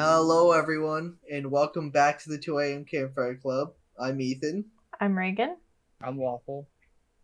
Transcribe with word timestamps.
Hello, 0.00 0.52
everyone, 0.52 1.16
and 1.28 1.50
welcome 1.50 1.90
back 1.90 2.20
to 2.22 2.28
the 2.28 2.38
2 2.38 2.60
a.m. 2.60 2.84
Campfire 2.84 3.34
Club. 3.34 3.72
I'm 3.98 4.20
Ethan. 4.20 4.64
I'm 5.00 5.18
Reagan. 5.18 5.56
I'm 6.00 6.16
Waffle. 6.16 6.68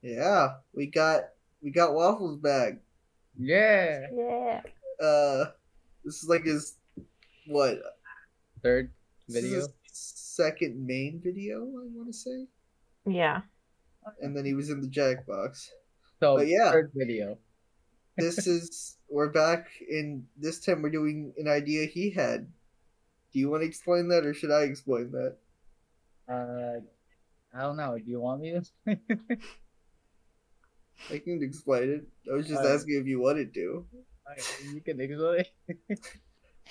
Yeah, 0.02 0.54
we 0.74 0.86
got 0.86 1.28
we 1.62 1.70
got 1.70 1.94
Waffles 1.94 2.36
back. 2.38 2.80
Yeah. 3.38 4.08
Yeah. 4.12 4.60
Uh, 5.00 5.44
this 6.04 6.20
is 6.20 6.28
like 6.28 6.42
his 6.42 6.74
what 7.46 7.78
Third 8.60 8.90
this 9.28 9.36
is 9.36 9.42
video. 9.44 9.60
his 9.60 9.72
second 9.94 10.84
main 10.84 11.20
video, 11.22 11.58
I 11.60 11.86
want 11.94 12.08
to 12.08 12.12
say, 12.12 12.48
Yeah. 13.06 13.42
and 14.20 14.36
then 14.36 14.44
he 14.44 14.54
was 14.54 14.70
in 14.70 14.80
the 14.80 14.88
Jackbox. 14.88 15.68
So 16.18 16.38
but 16.38 16.48
yeah. 16.48 16.72
third 16.72 16.90
video. 16.92 17.38
This 18.16 18.48
is 18.48 18.96
we're 19.08 19.30
back, 19.30 19.68
and 19.88 20.24
this 20.36 20.58
time 20.58 20.82
we're 20.82 20.90
doing 20.90 21.34
an 21.38 21.46
idea 21.46 21.86
he 21.86 22.10
had. 22.10 22.48
Do 23.34 23.40
you 23.40 23.50
want 23.50 23.62
to 23.62 23.66
explain 23.66 24.06
that, 24.08 24.24
or 24.24 24.32
should 24.32 24.52
I 24.52 24.62
explain 24.62 25.10
that? 25.10 25.36
Uh, 26.28 26.80
I 27.52 27.62
don't 27.62 27.76
know. 27.76 27.98
Do 27.98 28.08
you 28.08 28.20
want 28.20 28.40
me 28.40 28.52
to? 28.86 28.98
I 31.10 31.18
can 31.18 31.42
explain 31.42 31.90
it. 31.90 32.06
I 32.30 32.36
was 32.36 32.46
just 32.46 32.62
Uh, 32.62 32.68
asking 32.68 33.00
if 33.00 33.06
you 33.06 33.20
wanted 33.20 33.52
to. 33.54 33.84
you 34.72 34.80
can 34.80 35.00
explain. 35.00 35.44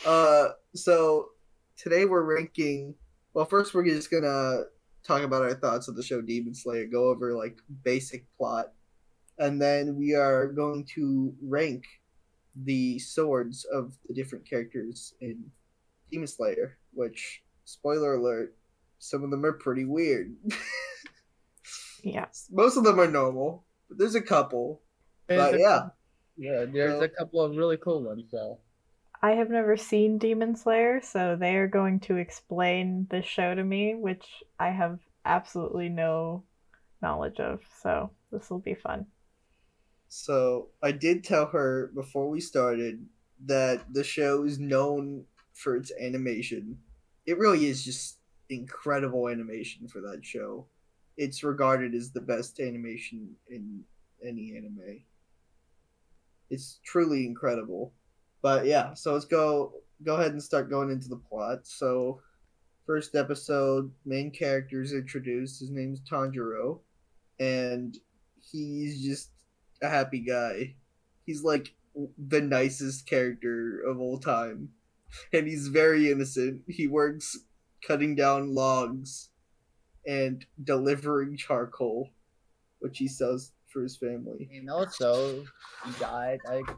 Uh, 0.08 0.50
so 0.74 1.30
today 1.78 2.06
we're 2.06 2.24
ranking. 2.24 2.96
Well, 3.36 3.46
first 3.46 3.76
we're 3.76 3.86
just 3.86 4.10
gonna 4.10 4.64
talk 5.04 5.22
about 5.22 5.44
our 5.44 5.54
thoughts 5.54 5.88
of 5.88 5.96
the 5.96 6.02
show 6.02 6.20
Demon 6.20 6.56
Slayer, 6.56 6.88
go 6.88 7.10
over 7.10 7.36
like 7.36 7.60
basic 7.84 8.26
plot, 8.36 8.74
and 9.38 9.62
then 9.62 9.96
we 9.96 10.16
are 10.16 10.48
going 10.48 10.86
to 10.96 11.36
rank 11.44 11.84
the 12.56 12.98
swords 12.98 13.66
of 13.66 13.96
the 14.08 14.16
different 14.16 14.50
characters 14.50 15.14
in 15.22 15.52
Demon 16.12 16.28
Slayer. 16.28 16.78
Which, 16.94 17.44
spoiler 17.66 18.16
alert, 18.16 18.56
some 19.00 19.24
of 19.24 19.32
them 19.32 19.46
are 19.46 19.54
pretty 19.54 19.86
weird. 19.86 20.36
Yeah. 22.04 22.26
Most 22.52 22.76
of 22.76 22.84
them 22.84 23.00
are 23.00 23.08
normal, 23.10 23.64
but 23.88 23.98
there's 23.98 24.16
a 24.16 24.22
couple. 24.22 24.82
There's 25.28 25.40
But 25.40 25.54
a- 25.56 25.60
yeah, 25.60 25.82
yeah. 26.36 26.66
There's 26.66 27.00
So- 27.00 27.04
a 27.04 27.08
couple 27.08 27.40
of 27.42 27.56
really 27.56 27.78
cool 27.78 28.04
ones. 28.04 28.26
So 28.30 28.60
I 29.22 29.32
have 29.36 29.50
never 29.50 29.78
seen 29.78 30.18
Demon 30.18 30.58
Slayer, 30.58 31.00
so 31.02 31.38
they 31.40 31.56
are 31.56 31.68
going 31.70 32.02
to 32.02 32.18
explain 32.18 33.08
this 33.10 33.26
show 33.26 33.56
to 33.56 33.64
me, 33.64 33.96
which 33.96 34.26
I 34.60 34.70
have 34.72 35.00
absolutely 35.24 35.88
no 35.88 36.44
knowledge 37.02 37.40
of. 37.40 37.62
So 37.82 38.10
this 38.34 38.50
will 38.50 38.60
be 38.60 38.74
fun. 38.76 39.06
So 40.10 40.72
I 40.82 40.92
did 40.92 41.24
tell 41.24 41.46
her 41.48 41.90
before 41.96 42.30
we 42.30 42.42
started 42.42 43.06
that 43.46 43.94
the 43.94 44.04
show 44.04 44.44
is 44.44 44.60
known 44.60 45.24
for 45.54 45.76
its 45.76 45.92
animation. 46.00 46.78
It 47.26 47.38
really 47.38 47.66
is 47.66 47.84
just 47.84 48.18
incredible 48.50 49.30
animation 49.30 49.88
for 49.88 50.02
that 50.02 50.26
show. 50.26 50.68
It's 51.18 51.44
regarded 51.44 51.94
as 51.94 52.12
the 52.12 52.22
best 52.22 52.60
animation 52.60 53.36
in 53.50 53.84
any 54.26 54.56
anime. 54.58 55.02
It's 56.50 56.80
truly 56.84 57.26
incredible. 57.26 57.94
But 58.42 58.66
yeah, 58.66 58.94
so 58.94 59.14
let's 59.14 59.26
go 59.26 59.74
go 60.04 60.16
ahead 60.16 60.32
and 60.32 60.44
start 60.44 60.70
going 60.70 60.92
into 60.92 61.08
the 61.08 61.16
plot. 61.16 61.60
So 61.64 62.22
first 62.86 63.16
episode, 63.16 63.92
main 64.06 64.32
character 64.32 64.82
is 64.82 64.94
introduced. 64.94 65.60
His 65.60 65.72
name's 65.72 66.02
Tanjiro, 66.02 66.80
and 67.40 67.98
he's 68.42 69.02
just 69.04 69.30
a 69.82 69.90
happy 69.90 70.20
guy. 70.20 70.76
He's 71.26 71.44
like 71.44 71.74
the 72.18 72.42
nicest 72.42 73.08
character 73.08 73.82
of 73.82 74.00
all 74.00 74.20
time. 74.20 74.70
And 75.32 75.48
he's 75.48 75.68
very 75.68 76.12
innocent. 76.12 76.62
He 76.68 76.88
works 76.88 77.38
cutting 77.86 78.16
down 78.16 78.54
logs 78.54 79.30
and 80.08 80.46
delivering 80.64 81.38
charcoal, 81.38 82.10
which 82.80 82.98
he 82.98 83.08
sells 83.08 83.52
for 83.68 83.82
his 83.82 83.98
family. 83.98 84.50
and 84.54 84.70
also 84.70 85.44
he 85.86 85.92
got 86.00 86.38
like 86.46 86.70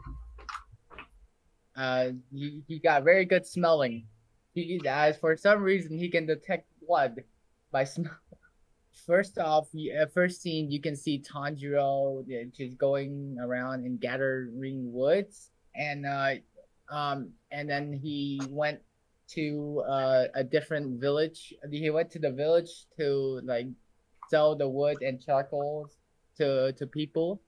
uh 1.76 2.10
he, 2.34 2.64
he 2.68 2.80
got 2.80 3.04
very 3.04 3.26
good 3.26 3.46
smelling. 3.46 4.08
He 4.54 4.82
as 4.88 5.18
for 5.18 5.36
some 5.36 5.62
reason 5.62 5.98
he 5.98 6.10
can 6.10 6.26
detect 6.26 6.68
blood 6.86 7.24
by 7.72 7.84
smell. 7.84 8.18
First 9.06 9.38
off, 9.38 9.68
uh, 9.76 10.06
first 10.14 10.42
scene 10.42 10.72
you 10.72 10.80
can 10.80 10.96
see 10.96 11.22
Tanjiro 11.22 12.26
just 12.56 12.78
going 12.78 13.38
around 13.42 13.86
and 13.86 14.00
gathering 14.00 14.92
woods, 14.94 15.52
and 15.76 16.06
uh, 16.06 16.36
um, 16.90 17.32
and 17.52 17.70
then 17.70 17.94
he 17.94 18.42
went 18.50 18.80
to 19.28 19.84
uh, 19.88 20.26
a 20.36 20.44
different 20.44 21.00
village. 21.00 21.54
He 21.72 21.90
went 21.90 22.12
to 22.12 22.20
the 22.20 22.32
village 22.32 22.86
to 22.98 23.42
like 23.44 23.68
sell 24.30 24.56
the 24.56 24.68
wood 24.68 25.02
and 25.02 25.22
charcoals 25.22 25.98
to 26.38 26.74
to 26.74 26.88
people, 26.88 27.42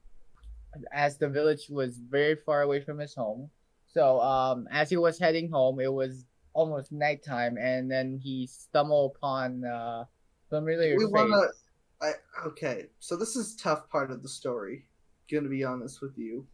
as 0.91 1.17
the 1.17 1.29
village 1.29 1.69
was 1.69 1.97
very 1.97 2.35
far 2.35 2.61
away 2.61 2.81
from 2.81 2.99
his 2.99 3.13
home. 3.13 3.49
So 3.87 4.19
um, 4.21 4.67
as 4.71 4.89
he 4.89 4.97
was 4.97 5.17
heading 5.19 5.49
home, 5.49 5.79
it 5.79 5.91
was 5.91 6.25
almost 6.53 6.91
nighttime, 6.91 7.57
and 7.57 7.89
then 7.89 8.19
he 8.21 8.47
stumbled 8.47 9.13
upon 9.15 9.63
uh, 9.63 10.05
familiar 10.49 10.95
we 10.97 11.05
face. 11.05 11.11
to. 11.13 11.49
I 12.01 12.11
okay. 12.47 12.85
So 12.99 13.15
this 13.15 13.35
is 13.35 13.55
tough 13.55 13.89
part 13.89 14.11
of 14.11 14.21
the 14.21 14.29
story. 14.29 14.85
Gonna 15.31 15.49
be 15.49 15.63
honest 15.63 16.01
with 16.01 16.17
you. 16.17 16.47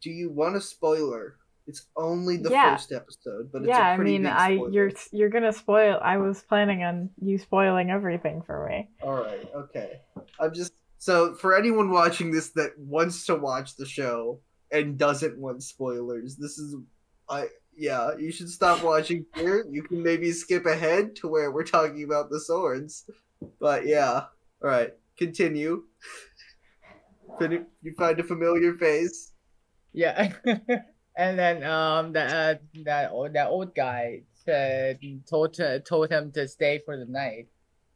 Do 0.00 0.10
you 0.10 0.30
want 0.30 0.56
a 0.56 0.60
spoiler? 0.60 1.36
It's 1.66 1.86
only 1.96 2.36
the 2.36 2.50
Yeah. 2.50 2.76
first 2.76 2.92
episode, 2.92 3.50
but 3.52 3.62
it's 3.62 3.68
yeah, 3.68 3.90
a 3.90 3.92
I 3.94 3.96
pretty 3.96 4.12
mean, 4.12 4.22
big 4.22 4.32
I 4.32 4.50
you're 4.70 4.92
you're 5.12 5.28
gonna 5.30 5.52
spoil. 5.52 5.98
I 6.02 6.16
was 6.18 6.42
planning 6.42 6.84
on 6.84 7.10
you 7.20 7.38
spoiling 7.38 7.90
everything 7.90 8.42
for 8.42 8.68
me. 8.68 8.88
All 9.02 9.14
right, 9.22 9.48
okay. 9.54 10.00
I'm 10.38 10.54
just 10.54 10.72
so 10.98 11.34
for 11.34 11.56
anyone 11.56 11.90
watching 11.90 12.30
this 12.30 12.50
that 12.50 12.78
wants 12.78 13.26
to 13.26 13.34
watch 13.34 13.76
the 13.76 13.86
show 13.86 14.40
and 14.72 14.96
doesn't 14.98 15.38
want 15.38 15.62
spoilers. 15.62 16.36
This 16.36 16.58
is, 16.58 16.76
I 17.28 17.48
yeah, 17.76 18.16
you 18.16 18.30
should 18.32 18.48
stop 18.48 18.82
watching 18.82 19.26
here. 19.34 19.66
You 19.68 19.82
can 19.82 20.02
maybe 20.02 20.32
skip 20.32 20.66
ahead 20.66 21.14
to 21.16 21.28
where 21.28 21.50
we're 21.50 21.64
talking 21.64 22.04
about 22.04 22.30
the 22.30 22.40
swords. 22.40 23.08
But 23.60 23.86
yeah, 23.86 24.24
all 24.62 24.70
right, 24.70 24.94
continue. 25.18 25.82
Fin- 27.38 27.66
You 27.82 27.92
find 27.98 28.18
a 28.20 28.24
familiar 28.24 28.74
face. 28.74 29.32
Yeah, 29.92 30.32
and 31.16 31.38
then 31.38 31.64
um 31.64 32.12
that 32.12 32.30
uh, 32.30 32.58
that 32.84 33.10
old 33.10 33.32
that 33.32 33.48
old 33.48 33.74
guy 33.74 34.22
said 34.44 35.00
told 35.28 35.54
to, 35.54 35.80
told 35.80 36.10
him 36.10 36.30
to 36.32 36.46
stay 36.46 36.80
for 36.84 36.96
the 36.96 37.06
night, 37.06 37.48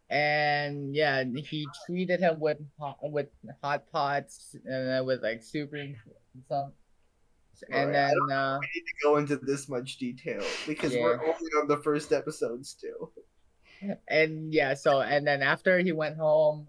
and 0.09 0.95
yeah, 0.95 1.23
he 1.25 1.67
treated 1.87 2.21
him 2.21 2.41
with 2.41 2.59
hot, 2.79 2.99
with 3.03 3.29
hot 3.63 3.91
pots 3.93 4.57
and 4.65 5.01
uh, 5.01 5.05
with 5.05 5.23
like 5.23 5.43
soup 5.43 5.73
and 5.75 5.97
some, 6.49 6.73
and 7.71 7.95
Alright, 7.95 7.97
I 7.97 8.09
then 8.29 8.37
uh 8.37 8.59
We 8.61 8.69
need 8.75 8.87
to 8.87 8.95
go 9.03 9.17
into 9.17 9.37
this 9.37 9.69
much 9.69 9.99
detail 9.99 10.43
because 10.67 10.93
we're 10.95 11.21
only 11.21 11.51
on 11.61 11.69
the 11.69 11.79
first 11.79 12.13
episode 12.13 12.65
still. 12.67 13.13
and 14.09 14.53
yeah, 14.53 14.75
so 14.75 15.01
and 15.01 15.27
then 15.27 15.43
after 15.43 15.79
he 15.79 15.93
went 15.93 16.17
home, 16.17 16.69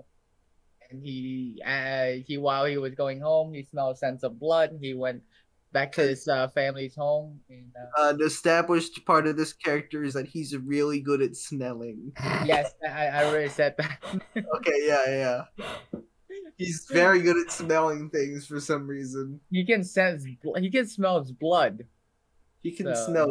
and 0.89 1.01
he 1.01 1.61
uh 1.65 2.21
he 2.27 2.37
while 2.37 2.65
he 2.65 2.77
was 2.77 2.93
going 2.93 3.21
home, 3.21 3.53
he 3.53 3.63
smelled 3.63 3.95
a 3.95 3.97
sense 3.97 4.23
of 4.23 4.39
blood. 4.39 4.77
He 4.81 4.93
went 4.93 5.23
back 5.73 5.91
to 5.93 6.01
his 6.01 6.27
uh, 6.27 6.47
family's 6.49 6.95
home. 6.95 7.39
And, 7.49 7.71
uh, 7.97 8.01
Uh, 8.01 8.09
an 8.13 8.21
established 8.21 9.05
part 9.05 9.27
of 9.27 9.37
this 9.37 9.53
character 9.53 10.03
is 10.03 10.13
that 10.13 10.27
he's 10.27 10.55
really 10.57 10.99
good 10.99 11.21
at 11.21 11.35
smelling. 11.35 12.11
yes, 12.45 12.73
I, 12.87 13.07
I 13.07 13.25
already 13.25 13.49
said 13.49 13.75
that. 13.77 13.99
Okay, 14.57 14.79
yeah, 14.85 15.05
yeah. 15.07 15.99
He's 16.57 16.85
very 16.91 17.21
good 17.21 17.37
at 17.43 17.51
smelling 17.51 18.09
things 18.09 18.45
for 18.45 18.59
some 18.59 18.85
reason. 18.87 19.39
he 19.49 19.65
can 19.65 19.83
sense. 19.83 20.23
He 20.23 20.69
can 20.69 20.85
smell 20.87 21.19
his 21.19 21.31
blood. 21.31 21.85
He 22.61 22.71
can 22.71 22.93
So- 22.95 23.05
smell 23.07 23.29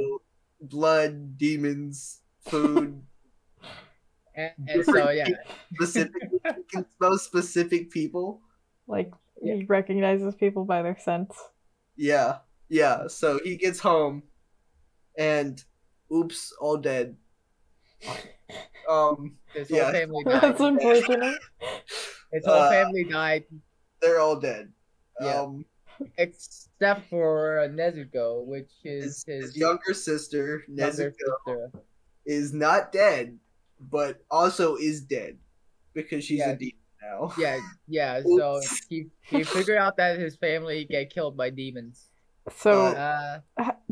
blood, 0.61 1.39
demons, 1.39 2.21
food. 2.41 3.03
And, 4.35 4.53
and 4.69 4.85
so 4.85 5.11
yeah, 5.11 5.29
specific. 5.75 6.13
he 6.57 6.63
can 6.73 6.87
smell 6.97 7.19
specific 7.19 7.91
people. 7.91 8.41
Like 8.89 9.13
Yeah. 9.43 9.55
he 9.57 9.65
recognizes 9.65 10.35
people 10.35 10.65
by 10.65 10.83
their 10.83 10.99
scents. 10.99 11.37
Yeah, 11.97 12.39
yeah. 12.69 13.07
So 13.09 13.41
he 13.45 13.57
gets 13.57 13.79
home, 13.81 14.23
and 15.19 15.63
oops, 16.13 16.53
all 16.61 16.77
dead. 16.77 17.17
Um, 18.89 19.37
his 19.55 19.69
whole 19.71 19.79
Yeah. 19.79 19.93
family 19.93 20.25
died. 20.29 20.43
That's 20.43 20.61
unfortunate. 20.61 21.39
His 22.33 22.47
whole 22.47 22.55
Uh, 22.63 22.71
family 22.71 23.05
died 23.05 23.45
they're 24.01 24.21
all 24.21 24.39
dead. 24.41 24.73
Yeah. 25.21 25.43
Um, 25.43 25.67
except 26.17 27.11
for 27.11 27.69
Nezuko, 27.69 28.47
which 28.47 28.71
is 28.85 29.23
his 29.27 29.45
his 29.51 29.57
younger 29.57 29.93
sister 29.93 30.65
younger 30.69 31.11
Nezuko 31.11 31.13
sister. 31.45 31.73
is 32.25 32.55
not 32.55 32.93
dead, 32.93 33.37
but 33.79 34.25
also 34.31 34.77
is 34.77 35.03
dead 35.03 35.37
because 35.93 36.25
she's 36.25 36.39
Yeah. 36.39 36.53
a 36.53 36.57
demon 36.57 36.80
now. 37.03 37.33
Yeah, 37.39 37.59
yeah. 37.89 38.21
So 38.37 38.61
he 38.89 39.07
he 39.23 39.43
figured 39.45 39.79
out 39.79 39.97
that 39.97 40.19
his 40.19 40.37
family 40.37 40.85
get 40.85 41.11
killed 41.11 41.37
by 41.37 41.51
demons. 41.51 42.11
So 42.57 42.73
Uh, 42.97 43.41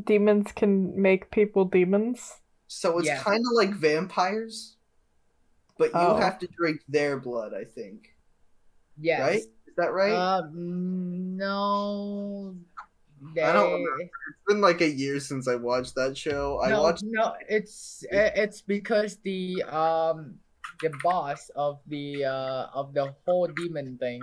demons 0.02 0.52
can 0.52 1.00
make 1.00 1.30
people 1.30 1.64
demons. 1.64 2.40
So 2.66 2.98
it's 2.98 3.06
Yeah. 3.08 3.22
kind 3.22 3.40
of 3.40 3.52
like 3.54 3.72
vampires, 3.74 4.76
but 5.78 5.86
you 5.92 6.00
Oh. 6.00 6.16
have 6.16 6.38
to 6.40 6.46
drink 6.48 6.80
their 6.88 7.18
blood. 7.20 7.54
I 7.54 7.64
think. 7.64 8.14
yes. 9.00 9.20
Right? 9.20 9.42
Is 9.68 9.74
that 9.76 9.92
right? 9.92 10.12
Um, 10.12 11.36
no. 11.36 12.56
They, 13.34 13.42
I 13.42 13.52
don't 13.52 13.72
remember. 13.72 14.02
it's 14.02 14.44
been 14.46 14.60
like 14.60 14.80
a 14.80 14.88
year 14.90 15.18
since 15.20 15.46
I 15.48 15.54
watched 15.56 15.94
that 15.94 16.16
show. 16.16 16.58
I 16.58 16.76
watched. 16.78 17.02
no, 17.06 17.34
it's 17.48 18.04
it's 18.10 18.60
because 18.62 19.16
the 19.22 19.62
um 19.64 20.38
the 20.82 20.90
boss 21.02 21.50
of 21.56 21.80
the 21.86 22.24
uh 22.24 22.66
of 22.74 22.94
the 22.94 23.14
whole 23.26 23.46
demon 23.48 23.98
thing 23.98 24.22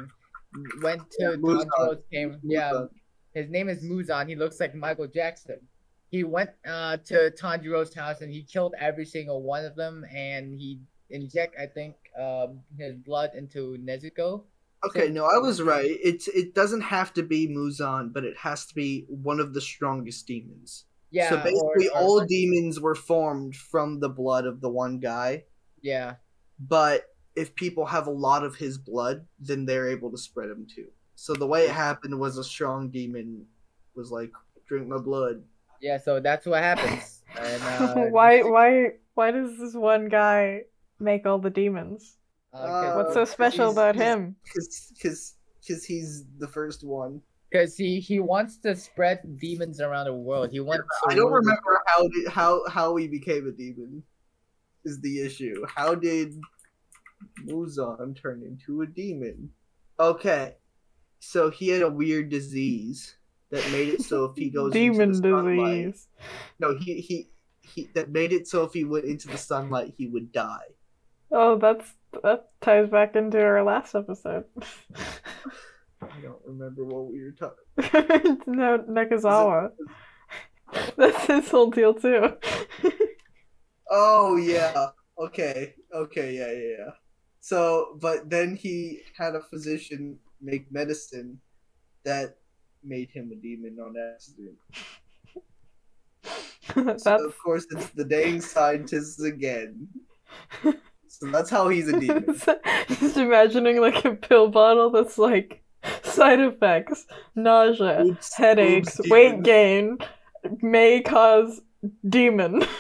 went 0.81 1.01
to. 1.19 1.37
Tanjiro's 1.37 2.03
game. 2.11 2.39
Yeah, 2.43 2.85
his 3.33 3.49
name 3.49 3.69
is 3.69 3.83
Muzan. 3.83 4.27
He 4.29 4.35
looks 4.35 4.59
like 4.59 4.73
Michael 4.75 5.07
Jackson. 5.07 5.59
He 6.09 6.23
went 6.23 6.51
uh 6.65 6.97
to 7.05 7.31
Tanjiro's 7.31 7.93
house 7.93 8.21
and 8.21 8.31
he 8.31 8.43
killed 8.43 8.73
every 8.79 9.05
single 9.05 9.41
one 9.41 9.65
of 9.65 9.75
them 9.75 10.05
and 10.13 10.57
he 10.57 10.79
inject 11.09 11.55
I 11.59 11.67
think 11.67 11.95
um 12.19 12.61
his 12.77 12.95
blood 12.95 13.31
into 13.35 13.77
Nezuko. 13.79 14.43
Okay, 14.85 15.09
no, 15.09 15.25
I 15.25 15.37
was 15.39 15.61
right. 15.61 15.85
It's 16.03 16.27
it 16.27 16.53
doesn't 16.53 16.81
have 16.81 17.13
to 17.15 17.23
be 17.23 17.47
Muzan, 17.47 18.13
but 18.13 18.23
it 18.23 18.37
has 18.37 18.65
to 18.67 18.75
be 18.75 19.05
one 19.09 19.39
of 19.39 19.53
the 19.53 19.61
strongest 19.61 20.27
demons. 20.27 20.85
Yeah. 21.11 21.29
so 21.29 21.37
basically, 21.37 21.87
or- 21.89 21.97
or- 21.97 22.01
all 22.01 22.25
demons 22.25 22.79
were 22.79 22.95
formed 22.95 23.55
from 23.55 23.99
the 23.99 24.09
blood 24.09 24.45
of 24.45 24.61
the 24.61 24.69
one 24.69 24.99
guy. 24.99 25.43
yeah. 25.81 26.15
But 26.59 27.03
if 27.35 27.55
people 27.55 27.85
have 27.85 28.07
a 28.07 28.11
lot 28.11 28.43
of 28.43 28.55
his 28.55 28.77
blood, 28.77 29.25
then 29.39 29.65
they're 29.65 29.89
able 29.89 30.11
to 30.11 30.17
spread 30.17 30.49
him 30.49 30.65
too. 30.73 30.87
So 31.15 31.33
the 31.33 31.47
way 31.47 31.65
it 31.65 31.71
happened 31.71 32.17
was 32.19 32.37
a 32.37 32.43
strong 32.43 32.89
demon 32.89 33.45
was 33.95 34.11
like, 34.11 34.31
"Drink 34.67 34.87
my 34.87 34.97
blood." 34.97 35.43
Yeah, 35.81 35.97
so 35.97 36.19
that's 36.19 36.45
what 36.45 36.61
happens. 36.63 37.23
And, 37.37 37.63
uh, 37.81 37.93
why 38.11 38.41
why 38.43 38.91
why 39.13 39.31
does 39.31 39.57
this 39.57 39.73
one 39.75 40.07
guy 40.09 40.63
make 40.99 41.25
all 41.25 41.39
the 41.39 41.49
demons? 41.49 42.17
uh, 42.53 42.57
Uh, 42.57 42.93
What's 42.95 43.13
so 43.13 43.25
special 43.25 43.65
he's- 43.65 43.73
about 43.73 43.95
him? 43.95 44.35
Because 44.43 44.91
because 44.95 45.35
because 45.61 45.83
he's 45.83 46.23
the 46.39 46.47
first 46.47 46.83
one. 46.85 47.21
Because 47.51 47.77
he, 47.77 47.99
he 48.01 48.19
wants 48.19 48.57
to 48.57 48.75
spread 48.75 49.19
demons 49.39 49.79
around 49.79 50.05
the 50.07 50.13
world. 50.13 50.51
He 50.51 50.59
wants. 50.59 50.83
to 50.83 51.09
I 51.11 51.15
don't 51.15 51.31
remember 51.31 51.79
how 51.87 52.09
how 52.29 52.67
how 52.67 52.95
he 52.97 53.07
became 53.07 53.47
a 53.47 53.51
demon. 53.51 54.03
Is 54.85 55.01
the 55.01 55.21
issue? 55.21 55.65
How 55.67 55.95
did 55.95 56.35
Muzan 57.45 58.15
turn 58.19 58.43
into 58.43 58.81
a 58.81 58.87
demon? 58.87 59.49
Okay, 59.99 60.55
so 61.19 61.49
he 61.49 61.69
had 61.69 61.81
a 61.81 61.89
weird 61.89 62.29
disease 62.29 63.15
that 63.49 63.69
made 63.71 63.89
it 63.89 64.01
so 64.01 64.25
if 64.25 64.35
he 64.35 64.49
goes 64.49 64.73
Demon 64.73 65.09
into 65.09 65.21
the 65.21 65.29
sunlight, 65.29 65.85
disease. 65.85 66.07
no, 66.59 66.75
he 66.77 67.01
he 67.01 67.29
he 67.61 67.89
that 67.95 68.09
made 68.09 68.31
it 68.31 68.47
so 68.47 68.63
if 68.63 68.73
he 68.73 68.83
went 68.83 69.05
into 69.05 69.27
the 69.27 69.37
sunlight 69.37 69.93
he 69.97 70.07
would 70.07 70.31
die. 70.31 70.67
Oh, 71.31 71.57
that's 71.57 71.93
that 72.23 72.49
ties 72.61 72.89
back 72.89 73.15
into 73.15 73.41
our 73.41 73.63
last 73.63 73.95
episode. 73.95 74.45
I 76.01 76.19
don't 76.21 76.41
remember 76.45 76.83
what 76.83 77.11
we 77.11 77.23
were 77.23 77.31
talking. 77.31 78.37
no, 78.47 78.79
Nakazawa. 78.79 79.71
That's 80.97 81.25
his 81.25 81.49
whole 81.49 81.69
deal 81.71 81.93
too. 81.93 82.33
Oh 83.89 84.35
yeah. 84.37 84.89
Okay. 85.19 85.75
Okay. 85.93 86.35
Yeah. 86.37 86.51
Yeah. 86.51 86.85
Yeah. 86.85 86.91
So, 87.41 87.97
but 88.01 88.29
then 88.29 88.55
he 88.55 89.01
had 89.17 89.35
a 89.35 89.41
physician 89.41 90.17
make 90.41 90.71
medicine 90.71 91.39
that 92.03 92.37
made 92.83 93.09
him 93.11 93.31
a 93.31 93.35
demon 93.35 93.77
on 93.79 93.95
accident. 94.13 94.57
So 96.99 97.15
of 97.25 97.37
course, 97.39 97.65
it's 97.69 97.89
the 97.91 98.03
dang 98.03 98.41
scientists 98.41 99.21
again. 99.21 99.87
So 101.07 101.27
that's 101.31 101.49
how 101.49 101.69
he's 101.69 101.87
a 101.87 101.97
demon. 101.99 102.25
just 102.89 103.17
imagining 103.17 103.79
like 103.79 104.03
a 104.03 104.15
pill 104.15 104.49
bottle 104.49 104.89
that's 104.89 105.17
like 105.17 105.63
side 106.03 106.39
effects, 106.41 107.05
nausea, 107.35 108.01
Oops, 108.03 108.33
headaches, 108.35 108.99
oops, 108.99 109.09
weight 109.09 109.43
gain, 109.43 109.97
may 110.61 111.01
cause 111.01 111.61
demon. 112.09 112.63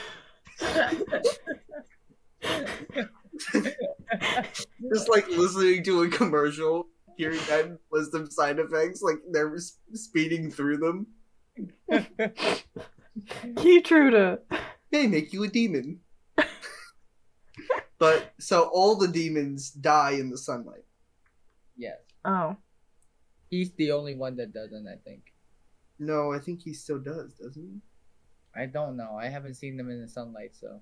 Just 4.93 5.09
like 5.09 5.27
listening 5.29 5.83
to 5.83 6.03
a 6.03 6.09
commercial, 6.09 6.87
hearing 7.17 7.39
that 7.49 7.77
list 7.91 8.13
of 8.13 8.31
side 8.31 8.59
effects, 8.59 9.01
like 9.01 9.17
they're 9.31 9.57
speeding 9.93 10.51
through 10.51 10.77
them. 10.77 11.07
Keytruda. 13.55 14.39
They 14.91 15.07
make 15.07 15.33
you 15.33 15.43
a 15.43 15.47
demon. 15.47 15.99
but 17.97 18.33
so 18.39 18.69
all 18.73 18.95
the 18.95 19.07
demons 19.07 19.71
die 19.71 20.11
in 20.11 20.29
the 20.29 20.37
sunlight. 20.37 20.85
yes. 21.77 21.97
Oh. 22.23 22.57
He's 23.49 23.71
the 23.73 23.91
only 23.91 24.15
one 24.15 24.35
that 24.37 24.53
doesn't, 24.53 24.87
I 24.87 24.95
think. 25.07 25.33
No, 25.99 26.33
I 26.33 26.39
think 26.39 26.61
he 26.61 26.73
still 26.73 26.99
does, 26.99 27.33
doesn't 27.35 27.63
he? 27.63 27.79
I 28.55 28.65
don't 28.67 28.95
know. 28.97 29.17
I 29.19 29.27
haven't 29.27 29.55
seen 29.55 29.77
them 29.77 29.89
in 29.89 30.01
the 30.01 30.07
sunlight, 30.07 30.55
so. 30.55 30.81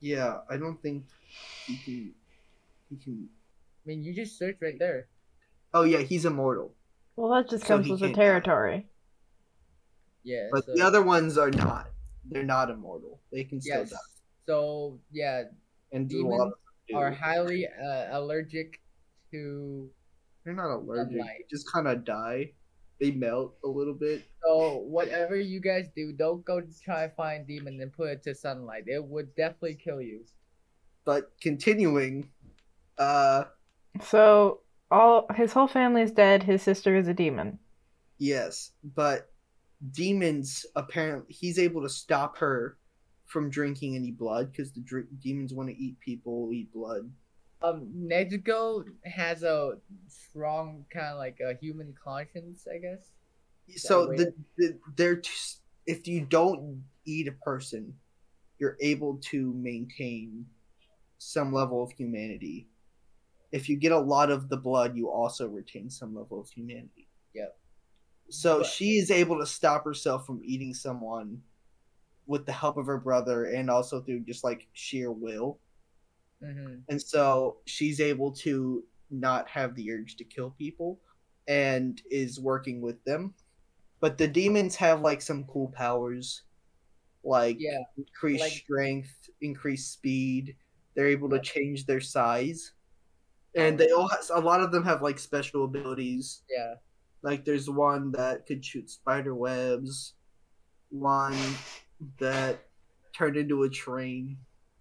Yeah, 0.00 0.40
I 0.50 0.56
don't 0.56 0.80
think 0.82 1.04
he 1.66 1.76
can. 1.78 2.14
He 2.90 2.96
can. 2.96 3.28
I 3.28 3.82
mean, 3.88 4.02
you 4.02 4.14
just 4.14 4.38
search 4.38 4.56
right 4.60 4.78
there. 4.78 5.08
Oh 5.74 5.82
yeah, 5.84 5.98
he's 6.00 6.24
immortal. 6.24 6.74
Well, 7.16 7.30
that 7.32 7.48
just 7.50 7.64
So 7.64 7.68
comes 7.76 7.86
he 7.86 7.92
with 7.92 8.00
the 8.00 8.06
can't 8.06 8.16
die. 8.16 8.22
territory. 8.22 8.86
Yeah. 10.22 10.48
But 10.52 10.64
so, 10.66 10.72
the 10.74 10.82
other 10.82 11.02
ones 11.02 11.38
are 11.38 11.50
not. 11.50 11.88
They're 12.28 12.42
not 12.42 12.70
immortal. 12.70 13.20
They 13.32 13.44
can 13.44 13.60
still 13.60 13.80
Yes. 13.80 13.90
die 13.90 13.96
So, 14.46 14.98
yeah, 15.12 15.44
and 15.92 16.08
do 16.08 16.26
a 16.26 16.28
lot 16.28 16.46
of 16.48 16.52
do. 16.88 16.96
are 16.96 17.10
highly 17.10 17.66
uh, 17.66 18.18
allergic 18.18 18.80
to. 19.32 19.88
They're 20.44 20.54
not 20.54 20.70
allergic. 20.70 21.12
sunlight. 21.12 21.38
They 21.38 21.46
just 21.56 21.70
kind 21.72 21.88
of 21.88 22.04
die. 22.04 22.52
They 23.00 23.10
melt 23.10 23.56
a 23.64 23.68
little 23.68 23.94
bit. 23.94 24.22
So, 24.42 24.78
whatever 24.78 25.36
you 25.36 25.60
guys 25.60 25.88
do, 25.94 26.12
don't 26.12 26.44
go 26.44 26.60
to 26.60 26.80
try 26.82 27.06
to 27.06 27.14
find 27.14 27.46
demon 27.46 27.80
and 27.80 27.92
put 27.92 28.08
it 28.08 28.22
to 28.24 28.34
sunlight. 28.34 28.84
It 28.86 29.04
would 29.04 29.34
definitely 29.36 29.74
kill 29.74 30.00
you. 30.00 30.24
But 31.04 31.32
continuing, 31.40 32.30
uh, 32.98 33.44
So 34.02 34.60
all 34.90 35.26
his 35.34 35.52
whole 35.52 35.66
family 35.68 36.02
is 36.02 36.10
dead. 36.12 36.42
His 36.42 36.62
sister 36.62 36.96
is 36.96 37.06
a 37.08 37.14
demon. 37.14 37.58
yes, 38.18 38.72
but 38.82 39.30
demons 39.92 40.64
apparently 40.74 41.34
he's 41.34 41.58
able 41.58 41.82
to 41.82 41.88
stop 41.88 42.38
her 42.38 42.78
from 43.26 43.50
drinking 43.50 43.94
any 43.94 44.10
blood 44.10 44.50
because 44.50 44.72
the 44.72 44.80
dr- 44.80 45.06
demons 45.20 45.52
want 45.52 45.68
to 45.68 45.76
eat 45.76 46.00
people, 46.00 46.50
eat 46.52 46.72
blood. 46.72 47.10
Um, 47.62 47.88
Nezuko 47.96 48.84
has 49.04 49.42
a 49.42 49.78
strong 50.08 50.84
kind 50.90 51.06
of 51.06 51.18
like 51.18 51.38
a 51.40 51.54
human 51.54 51.94
conscience, 52.02 52.66
I 52.72 52.78
guess. 52.78 53.10
So 53.76 54.06
the, 54.06 54.32
the 54.58 54.78
they're 54.96 55.16
t- 55.16 55.30
if 55.86 56.06
you 56.06 56.20
don't 56.20 56.82
eat 57.04 57.28
a 57.28 57.32
person, 57.32 57.94
you're 58.58 58.76
able 58.80 59.18
to 59.30 59.52
maintain 59.54 60.46
some 61.18 61.52
level 61.52 61.82
of 61.82 61.90
humanity. 61.92 62.68
If 63.52 63.68
you 63.68 63.76
get 63.76 63.92
a 63.92 63.98
lot 63.98 64.30
of 64.30 64.48
the 64.48 64.56
blood, 64.56 64.96
you 64.96 65.10
also 65.10 65.48
retain 65.48 65.88
some 65.88 66.14
level 66.14 66.40
of 66.40 66.50
humanity. 66.50 67.08
Yep. 67.34 67.56
So 68.28 68.58
But- 68.58 68.66
she 68.66 68.98
is 68.98 69.10
able 69.10 69.38
to 69.38 69.46
stop 69.46 69.84
herself 69.84 70.26
from 70.26 70.40
eating 70.44 70.74
someone 70.74 71.42
with 72.26 72.44
the 72.44 72.52
help 72.52 72.76
of 72.76 72.86
her 72.86 72.98
brother 72.98 73.44
and 73.44 73.70
also 73.70 74.00
through 74.02 74.20
just 74.20 74.44
like 74.44 74.66
sheer 74.72 75.10
will. 75.12 75.58
Mm-hmm. 76.42 76.74
And 76.88 77.00
so 77.00 77.58
she's 77.66 78.00
able 78.00 78.30
to 78.32 78.84
not 79.10 79.48
have 79.48 79.74
the 79.74 79.90
urge 79.92 80.16
to 80.16 80.24
kill 80.24 80.50
people 80.50 81.00
and 81.48 82.00
is 82.10 82.40
working 82.40 82.80
with 82.80 83.02
them. 83.04 83.34
But 84.00 84.18
the 84.18 84.28
demons 84.28 84.76
have 84.76 85.00
like 85.00 85.22
some 85.22 85.44
cool 85.44 85.68
powers 85.68 86.42
like 87.24 87.56
Yeah, 87.58 87.78
increase 87.96 88.40
like- 88.40 88.52
strength, 88.52 89.30
increase 89.40 89.86
speed. 89.86 90.56
They're 90.94 91.08
able 91.08 91.28
to 91.30 91.40
change 91.40 91.86
their 91.86 92.00
size. 92.00 92.72
And 93.54 93.78
they 93.78 93.90
all 93.90 94.08
has, 94.08 94.30
a 94.30 94.38
lot 94.38 94.60
of 94.60 94.70
them 94.70 94.84
have 94.84 95.02
like 95.02 95.18
special 95.18 95.64
abilities. 95.64 96.42
yeah. 96.50 96.74
Like 97.22 97.44
there's 97.44 97.68
one 97.68 98.12
that 98.12 98.46
could 98.46 98.64
shoot 98.64 98.88
spider 98.90 99.34
webs, 99.34 100.14
one 100.90 101.36
that 102.18 102.66
turned 103.14 103.36
into 103.36 103.62
a 103.64 103.68
train. 103.70 104.36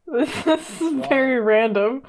This 0.08 0.82
is 0.82 1.08
very 1.08 1.40
random. 1.40 2.04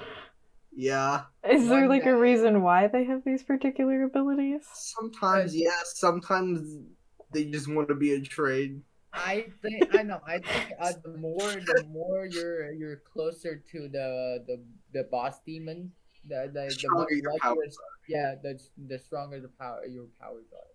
Yeah. 0.74 1.24
Is 1.48 1.68
there 1.68 1.80
One 1.82 1.88
like 1.88 2.06
a 2.06 2.14
reason 2.16 2.62
why 2.62 2.88
they 2.88 3.04
have 3.04 3.24
these 3.24 3.42
particular 3.42 4.04
abilities? 4.04 4.62
Sometimes 4.74 5.56
yes, 5.56 5.94
sometimes 5.96 6.84
they 7.32 7.44
just 7.46 7.68
want 7.68 7.88
to 7.88 7.94
be 7.94 8.12
a 8.14 8.20
trade. 8.20 8.82
I 9.12 9.46
think 9.62 9.94
I 9.94 10.02
know. 10.02 10.20
I 10.26 10.38
think 10.40 10.72
uh, 10.78 10.92
the 11.02 11.16
more 11.16 11.38
the 11.40 11.84
more 11.90 12.26
you're 12.26 12.70
you're 12.72 12.96
closer 12.96 13.62
to 13.72 13.88
the 13.88 14.44
the 14.46 14.62
the 14.92 15.04
boss 15.10 15.40
demon, 15.46 15.92
the 16.28 16.50
the, 16.52 16.64
the 16.64 16.70
stronger 16.70 16.98
more 16.98 17.12
your 17.12 17.32
likely- 17.32 17.40
powers 17.40 17.78
Yeah, 18.08 18.34
the 18.42 18.60
the 18.86 18.98
stronger 18.98 19.40
the 19.40 19.48
power 19.48 19.86
your 19.86 20.08
powers 20.20 20.44
are. 20.52 20.68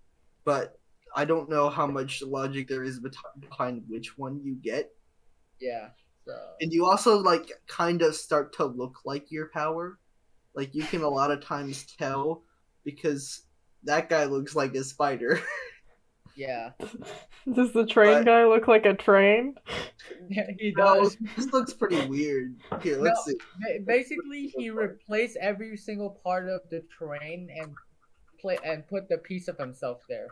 But 0.43 0.79
I 1.15 1.25
don't 1.25 1.49
know 1.49 1.69
how 1.69 1.85
much 1.85 2.23
logic 2.23 2.67
there 2.67 2.83
is 2.83 2.99
behind 2.99 3.83
which 3.87 4.17
one 4.17 4.41
you 4.43 4.55
get, 4.55 4.89
Yeah. 5.59 5.89
So 6.25 6.33
and 6.61 6.71
you 6.71 6.85
also 6.85 7.17
like 7.17 7.51
kind 7.67 8.01
of 8.01 8.15
start 8.15 8.53
to 8.57 8.65
look 8.65 8.99
like 9.05 9.31
your 9.31 9.47
power. 9.49 9.97
Like 10.53 10.75
you 10.75 10.83
can 10.83 11.01
a 11.01 11.09
lot 11.09 11.31
of 11.31 11.43
times 11.43 11.85
tell 11.97 12.43
because 12.83 13.43
that 13.83 14.09
guy 14.09 14.25
looks 14.25 14.55
like 14.55 14.75
a 14.75 14.83
spider. 14.83 15.41
yeah, 16.35 16.71
Does 17.53 17.73
the 17.73 17.85
train 17.85 18.19
But- 18.19 18.25
guy 18.25 18.45
look 18.45 18.67
like 18.67 18.85
a 18.85 18.93
train? 18.93 19.55
yeah, 20.29 20.47
he 20.59 20.73
Oh, 20.77 21.03
does. 21.03 21.17
this 21.35 21.51
looks 21.51 21.73
pretty 21.73 22.05
weird. 22.07 22.55
Here, 22.81 22.97
let's 22.99 23.25
see. 23.25 23.37
Basically, 23.85 24.53
he 24.55 24.69
replaced 24.69 25.37
every 25.41 25.75
single 25.77 26.19
part 26.23 26.47
of 26.49 26.61
the 26.69 26.83
train 26.97 27.49
and 27.59 27.73
play 28.39 28.57
and 28.63 28.85
put 28.87 29.09
the 29.09 29.17
piece 29.17 29.47
of 29.47 29.57
himself 29.57 30.03
there. 30.07 30.27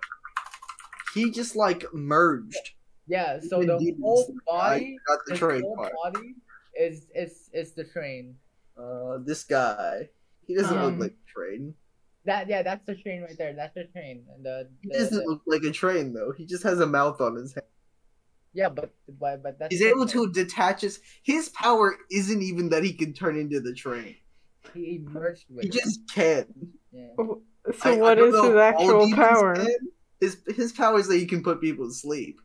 He 1.15 1.31
just 1.31 1.55
like 1.55 1.85
merged. 1.93 2.71
Yeah. 3.09 3.39
So 3.41 3.59
the 3.63 3.77
demons, 3.79 3.99
whole 4.01 4.33
I 4.51 4.69
body, 4.69 4.97
got 5.07 5.19
the 5.25 5.31
his 5.33 5.39
train 5.39 5.61
whole 5.61 5.75
part. 5.75 5.93
body 6.03 6.35
is 6.79 7.07
is 7.15 7.49
is 7.53 7.73
the 7.73 7.83
train. 7.83 8.35
Uh, 8.77 9.17
this 9.25 9.43
guy. 9.43 10.07
He 10.47 10.55
doesn't 10.55 10.77
Um, 10.77 10.97
look 10.97 10.99
like 11.01 11.11
a 11.11 11.31
train. 11.39 11.73
That 12.25 12.47
yeah, 12.47 12.61
that's 12.63 12.85
the 12.85 12.95
train 12.95 13.21
right 13.23 13.37
there. 13.37 13.53
That's 13.53 13.73
the 13.75 13.85
train. 13.85 14.23
And 14.33 14.45
the, 14.45 14.69
He 14.81 14.89
doesn't 14.89 15.17
the- 15.17 15.25
look 15.29 15.41
like 15.47 15.63
a 15.63 15.71
train 15.71 16.13
though. 16.13 16.31
He 16.37 16.45
just 16.45 16.63
has 16.63 16.79
a 16.79 16.87
mouth 16.87 17.19
on 17.21 17.35
his 17.35 17.53
head. 17.53 17.63
yeah, 18.53 18.69
but 18.69 18.91
but 19.19 19.41
but 19.43 19.57
that's 19.59 19.71
He's 19.73 19.81
able 19.81 20.05
to 20.07 20.31
detach 20.31 20.81
his. 20.81 21.01
His 21.23 21.49
power 21.49 21.95
isn't 22.11 22.41
even 22.41 22.69
that 22.69 22.83
he 22.83 22.93
can 22.93 23.13
turn 23.13 23.37
into 23.37 23.59
the 23.59 23.73
train. 23.73 24.15
he 24.73 24.99
merged 25.03 25.45
with. 25.49 25.63
He 25.63 25.69
it. 25.69 25.73
just 25.73 26.01
can. 26.13 26.45
yeah. 26.91 27.07
So 27.17 27.41
I- 27.83 27.93
I 27.93 27.97
what 27.97 28.15
don't 28.15 28.29
is 28.35 28.43
his 28.45 28.55
actual 28.55 29.11
power? 29.15 29.55
can. 29.55 29.75
His 30.21 30.37
his 30.55 30.71
power 30.73 30.99
is 30.99 31.07
that 31.07 31.17
he 31.17 31.25
can 31.25 31.41
put 31.43 31.61
people 31.61 31.87
to 31.87 31.93
sleep. 31.93 32.39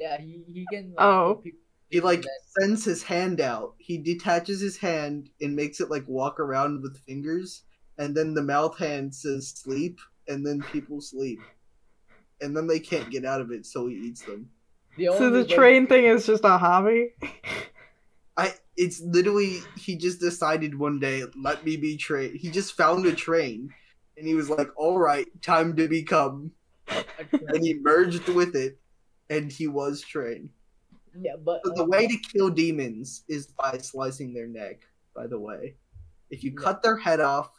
Yeah, 0.00 0.20
he, 0.20 0.42
he 0.46 0.66
can. 0.72 0.88
Like, 0.96 1.04
Oh. 1.04 1.40
put 1.42 1.52
He 1.90 2.00
like 2.00 2.22
that- 2.22 2.40
sends 2.60 2.84
his 2.84 3.02
hand 3.02 3.40
out. 3.40 3.74
He 3.78 3.98
detaches 3.98 4.60
his 4.60 4.76
hand 4.76 5.30
and 5.40 5.56
makes 5.56 5.80
it 5.80 5.90
like 5.90 6.06
walk 6.06 6.38
around 6.40 6.82
with 6.82 6.98
fingers, 6.98 7.62
and 7.98 8.14
then 8.16 8.34
the 8.34 8.42
mouth 8.42 8.76
hand 8.78 9.14
says 9.14 9.48
sleep, 9.48 9.98
and 10.28 10.46
then 10.46 10.62
people 10.72 11.00
sleep, 11.00 11.40
and 12.40 12.56
then 12.56 12.66
they 12.66 12.78
can't 12.80 13.10
get 13.10 13.24
out 13.24 13.40
of 13.40 13.50
it, 13.50 13.64
so 13.66 13.86
he 13.86 13.94
eats 13.96 14.22
them. 14.22 14.50
the 14.96 15.06
So 15.06 15.12
only 15.26 15.42
the 15.42 15.48
way- 15.48 15.54
train 15.56 15.86
thing 15.86 16.04
is 16.04 16.26
just 16.26 16.44
a 16.44 16.58
hobby? 16.58 17.14
I 18.36 18.54
it's 18.76 19.00
literally 19.00 19.58
he 19.76 19.96
just 19.96 20.20
decided 20.20 20.78
one 20.78 21.00
day, 21.00 21.24
let 21.42 21.64
me 21.64 21.76
be 21.76 21.96
train. 21.96 22.36
He 22.36 22.50
just 22.50 22.76
found 22.76 23.06
a 23.06 23.12
train, 23.14 23.70
and 24.16 24.26
he 24.26 24.34
was 24.34 24.48
like, 24.50 24.68
all 24.76 24.98
right, 24.98 25.26
time 25.42 25.74
to 25.76 25.88
become, 25.88 26.52
and 26.88 27.62
he 27.64 27.74
merged 27.80 28.28
with 28.28 28.54
it, 28.54 28.78
and 29.30 29.52
he 29.52 29.66
was 29.68 30.00
trained. 30.00 30.50
Yeah, 31.20 31.36
but 31.36 31.60
But 31.64 31.74
the 31.76 31.82
uh, 31.84 31.86
way 31.86 32.06
to 32.06 32.16
kill 32.32 32.50
demons 32.50 33.24
is 33.28 33.46
by 33.46 33.78
slicing 33.78 34.32
their 34.32 34.46
neck. 34.46 34.86
By 35.14 35.26
the 35.26 35.38
way, 35.38 35.74
if 36.30 36.44
you 36.44 36.52
Yeah. 36.52 36.62
cut 36.62 36.82
their 36.82 36.96
head 36.96 37.20
off, 37.20 37.50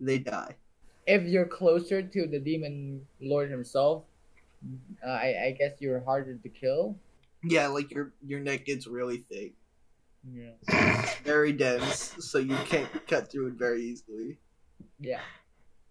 they 0.00 0.18
die. 0.18 0.56
if 1.06 1.22
you're 1.28 1.44
closer 1.46 2.00
to 2.02 2.26
the 2.26 2.40
demon 2.40 3.06
lord 3.20 3.50
himself, 3.50 4.04
uh, 5.04 5.10
I 5.10 5.28
I 5.46 5.50
guess 5.58 5.76
you're 5.80 6.00
harder 6.00 6.36
to 6.40 6.48
kill. 6.48 6.96
Yeah, 7.44 7.68
like 7.68 7.92
your 7.92 8.14
your 8.24 8.40
neck 8.40 8.64
gets 8.64 8.86
really 8.88 9.18
thick, 9.18 9.52
Yeah. 10.24 10.56
very 11.22 11.52
dense, 11.52 12.16
so 12.24 12.38
you 12.40 12.56
can't 12.64 12.88
cut 13.06 13.30
through 13.30 13.48
it 13.52 13.54
very 13.60 13.82
easily. 13.84 14.38
Yeah. 14.98 15.20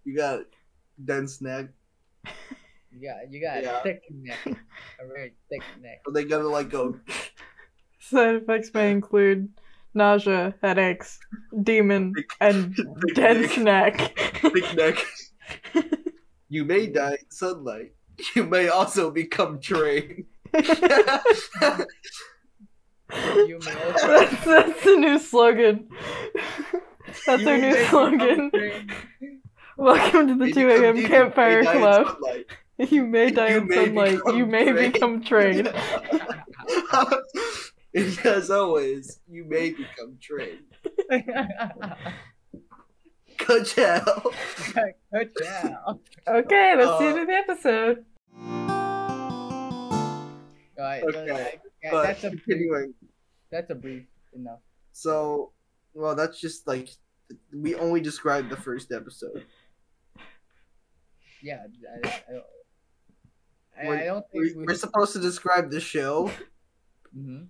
You 0.03 0.15
got 0.17 0.45
dense 0.97 1.39
neck, 1.41 1.69
You 2.95 3.09
got 3.09 3.31
you 3.31 3.41
got 3.41 3.63
Yeah. 3.63 3.79
a 3.79 3.83
thick 3.83 4.03
neck, 4.11 4.37
a 4.45 5.07
very 5.07 5.33
thick 5.49 5.61
neck. 5.81 6.01
so 6.05 6.11
they 6.11 6.25
gonna 6.25 6.47
like 6.47 6.69
go. 6.69 6.99
Side 7.99 8.35
effects 8.35 8.71
may 8.73 8.91
include 8.91 9.49
nausea, 9.93 10.53
headaches, 10.61 11.19
demon, 11.63 12.13
Thick- 12.13 12.31
and 12.41 12.75
thick 12.75 13.15
dense 13.15 13.57
neck. 13.57 13.97
neck. 13.97 14.41
thick 14.41 14.75
neck. 14.75 14.97
You 16.49 16.65
may 16.65 16.87
die 16.87 17.13
in 17.19 17.31
sunlight. 17.31 17.93
You 18.35 18.43
may 18.45 18.67
also 18.67 19.09
become 19.09 19.59
train. 19.59 20.25
You 20.53 20.61
may 23.59 23.73
also 23.85 24.07
that's, 24.07 24.45
that's 24.45 24.83
the 24.83 24.95
new 24.97 25.17
slogan. 25.19 25.87
That's 27.25 27.41
You 27.43 27.49
our 27.49 27.57
new 27.57 27.85
slogan. 27.85 28.51
Welcome 29.77 30.27
to 30.27 30.35
the 30.45 30.51
2 30.51 30.69
a.m. 30.69 31.03
campfire 31.07 31.63
may 31.63 31.65
die 31.65 31.77
club. 31.79 32.17
Sunlight. 32.77 32.91
You 32.91 33.05
may 33.07 33.31
die 33.31 33.49
You 33.51 33.57
in 33.57 33.67
may 33.67 33.75
sunlight. 33.85 34.19
You 34.35 34.45
may 34.45 34.71
train. 34.71 34.91
become 34.91 35.23
trained. 35.23 35.67
and 37.93 38.19
as 38.25 38.49
always, 38.49 39.19
you 39.29 39.45
may 39.45 39.71
become 39.71 40.17
trained. 40.21 40.65
Good 43.45 43.65
job. 43.65 44.33
Good 45.11 45.31
job. 45.41 45.99
Okay, 46.27 46.75
that's 46.77 46.99
the 46.99 47.05
Uh, 47.05 47.09
end 47.09 47.19
of 47.19 47.27
the 47.27 47.33
episode. 47.33 48.05
Alright, 50.79 51.03
Okay, 51.03 51.59
yeah, 51.83 51.91
But 51.91 52.03
that's 52.03 52.23
a 52.23 52.29
brief, 52.29 52.43
continuing. 52.45 52.93
that's 53.51 53.69
a 53.69 53.75
brief 53.75 54.05
enough. 54.33 54.59
So, 54.91 55.51
well, 55.93 56.15
that's 56.15 56.39
just 56.39 56.67
like 56.67 56.89
we 57.53 57.75
only 57.75 58.01
described 58.01 58.49
the 58.49 58.57
first 58.57 58.91
episode. 58.91 59.45
Yeah, 61.41 61.63
I, 62.03 62.07
I, 62.07 62.11
don't- 62.31 62.43
I, 63.81 63.87
We're- 63.87 64.01
I 64.01 64.05
don't 64.05 64.25
think 64.31 64.55
we. 64.57 64.65
we're 64.65 64.75
supposed 64.75 65.13
to 65.13 65.19
describe 65.19 65.71
the 65.71 65.79
show. 65.79 66.31
Mhm. 67.15 67.47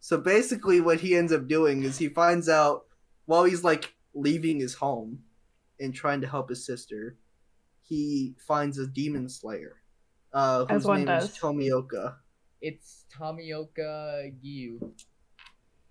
So 0.00 0.18
basically, 0.18 0.80
what 0.80 1.00
he 1.00 1.14
ends 1.16 1.32
up 1.32 1.46
doing 1.48 1.82
is 1.82 1.98
he 1.98 2.08
finds 2.08 2.48
out 2.48 2.86
while 3.26 3.44
he's 3.44 3.64
like 3.64 3.94
leaving 4.14 4.58
his 4.60 4.74
home 4.74 5.24
and 5.80 5.94
trying 5.94 6.20
to 6.22 6.26
help 6.26 6.48
his 6.48 6.64
sister, 6.64 7.16
he 7.82 8.34
finds 8.38 8.78
a 8.78 8.86
demon 8.86 9.28
slayer, 9.28 9.76
uh, 10.32 10.64
whose 10.66 10.86
name 10.86 11.04
does. 11.06 11.30
is 11.30 11.38
Tomioka. 11.38 12.16
It's 12.60 13.04
Tomioka 13.16 14.32
Giyu. 14.42 14.92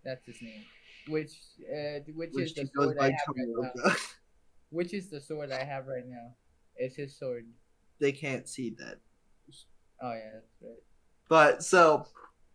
That's 0.03 0.25
his 0.25 0.41
name. 0.41 0.63
Which 1.07 1.31
uh, 1.63 2.00
which, 2.13 2.31
Which 2.34 2.46
is 2.46 2.53
the 2.53 2.62
he 2.63 2.67
goes 2.75 2.86
sword 2.86 2.98
I 3.00 3.10
by 3.10 3.12
have 3.12 3.36
right 3.36 3.74
now. 3.86 3.91
Which 4.69 4.93
is 4.93 5.10
the 5.10 5.22
sword 5.22 5.51
I 5.51 5.63
have 5.63 5.88
right 5.88 6.05
now. 6.07 6.36
It's 6.75 6.96
his 6.96 7.17
sword. 7.17 7.46
they 8.00 8.12
can't 8.12 8.48
see 8.48 8.69
that. 8.77 9.00
Oh 10.01 10.13
yeah, 10.13 10.30
that's 10.34 10.62
right. 10.62 10.84
But 11.30 11.63
so 11.63 12.06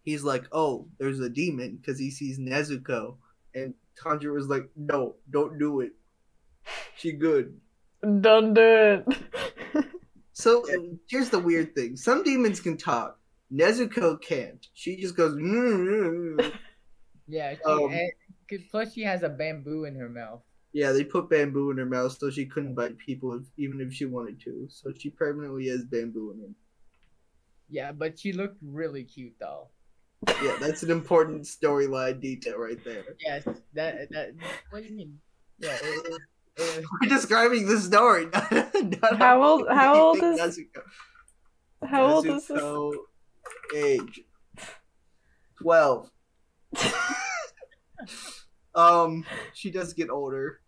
he's 0.05 0.23
like, 0.25 0.45
"Oh, 0.53 0.89
there's 0.99 1.21
a 1.21 1.29
demon," 1.29 1.77
because 1.77 1.99
he 1.99 2.11
sees 2.11 2.39
Nezuko, 2.39 3.17
and 3.55 3.75
Tanjiro 4.01 4.35
was 4.35 4.49
like, 4.49 4.69
"No, 4.77 5.17
don't 5.31 5.59
do 5.59 5.81
it. 5.81 5.93
She 6.97 7.13
good." 7.13 7.61
Don't 8.21 8.55
do 8.55 8.63
it. 9.07 9.07
So 10.35 10.65
here's 11.09 11.29
the 11.31 11.39
weird 11.39 11.75
thing: 11.75 11.97
some 11.97 12.23
demons 12.23 12.59
can 12.61 12.77
talk. 12.77 13.19
Nezuko 13.53 14.21
can't. 14.21 14.67
She 14.75 14.97
just 14.97 15.15
goes. 15.17 15.35
"Mm, 15.35 16.37
mm." 16.39 16.53
Yeah, 17.29 17.55
she, 17.55 17.63
Um, 17.65 17.93
and, 17.93 18.11
'cause 18.49 18.61
plus 18.71 18.93
she 18.95 19.03
has 19.03 19.23
a 19.23 19.29
bamboo 19.29 19.85
in 19.85 19.95
her 19.97 20.09
mouth. 20.09 20.43
yeah, 20.73 20.91
they 20.93 21.05
put 21.05 21.29
bamboo 21.29 21.71
in 21.71 21.77
her 21.79 21.87
mouth 21.87 22.17
so 22.19 22.31
she 22.31 22.47
couldn't 22.47 22.75
bite 22.75 22.97
people 22.99 23.35
if, 23.35 23.43
even 23.59 23.81
if 23.81 23.93
she 23.93 24.07
wanted 24.07 24.41
to. 24.41 24.67
So 24.71 24.93
she 24.95 25.11
permanently 25.11 25.69
has 25.69 25.85
bamboo 25.85 26.33
in 26.33 26.41
her. 26.41 26.49
Yeah, 27.73 27.91
but 27.93 28.19
she 28.21 28.33
looked 28.35 28.59
really 28.63 29.03
cute 29.03 29.33
though. 29.41 29.69
Yeah, 30.43 30.57
that's 30.61 30.83
an 30.83 30.91
important 30.91 31.45
storyline 31.45 32.21
detail 32.21 32.59
right 32.59 32.79
there. 32.85 33.03
Yes, 33.19 33.45
that 33.73 34.11
that. 34.11 34.35
What 34.71 34.83
do 34.83 34.89
you 34.91 34.95
mean? 34.97 35.19
Yeah. 35.59 35.77
It, 35.83 36.07
it, 36.13 36.21
it, 36.59 36.85
We're 37.01 37.09
describing 37.09 37.67
the 37.67 37.81
story. 37.81 38.27
Not, 38.51 38.75
not 39.01 39.17
How 39.19 39.43
old- 39.43 39.69
how 39.71 39.95
old 40.01 40.19
is- 40.23 40.39
Nezuko- 40.39 40.83
How 41.89 42.07
old 42.07 42.27
is 42.27 42.47
this? 42.47 42.61
Age 43.75 44.21
twelve. 45.61 46.11
um, 48.75 49.25
she 49.55 49.71
does 49.71 49.93
get 49.95 50.11
older. 50.11 50.61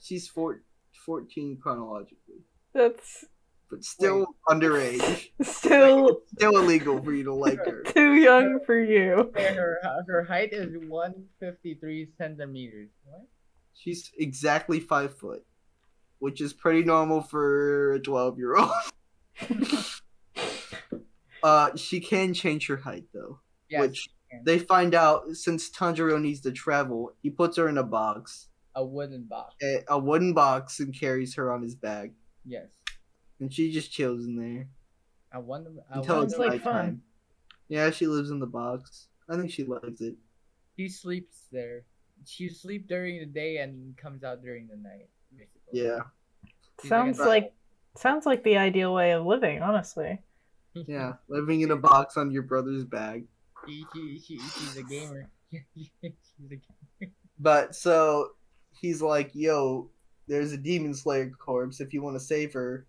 She's 0.00 0.26
four, 0.28 0.62
14 1.06 1.58
chronologically, 1.62 2.42
That's 2.74 3.24
but 3.72 3.82
still 3.82 4.26
underage. 4.48 5.30
still 5.42 6.20
Still 6.36 6.56
illegal 6.58 7.02
for 7.02 7.12
you 7.12 7.24
to 7.24 7.32
like 7.34 7.58
her. 7.66 7.82
too 7.84 8.14
young 8.14 8.60
for 8.66 8.78
you. 8.78 9.32
her 9.34 9.78
her 10.06 10.22
height 10.24 10.52
is 10.52 10.76
one 10.88 11.24
fifty 11.40 11.74
three 11.74 12.08
centimeters. 12.18 12.90
What? 13.04 13.26
She's 13.74 14.12
exactly 14.18 14.78
five 14.78 15.16
foot, 15.18 15.44
which 16.18 16.40
is 16.42 16.52
pretty 16.52 16.84
normal 16.84 17.22
for 17.22 17.94
a 17.94 17.98
twelve 18.00 18.36
year 18.38 18.56
old. 18.56 18.70
uh, 21.42 21.70
she 21.76 22.00
can 22.00 22.34
change 22.34 22.66
her 22.68 22.76
height 22.76 23.04
though. 23.14 23.40
Yes, 23.70 23.80
which 23.80 24.08
they 24.44 24.58
find 24.58 24.94
out 24.94 25.28
since 25.32 25.70
Tanjiro 25.70 26.20
needs 26.20 26.40
to 26.42 26.52
travel, 26.52 27.12
he 27.22 27.30
puts 27.30 27.56
her 27.56 27.68
in 27.68 27.78
a 27.78 27.82
box, 27.82 28.48
a 28.74 28.84
wooden 28.84 29.24
box. 29.28 29.54
a, 29.62 29.80
a 29.88 29.98
wooden 29.98 30.32
box, 30.34 30.80
and 30.80 30.94
carries 30.98 31.34
her 31.36 31.52
on 31.52 31.62
his 31.62 31.74
back, 31.74 32.10
Yes. 32.44 32.66
And 33.42 33.52
she 33.52 33.72
just 33.72 33.90
chills 33.92 34.24
in 34.24 34.36
there. 34.36 34.68
I 35.32 35.38
wonder. 35.38 35.70
I 35.92 35.98
until 35.98 36.16
wonder 36.16 36.28
it's 36.30 36.38
like 36.38 36.50
nighttime. 36.52 36.62
fun. 36.86 37.02
Yeah, 37.68 37.90
she 37.90 38.06
lives 38.06 38.30
in 38.30 38.38
the 38.38 38.46
box. 38.46 39.08
I 39.28 39.36
think 39.36 39.50
she 39.50 39.64
likes 39.64 40.00
it. 40.00 40.14
She 40.76 40.88
sleeps 40.88 41.46
there. 41.50 41.82
She 42.24 42.48
sleeps 42.48 42.86
during 42.88 43.18
the 43.18 43.26
day 43.26 43.58
and 43.58 43.96
comes 43.96 44.22
out 44.24 44.42
during 44.42 44.68
the 44.68 44.76
night. 44.76 45.08
Basically. 45.36 45.58
Yeah, 45.72 45.98
She's 46.80 46.88
Sounds 46.88 47.18
a- 47.18 47.24
like 47.24 47.52
sounds 47.96 48.26
like 48.26 48.42
the 48.44 48.56
ideal 48.58 48.94
way 48.94 49.12
of 49.12 49.26
living, 49.26 49.60
honestly. 49.62 50.20
yeah, 50.74 51.14
living 51.28 51.62
in 51.62 51.70
a 51.72 51.76
box 51.76 52.16
on 52.16 52.30
your 52.30 52.42
brother's 52.42 52.84
bag. 52.84 53.24
She, 53.66 53.84
she, 53.94 54.18
she, 54.18 54.38
she's 54.38 54.76
a 54.76 54.82
gamer. 54.82 55.28
she's 55.74 55.90
a 56.00 56.56
gamer. 57.00 57.12
But 57.38 57.74
so 57.74 58.30
he's 58.80 59.00
like, 59.02 59.30
"Yo, 59.34 59.88
there's 60.28 60.52
a 60.52 60.56
demon 60.56 60.94
slayer 60.94 61.30
corpse. 61.30 61.80
If 61.80 61.92
you 61.92 62.02
want 62.02 62.16
to 62.16 62.20
save 62.20 62.52
her, 62.52 62.86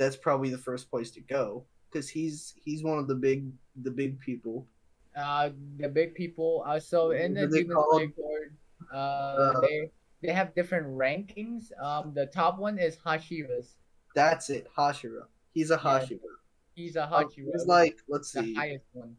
that's 0.00 0.16
probably 0.16 0.48
the 0.48 0.58
first 0.58 0.90
place 0.90 1.10
to 1.12 1.20
go." 1.20 1.64
Because 1.92 2.08
he's 2.08 2.54
he's 2.64 2.82
one 2.82 2.98
of 2.98 3.06
the 3.06 3.14
big 3.14 3.52
the 3.82 3.90
big 3.90 4.18
people. 4.18 4.66
Uh, 5.14 5.50
the 5.76 5.88
big 5.88 6.14
people. 6.14 6.64
Uh, 6.66 6.80
so 6.80 7.10
in 7.10 7.34
the 7.34 7.46
they 7.46 7.62
Demon 7.62 7.76
Slayer? 7.90 8.08
Board, 8.16 8.56
uh, 8.92 8.96
Uh, 8.96 9.60
they 9.60 9.90
they 10.22 10.32
have 10.32 10.54
different 10.54 10.86
rankings. 10.86 11.70
Um, 11.82 12.14
the 12.14 12.26
top 12.26 12.58
one 12.58 12.78
is 12.78 12.96
Hashira's. 12.96 13.76
That's 14.14 14.50
it, 14.50 14.66
Hashira. 14.76 15.26
He's 15.52 15.70
a 15.70 15.74
Yeah. 15.74 16.00
Hashira. 16.00 16.32
He's 16.74 16.96
a 16.96 17.04
Oh, 17.10 17.24
Hashira. 17.26 17.50
He's 17.52 17.66
like, 17.66 17.98
let's 18.08 18.30
see. 18.32 18.54
highest 18.54 18.86
one. 18.92 19.16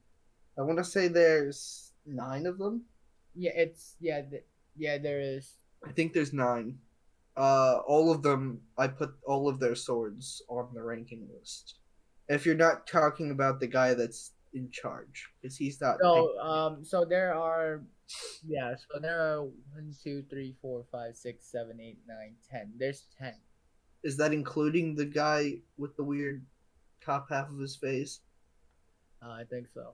I 0.57 0.61
want 0.63 0.77
to 0.79 0.83
say 0.83 1.07
there's 1.07 1.91
nine 2.05 2.45
of 2.47 2.57
them. 2.57 2.83
Yeah, 3.35 3.51
it's 3.55 3.95
yeah, 3.99 4.21
th- 4.21 4.45
yeah. 4.77 4.97
There 4.97 5.19
is. 5.19 5.51
I 5.85 5.91
think 5.91 6.13
there's 6.13 6.31
nine. 6.33 6.79
Uh, 7.37 7.79
all 7.87 8.11
of 8.11 8.21
them. 8.21 8.61
I 8.77 8.87
put 8.87 9.13
all 9.25 9.47
of 9.47 9.59
their 9.59 9.75
swords 9.75 10.41
on 10.49 10.69
the 10.73 10.83
ranking 10.83 11.27
list. 11.33 11.75
If 12.27 12.45
you're 12.45 12.55
not 12.55 12.87
talking 12.87 13.31
about 13.31 13.59
the 13.59 13.67
guy 13.67 13.93
that's 13.93 14.31
in 14.53 14.69
charge, 14.71 15.29
because 15.41 15.57
he's 15.57 15.79
not. 15.79 15.97
So 16.01 16.37
um, 16.39 16.83
so 16.83 17.05
there 17.05 17.33
are, 17.33 17.81
yeah. 18.45 18.75
So 18.75 18.99
there 18.99 19.19
are 19.21 19.43
one, 19.43 19.93
two, 20.03 20.23
three, 20.29 20.55
four, 20.61 20.85
five, 20.91 21.15
six, 21.15 21.45
seven, 21.45 21.79
eight, 21.79 21.99
nine, 22.07 22.35
ten. 22.49 22.71
There's 22.77 23.05
ten. 23.17 23.35
Is 24.03 24.17
that 24.17 24.33
including 24.33 24.95
the 24.95 25.05
guy 25.05 25.59
with 25.77 25.95
the 25.95 26.03
weird 26.03 26.45
top 27.03 27.27
half 27.29 27.49
of 27.49 27.59
his 27.59 27.75
face? 27.75 28.19
Uh, 29.23 29.29
I 29.31 29.43
think 29.49 29.67
so. 29.73 29.93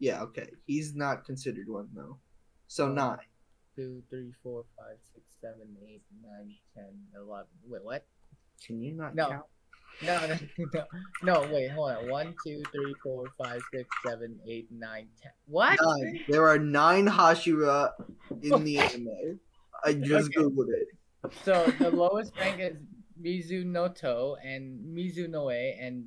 Yeah, 0.00 0.22
okay. 0.22 0.50
He's 0.66 0.94
not 0.94 1.24
considered 1.24 1.68
one 1.68 1.88
though. 1.94 2.18
So 2.66 2.86
Oh. 2.86 2.92
nine. 2.92 3.18
Two, 3.78 4.02
three, 4.10 4.32
four, 4.42 4.64
five, 4.76 4.96
six, 5.14 5.24
seven, 5.40 5.68
eight, 5.88 6.02
nine, 6.20 6.52
ten, 6.74 6.92
eleven. 7.14 7.46
Wait, 7.64 7.84
what? 7.84 8.04
Can 8.66 8.82
you 8.82 8.92
not 8.92 9.14
No. 9.14 9.28
count? 9.28 9.44
No, 10.02 10.26
no, 10.26 10.36
no, 10.74 10.84
no. 11.22 11.48
Wait, 11.52 11.70
hold 11.70 11.92
on. 11.92 12.08
One, 12.08 12.34
two, 12.44 12.60
three, 12.72 12.96
four, 13.04 13.26
five, 13.38 13.62
six, 13.72 13.88
seven, 14.04 14.40
eight, 14.48 14.66
nine, 14.72 15.06
ten. 15.22 15.30
What? 15.46 15.78
Nine. 15.80 16.18
There 16.26 16.48
are 16.48 16.58
nine 16.58 17.06
Hashira 17.06 17.92
in 18.42 18.64
the 18.64 18.78
anime. 18.82 19.38
I 19.84 19.92
just 19.92 20.30
Okay. 20.30 20.40
googled 20.40 20.70
it. 20.70 20.88
So 21.44 21.70
the 21.78 21.90
lowest 21.90 22.32
rank 22.36 22.58
is 22.58 22.78
Mizunoto 23.22 24.34
and 24.44 24.80
Mizunoe 24.92 25.76
and 25.80 26.06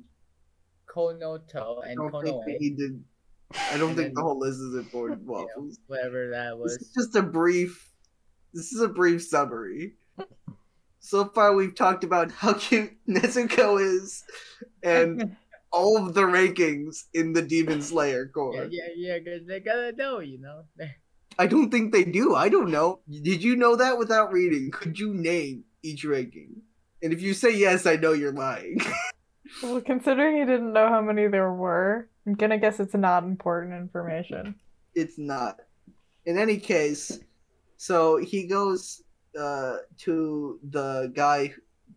Kanoto 0.94 1.88
and 1.88 1.98
Kanoe, 1.98 2.44
need 2.60 2.76
to. 2.76 3.00
I 3.70 3.76
don't 3.78 3.90
And 3.90 3.96
think 3.96 4.08
then- 4.08 4.14
the 4.14 4.22
whole 4.22 4.38
list 4.38 4.60
is 4.60 4.74
important. 4.74 5.22
Waffles. 5.26 5.78
whatever 5.86 6.30
that 6.30 6.58
was. 6.58 6.76
This 6.78 6.88
is 6.88 6.94
just 6.94 7.16
a 7.16 7.22
brief. 7.22 7.88
This 8.54 8.72
is 8.72 8.80
a 8.80 8.88
brief 8.88 9.22
summary. 9.22 9.94
So 11.04 11.24
far, 11.24 11.52
we've 11.56 11.74
talked 11.74 12.04
about 12.04 12.30
how 12.30 12.52
cute 12.54 12.92
Nezuko 13.08 13.80
is, 13.84 14.22
and 14.84 15.36
all 15.72 15.96
of 15.96 16.14
the 16.14 16.20
rankings 16.20 17.06
in 17.12 17.32
the 17.32 17.42
Demon 17.42 17.82
Slayer 17.82 18.26
Yeah, 18.26 18.32
Corps. 18.32 18.68
yeah, 18.70 18.84
yeah, 18.94 19.18
because 19.18 19.44
they 19.48 19.58
gotta 19.58 19.90
know, 19.96 20.20
you 20.20 20.38
know. 20.40 20.62
I 21.40 21.48
don't 21.48 21.70
think 21.72 21.92
they 21.92 22.04
do. 22.04 22.36
I 22.36 22.48
don't 22.48 22.70
know. 22.70 23.00
Did 23.10 23.42
you 23.42 23.56
know 23.56 23.74
that 23.74 23.98
without 23.98 24.32
reading? 24.32 24.70
Could 24.70 24.96
you 25.00 25.12
name 25.12 25.64
each 25.82 26.04
ranking? 26.04 26.62
And 27.02 27.12
if 27.12 27.20
you 27.20 27.34
say 27.34 27.50
yes, 27.56 27.84
I 27.84 27.96
know 27.96 28.12
you're 28.12 28.32
lying. 28.32 28.78
Well, 29.60 29.80
considering 29.80 30.36
you 30.36 30.46
didn't 30.46 30.72
know 30.72 30.88
how 30.88 31.00
many 31.02 31.26
there 31.26 31.52
were, 31.52 32.08
I'm 32.26 32.34
gonna 32.34 32.58
guess 32.58 32.80
it's 32.80 32.94
not 32.94 33.24
important 33.24 33.74
information. 33.74 34.54
it's 34.94 35.18
not. 35.18 35.60
In 36.24 36.38
any 36.38 36.58
case, 36.58 37.18
so 37.76 38.16
he 38.16 38.46
goes 38.46 39.02
uh, 39.38 39.78
to 39.98 40.60
the 40.70 41.10
guy, 41.14 41.52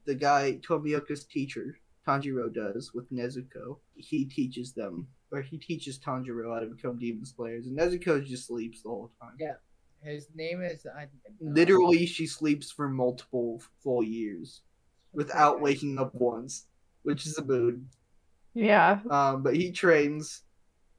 the 0.05 0.15
guy 0.15 0.59
Tomioka's 0.67 1.25
teacher, 1.25 1.77
Tanjiro 2.07 2.51
does 2.53 2.93
with 2.93 3.11
Nezuko. 3.11 3.77
He 3.95 4.25
teaches 4.25 4.73
them, 4.73 5.07
or 5.31 5.41
he 5.41 5.57
teaches 5.57 5.99
Tanjiro 5.99 6.53
how 6.53 6.59
to 6.59 6.67
become 6.67 6.97
demon 6.97 7.25
slayers, 7.25 7.67
and 7.67 7.77
Nezuko 7.77 8.25
just 8.25 8.47
sleeps 8.47 8.81
the 8.81 8.89
whole 8.89 9.11
time. 9.21 9.35
Yeah. 9.39 9.55
His 10.01 10.27
name 10.35 10.61
is 10.61 10.85
I, 10.85 11.07
Literally, 11.41 12.05
she 12.05 12.27
sleeps 12.27 12.69
for 12.71 12.87
multiple 12.87 13.59
full 13.83 14.03
years 14.03 14.61
without 15.13 15.61
waking 15.61 15.97
up 15.97 16.13
once, 16.13 16.67
which 17.01 17.25
is 17.25 17.39
a 17.39 17.43
mood. 17.43 17.83
Yeah, 18.55 19.01
Um, 19.09 19.43
but 19.43 19.55
he 19.55 19.71
trains. 19.71 20.41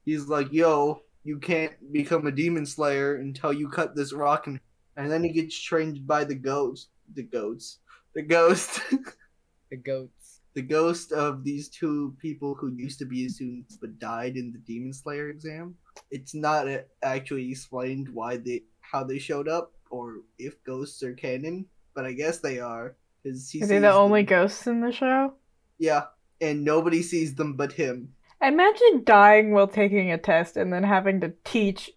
He's 0.05 0.27
like, 0.27 0.53
"Yo, 0.53 1.01
you 1.25 1.39
can't 1.39 1.73
become 1.91 2.27
a 2.27 2.31
demon 2.31 2.65
slayer 2.65 3.15
until 3.15 3.51
you 3.51 3.67
cut 3.69 3.95
this 3.95 4.13
rock," 4.13 4.47
and 4.47 4.59
and 4.95 5.11
then 5.11 5.23
he 5.23 5.31
gets 5.31 5.59
trained 5.59 6.07
by 6.07 6.23
the 6.23 6.35
ghost, 6.35 6.89
the 7.13 7.23
goats, 7.23 7.79
the 8.15 8.21
ghost, 8.23 8.79
the 9.71 9.77
goats. 9.77 10.41
the 10.53 10.61
ghost 10.61 11.11
of 11.11 11.43
these 11.43 11.69
two 11.69 12.15
people 12.19 12.55
who 12.55 12.69
used 12.69 12.99
to 12.99 13.05
be 13.05 13.27
students 13.29 13.77
but 13.77 13.99
died 13.99 14.37
in 14.37 14.51
the 14.51 14.59
demon 14.59 14.93
slayer 14.93 15.29
exam. 15.29 15.75
It's 16.11 16.33
not 16.35 16.67
uh, 16.67 16.81
actually 17.03 17.51
explained 17.51 18.09
why 18.09 18.37
they 18.37 18.63
how 18.81 19.03
they 19.03 19.19
showed 19.19 19.47
up 19.47 19.73
or 19.89 20.21
if 20.37 20.63
ghosts 20.63 21.03
are 21.03 21.13
canon, 21.13 21.65
but 21.95 22.05
I 22.05 22.13
guess 22.13 22.39
they 22.39 22.59
are 22.59 22.95
because 23.23 23.49
he 23.49 23.61
are 23.61 23.67
they 23.67 23.79
the 23.79 23.91
only 23.91 24.21
them. 24.21 24.25
ghosts 24.25 24.67
in 24.67 24.81
the 24.81 24.91
show? 24.91 25.33
Yeah, 25.79 26.05
and 26.41 26.63
nobody 26.63 27.01
sees 27.01 27.35
them 27.35 27.53
but 27.53 27.71
him. 27.73 28.13
Imagine 28.41 29.03
dying 29.03 29.51
while 29.51 29.67
taking 29.67 30.11
a 30.11 30.17
test 30.17 30.57
and 30.57 30.71
then 30.71 30.83
having 30.83 31.21
to 31.21 31.33
teach 31.43 31.91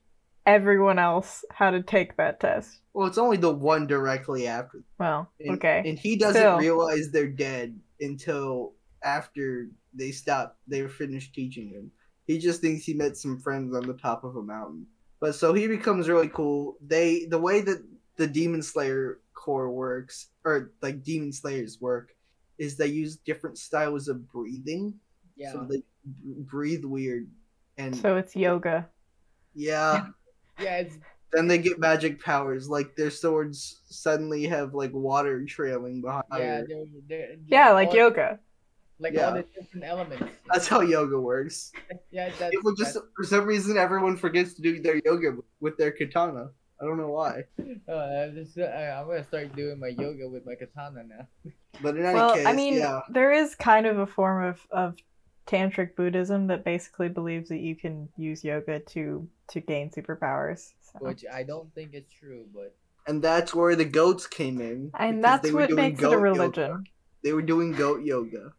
everyone 0.46 0.98
else 0.98 1.44
how 1.50 1.70
to 1.70 1.82
take 1.82 2.16
that 2.16 2.40
test. 2.40 2.78
Well, 2.94 3.06
it's 3.06 3.18
only 3.18 3.36
the 3.36 3.52
one 3.52 3.86
directly 3.86 4.46
after. 4.46 4.82
Well, 4.98 5.30
And, 5.38 5.56
okay. 5.56 5.82
And 5.84 5.98
he 5.98 6.16
doesn't 6.16 6.40
Still. 6.40 6.58
realize 6.58 7.10
they're 7.10 7.28
dead 7.28 7.78
until 8.00 8.72
after 9.04 9.68
they 9.94 10.10
stop. 10.10 10.58
They're 10.66 10.88
finished 10.88 11.34
teaching 11.34 11.68
him. 11.68 11.90
He 12.26 12.38
just 12.38 12.60
thinks 12.60 12.84
he 12.84 12.94
met 12.94 13.16
some 13.16 13.38
friends 13.38 13.74
on 13.76 13.86
the 13.86 13.94
top 13.94 14.24
of 14.24 14.36
a 14.36 14.42
mountain. 14.42 14.86
But 15.20 15.34
so 15.34 15.52
he 15.52 15.66
becomes 15.66 16.08
really 16.08 16.28
cool. 16.28 16.76
They 16.84 17.26
the 17.26 17.38
way 17.38 17.60
that 17.60 17.84
the 18.16 18.26
Demon 18.26 18.62
Slayer 18.62 19.20
Corps 19.34 19.70
works, 19.70 20.28
or 20.44 20.72
like 20.80 21.02
Demon 21.02 21.32
Slayers 21.32 21.80
work, 21.80 22.14
is 22.60 22.76
they 22.76 22.86
use 22.86 23.16
different 23.16 23.56
styles 23.58 24.06
of 24.06 24.30
breathing. 24.30 24.94
Yeah. 25.36 25.52
So 25.52 25.66
they 25.68 25.82
breathe 26.04 26.84
weird, 26.84 27.26
and 27.78 27.96
So 27.96 28.16
it's 28.16 28.36
yoga. 28.36 28.86
yeah. 29.54 30.08
yeah, 30.60 30.76
it's 30.78 30.98
Then 31.32 31.48
they 31.48 31.56
get 31.58 31.78
magic 31.78 32.22
powers, 32.22 32.68
like 32.68 32.94
their 32.96 33.10
swords 33.10 33.80
suddenly 33.88 34.46
have 34.46 34.74
like 34.74 34.92
water 34.92 35.42
trailing 35.46 36.02
behind. 36.02 36.24
yeah, 36.36 36.62
they're, 36.68 36.84
they're, 37.08 37.36
Yeah, 37.46 37.70
like 37.72 37.88
all, 37.88 37.96
yoga. 37.96 38.38
like 38.98 39.14
Yeah. 39.14 39.28
all 39.28 39.34
the 39.34 39.44
different 39.58 39.86
elements. 39.86 40.30
That's 40.52 40.68
how 40.68 40.80
yoga 40.82 41.18
works. 41.18 41.72
Yeah, 42.10 42.28
that's, 42.38 42.50
People 42.54 42.74
just 42.74 42.98
for 43.16 43.24
some 43.24 43.46
reason 43.46 43.78
everyone 43.78 44.16
forgets 44.18 44.52
to 44.54 44.60
do 44.62 44.80
their 44.82 45.00
yoga 45.04 45.38
with 45.60 45.78
their 45.78 45.92
katana. 45.92 46.50
I 46.80 46.84
don't 46.84 46.96
know 46.96 47.10
why. 47.10 47.44
that's- 47.58 47.78
uh, 47.88 48.24
I'm 48.28 48.34
just, 48.34 48.58
uh, 48.58 48.62
I'm 48.64 49.06
gonna 49.06 49.24
start 49.24 49.54
doing 49.54 49.78
my 49.78 49.88
yoga 49.88 50.28
with 50.28 50.46
my 50.46 50.54
katana 50.54 51.04
now. 51.04 51.26
But 51.82 51.96
in 51.96 52.04
any 52.04 52.14
Well, 52.14 52.34
case, 52.34 52.46
I 52.46 52.52
mean, 52.52 52.74
yeah, 52.74 53.00
there 53.08 53.32
is 53.32 53.54
kind 53.54 53.86
of 53.86 53.98
a 53.98 54.06
form 54.06 54.44
of, 54.44 54.66
of 54.70 54.96
tantric 55.46 55.94
Buddhism 55.96 56.48
that 56.48 56.64
basically 56.64 57.08
believes 57.08 57.48
that 57.48 57.60
you 57.60 57.74
can 57.76 58.08
use 58.16 58.44
yoga 58.44 58.80
to 58.80 59.28
to 59.48 59.60
gain 59.60 59.90
superpowers. 59.90 60.72
So. 60.82 60.98
Which 61.00 61.24
I 61.32 61.42
don't 61.44 61.72
think 61.74 61.94
is 61.94 62.04
true, 62.18 62.44
but 62.52 62.74
and 63.06 63.22
that's 63.22 63.54
where 63.54 63.76
the 63.76 63.84
goats 63.84 64.26
came 64.26 64.60
in. 64.60 64.90
And 64.98 65.22
that's 65.24 65.50
what 65.52 65.70
makes 65.70 66.00
it 66.00 66.04
a 66.04 66.08
goat 66.08 66.10
yoga. 66.12 66.22
religion. 66.22 66.84
They 67.22 67.32
were 67.32 67.42
doing 67.42 67.72
goat 67.72 68.02
yoga, 68.02 68.52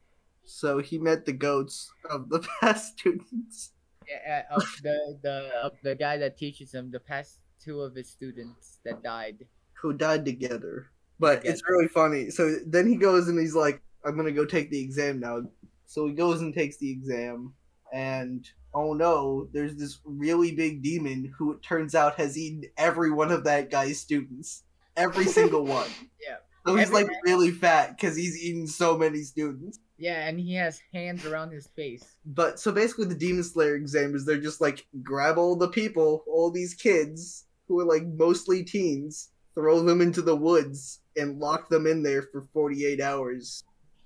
so 0.45 0.79
he 0.79 0.97
met 0.97 1.25
the 1.25 1.33
goats 1.33 1.91
of 2.09 2.29
the 2.29 2.39
past 2.61 2.97
students. 2.97 3.71
yeah, 4.07 4.43
uh, 4.49 4.55
of 4.55 4.63
the 4.81 5.19
the 5.21 5.49
of 5.63 5.73
the 5.83 5.95
guy 5.95 6.17
that 6.17 6.37
teaches 6.37 6.73
him, 6.73 6.91
the 6.91 6.99
past 6.99 7.37
two 7.63 7.81
of 7.81 7.95
his 7.95 8.09
students 8.09 8.79
that 8.83 9.03
died. 9.03 9.45
who 9.73 9.93
died 9.93 10.25
together. 10.25 10.87
But 11.19 11.45
it's 11.45 11.61
really 11.67 11.87
funny. 11.87 12.31
So 12.31 12.55
then 12.65 12.87
he 12.87 12.95
goes 12.95 13.27
and 13.27 13.39
he's 13.39 13.55
like, 13.55 13.81
I'm 14.03 14.17
gonna 14.17 14.31
go 14.31 14.45
take 14.45 14.71
the 14.71 14.81
exam 14.81 15.19
now. 15.19 15.43
So 15.85 16.07
he 16.07 16.13
goes 16.13 16.41
and 16.41 16.53
takes 16.53 16.77
the 16.77 16.89
exam, 16.89 17.53
and 17.93 18.47
oh 18.73 18.93
no, 18.93 19.47
there's 19.53 19.75
this 19.75 19.99
really 20.05 20.51
big 20.53 20.81
demon 20.81 21.33
who 21.37 21.51
it 21.51 21.61
turns 21.61 21.93
out 21.93 22.15
has 22.15 22.37
eaten 22.37 22.69
every 22.77 23.11
one 23.11 23.31
of 23.31 23.43
that 23.43 23.69
guy's 23.69 23.99
students. 23.99 24.63
Every 24.97 25.25
single 25.37 25.65
one. 25.65 25.89
Yeah. 26.25 26.37
So 26.65 26.75
he's 26.75 26.91
like 26.91 27.07
really 27.23 27.51
fat 27.51 27.97
because 27.97 28.15
he's 28.15 28.41
eaten 28.41 28.67
so 28.67 28.97
many 28.97 29.23
students. 29.23 29.79
Yeah, 29.97 30.27
and 30.27 30.39
he 30.39 30.55
has 30.55 30.81
hands 30.93 31.25
around 31.25 31.51
his 31.51 31.67
face. 31.75 32.15
But 32.25 32.59
so 32.59 32.71
basically, 32.71 33.05
the 33.05 33.15
Demon 33.15 33.43
Slayer 33.43 33.75
exam 33.75 34.15
is 34.15 34.25
they're 34.25 34.37
just 34.37 34.61
like 34.61 34.87
grab 35.03 35.37
all 35.37 35.55
the 35.55 35.67
people, 35.67 36.23
all 36.27 36.49
these 36.49 36.73
kids 36.73 37.45
who 37.71 37.79
are 37.79 37.85
like 37.85 38.05
mostly 38.05 38.63
teens, 38.63 39.29
throw 39.55 39.81
them 39.81 40.01
into 40.01 40.21
the 40.21 40.35
woods 40.35 40.99
and 41.15 41.39
lock 41.39 41.69
them 41.69 41.87
in 41.87 42.03
there 42.03 42.21
for 42.21 42.41
48 42.53 42.99
hours 42.99 43.63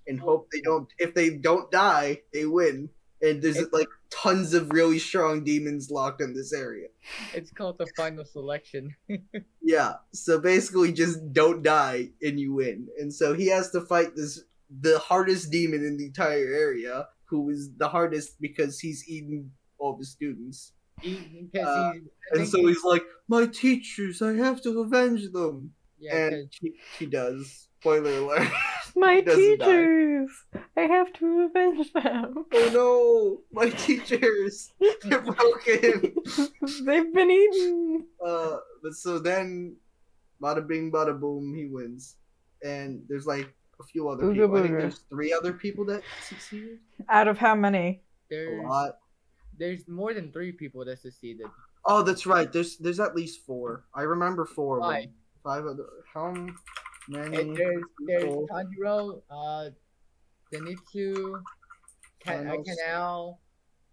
and 0.07 0.19
hope 0.19 0.47
they 0.51 0.59
oh. 0.59 0.63
don't. 0.63 0.89
If 0.99 1.15
they 1.15 1.31
don't 1.31 1.71
die, 1.71 2.21
they 2.31 2.45
win. 2.45 2.89
And 3.23 3.41
there's 3.41 3.57
It- 3.57 3.73
like 3.73 3.87
tons 4.11 4.53
of 4.53 4.71
really 4.71 4.99
strong 4.99 5.43
demons 5.43 5.89
locked 5.89 6.21
in 6.21 6.35
this 6.35 6.53
area. 6.53 6.89
It's 7.33 7.49
called 7.49 7.79
the 7.79 7.87
final 7.97 8.23
selection. 8.25 8.95
Yeah. 9.67 9.93
So 10.11 10.39
basically, 10.39 10.93
just 10.93 11.33
don't 11.33 11.63
die 11.63 12.11
and 12.21 12.39
you 12.39 12.53
win. 12.53 12.87
And 12.99 13.11
so 13.11 13.33
he 13.33 13.47
has 13.47 13.71
to 13.71 13.81
fight 13.81 14.15
this 14.15 14.43
the 14.69 14.99
hardest 14.99 15.49
demon 15.49 15.83
in 15.83 15.97
the 15.97 16.05
entire 16.05 16.53
area, 16.53 17.07
who 17.25 17.49
is 17.49 17.71
the 17.75 17.87
hardest 17.87 18.39
because 18.39 18.79
he's 18.79 19.09
eaten 19.09 19.51
all 19.79 19.97
the 19.97 20.05
students. 20.05 20.73
He, 21.01 21.49
Uh, 21.59 21.93
he's, 21.93 22.01
And 22.31 22.47
so 22.47 22.57
he- 22.59 22.67
he's 22.67 22.83
like, 22.83 23.03
"My 23.27 23.45
teachers, 23.47 24.21
I 24.21 24.33
have 24.33 24.61
to 24.63 24.79
avenge 24.81 25.31
them." 25.31 25.73
yeah, 25.99 26.27
and 26.27 26.51
he, 26.61 26.73
he 26.99 27.05
does. 27.05 27.67
Spoiler 27.79 28.17
alert. 28.17 28.47
My 28.95 29.19
doesn't 29.21 29.59
die. 29.59 29.65
teachers! 29.65 30.31
I 30.77 30.81
have 30.81 31.11
to 31.13 31.41
avenge 31.49 31.91
them. 31.93 32.45
oh 32.53 32.69
no, 32.73 33.41
my 33.51 33.69
teachers, 33.69 34.71
they're 35.03 35.19
broken. 35.21 36.15
They've 36.85 37.13
been 37.13 37.29
eaten. 37.31 38.05
Uh, 38.25 38.57
but 38.81 38.93
so 38.93 39.19
then, 39.19 39.75
bada 40.41 40.65
bing, 40.65 40.91
bada 40.93 41.19
boom, 41.19 41.53
he 41.53 41.65
wins. 41.65 42.15
And 42.63 43.03
there's 43.09 43.27
like 43.27 43.53
a 43.79 43.83
few 43.83 44.07
other 44.09 44.23
Ooga 44.23 44.33
people. 44.33 44.57
I 44.57 44.61
think 44.61 44.77
there's 44.79 44.99
three 45.09 45.33
other 45.33 45.51
people 45.53 45.85
that 45.87 46.01
succeeded. 46.23 46.79
Out 47.09 47.27
of 47.27 47.37
how 47.37 47.53
many? 47.53 48.01
A 48.31 48.61
lot. 48.65 48.97
There's 49.57 49.87
more 49.87 50.13
than 50.13 50.31
three 50.31 50.51
people 50.51 50.83
that 50.85 50.99
succeeded. 50.99 51.47
Oh, 51.85 52.01
that's 52.01 52.25
right. 52.25 52.51
There's 52.51 52.77
there's 52.77 52.99
at 52.99 53.15
least 53.15 53.45
four. 53.45 53.85
I 53.93 54.01
remember 54.03 54.45
four. 54.45 54.77
of. 54.79 54.83
Five. 54.91 55.09
Five 55.43 55.65
other. 55.65 55.85
How 56.13 56.31
many? 56.31 57.37
And 57.37 57.55
there's 57.55 57.83
there's 58.07 58.23
people? 58.23 58.47
Tanjiro, 58.51 59.21
uh, 59.29 59.69
Zenitsu, 60.53 61.41
Kan- 62.19 62.47
uh. 62.47 62.55
Kanao, 62.57 63.37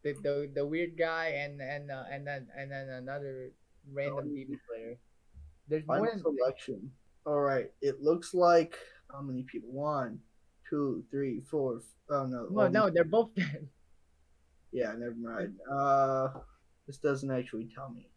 the, 0.03 0.15
the 0.23 0.51
the 0.55 0.65
weird 0.67 0.97
guy, 0.97 1.27
and 1.45 1.61
and 1.61 1.91
uh, 1.91 2.05
and 2.11 2.27
then 2.27 2.49
and 2.57 2.71
then 2.71 2.89
another 2.89 3.53
random 3.93 4.19
Oh. 4.19 4.35
demon 4.35 4.61
player. 4.69 4.97
There's 5.69 5.87
more 5.87 6.09
than 6.11 6.21
selection. 6.21 6.91
All 7.27 7.41
right. 7.41 7.71
It 7.83 8.03
looks 8.03 8.35
like 8.35 8.77
how 9.13 9.21
many 9.23 9.43
people? 9.45 9.71
One, 9.71 10.19
two, 10.69 11.05
three, 11.11 11.41
four. 11.51 11.77
f- 11.79 11.83
Oh 12.11 12.27
no. 12.27 12.47
no, 12.51 12.61
all 12.63 12.69
no, 12.71 12.91
they're 12.91 13.05
both 13.05 13.35
dead. 13.35 13.69
Yeah. 14.73 14.93
Never 14.97 15.15
mind. 15.15 15.55
Uh, 15.71 16.29
this 16.87 16.99
doesn't 16.99 17.31
actually 17.31 17.71
tell 17.75 17.91
me. 17.91 18.09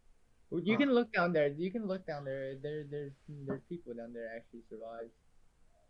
You 0.52 0.74
Huh. 0.76 0.80
can 0.80 0.92
look 0.94 1.12
down 1.12 1.34
there. 1.34 1.48
You 1.48 1.72
can 1.72 1.86
look 1.86 2.06
down 2.08 2.24
there. 2.24 2.56
There, 2.62 2.86
there's 2.90 3.12
there's 3.28 3.62
people 3.68 3.94
down 3.94 4.14
there 4.14 4.30
actually 4.36 4.62
survived. 4.70 5.12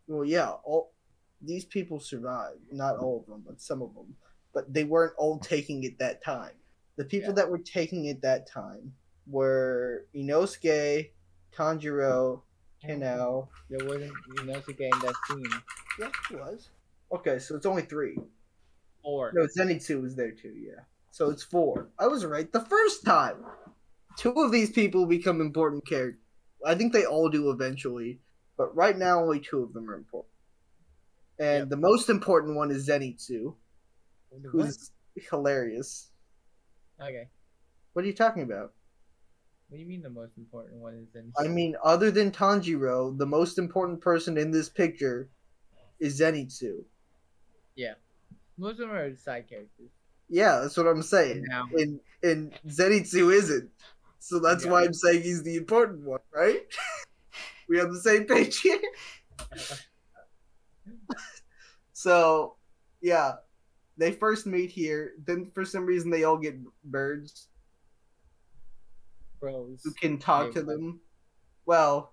Well, 0.08 0.24
yeah. 0.24 0.50
All 0.64 0.92
these 1.40 1.64
people 1.64 2.00
survived. 2.00 2.60
Not 2.72 2.96
all 2.98 3.20
of 3.20 3.26
them, 3.26 3.44
but 3.46 3.60
some 3.60 3.82
of 3.82 3.94
them. 3.94 4.16
But 4.54 4.72
they 4.72 4.84
weren't 4.84 5.12
all 5.18 5.38
taking 5.38 5.84
it 5.84 5.98
that 5.98 6.22
time. 6.24 6.54
The 6.96 7.04
people 7.04 7.28
Yeah. 7.30 7.34
that 7.36 7.50
were 7.50 7.58
taking 7.58 8.06
it 8.06 8.22
that 8.22 8.46
time 8.48 8.94
were 9.26 10.06
Inosuke, 10.14 11.10
Tanjiro, 11.52 12.42
Kanao. 12.82 13.48
There 13.68 13.86
wasn't 13.86 14.12
Inosuke 14.38 14.80
in 14.80 14.98
that 15.00 15.14
scene. 15.28 15.44
Yeah, 16.00 16.10
it 16.30 16.36
was. 16.40 16.70
Okay, 17.12 17.38
so 17.38 17.54
it's 17.56 17.66
only 17.66 17.82
three. 17.82 18.18
Four. 19.06 19.30
No, 19.34 19.46
Zenitsu 19.46 20.02
was 20.02 20.16
there 20.16 20.32
too, 20.32 20.52
yeah. 20.58 20.82
So 21.12 21.30
it's 21.30 21.44
four. 21.44 21.90
I 21.96 22.08
was 22.08 22.24
right 22.24 22.52
the 22.52 22.60
first 22.60 23.04
time. 23.04 23.36
Two 24.18 24.32
of 24.32 24.50
these 24.50 24.70
people 24.70 25.06
become 25.06 25.40
important 25.40 25.86
characters. 25.86 26.20
I 26.66 26.74
think 26.74 26.92
they 26.92 27.04
all 27.04 27.28
do 27.28 27.50
eventually, 27.50 28.18
but 28.58 28.74
right 28.74 28.98
now 28.98 29.20
only 29.20 29.38
two 29.38 29.62
of 29.62 29.72
them 29.72 29.88
are 29.88 29.94
important. 29.94 30.32
And 31.38 31.60
Yep. 31.60 31.68
the 31.68 31.76
most 31.76 32.10
important 32.10 32.56
one 32.56 32.72
is 32.72 32.88
Zenitsu, 32.88 33.54
who's 34.50 34.90
hilarious. 35.30 36.10
Okay. 37.00 37.28
What 37.92 38.04
are 38.04 38.08
you 38.08 38.14
talking 38.14 38.42
about? 38.42 38.74
What 39.68 39.76
do 39.76 39.82
you 39.82 39.86
mean 39.86 40.02
the 40.02 40.10
most 40.10 40.36
important 40.36 40.80
one 40.80 40.94
is 40.94 41.14
in? 41.14 41.32
I 41.38 41.46
mean, 41.46 41.76
other 41.84 42.10
than 42.10 42.32
Tanjiro, 42.32 43.16
the 43.16 43.26
most 43.26 43.56
important 43.56 44.00
person 44.00 44.36
in 44.36 44.50
this 44.50 44.68
picture 44.68 45.30
is 46.00 46.18
Zenitsu. 46.20 46.84
Most 48.58 48.72
of 48.80 48.88
them 48.88 48.90
are 48.92 49.14
side 49.16 49.48
characters. 49.48 49.90
Yeah, 50.28 50.60
that's 50.60 50.76
what 50.76 50.86
I'm 50.86 51.02
saying. 51.02 51.44
Now, 51.48 51.68
And 51.74 52.00
and 52.22 52.52
Zenitsu 52.68 53.32
isn't. 53.32 53.70
So 54.18 54.38
that's 54.40 54.64
Yeah. 54.64 54.70
why 54.72 54.84
I'm 54.84 54.94
saying 54.94 55.22
he's 55.22 55.42
the 55.42 55.56
important 55.56 56.00
one, 56.04 56.20
right? 56.34 56.62
we 57.68 57.80
on 57.80 57.92
the 57.92 58.00
same 58.00 58.24
page 58.24 58.60
here. 58.60 58.80
So, 61.92 62.56
yeah, 63.00 63.36
they 63.96 64.12
first 64.12 64.46
meet 64.46 64.70
here. 64.70 65.14
Then 65.24 65.50
for 65.54 65.64
some 65.64 65.86
reason 65.86 66.10
they 66.10 66.24
all 66.24 66.36
get 66.36 66.54
birds 66.84 67.48
bros. 69.40 69.80
who 69.82 69.92
can 69.92 70.18
talk 70.18 70.52
to 70.52 70.62
them. 70.62 71.00
Well, 71.64 72.12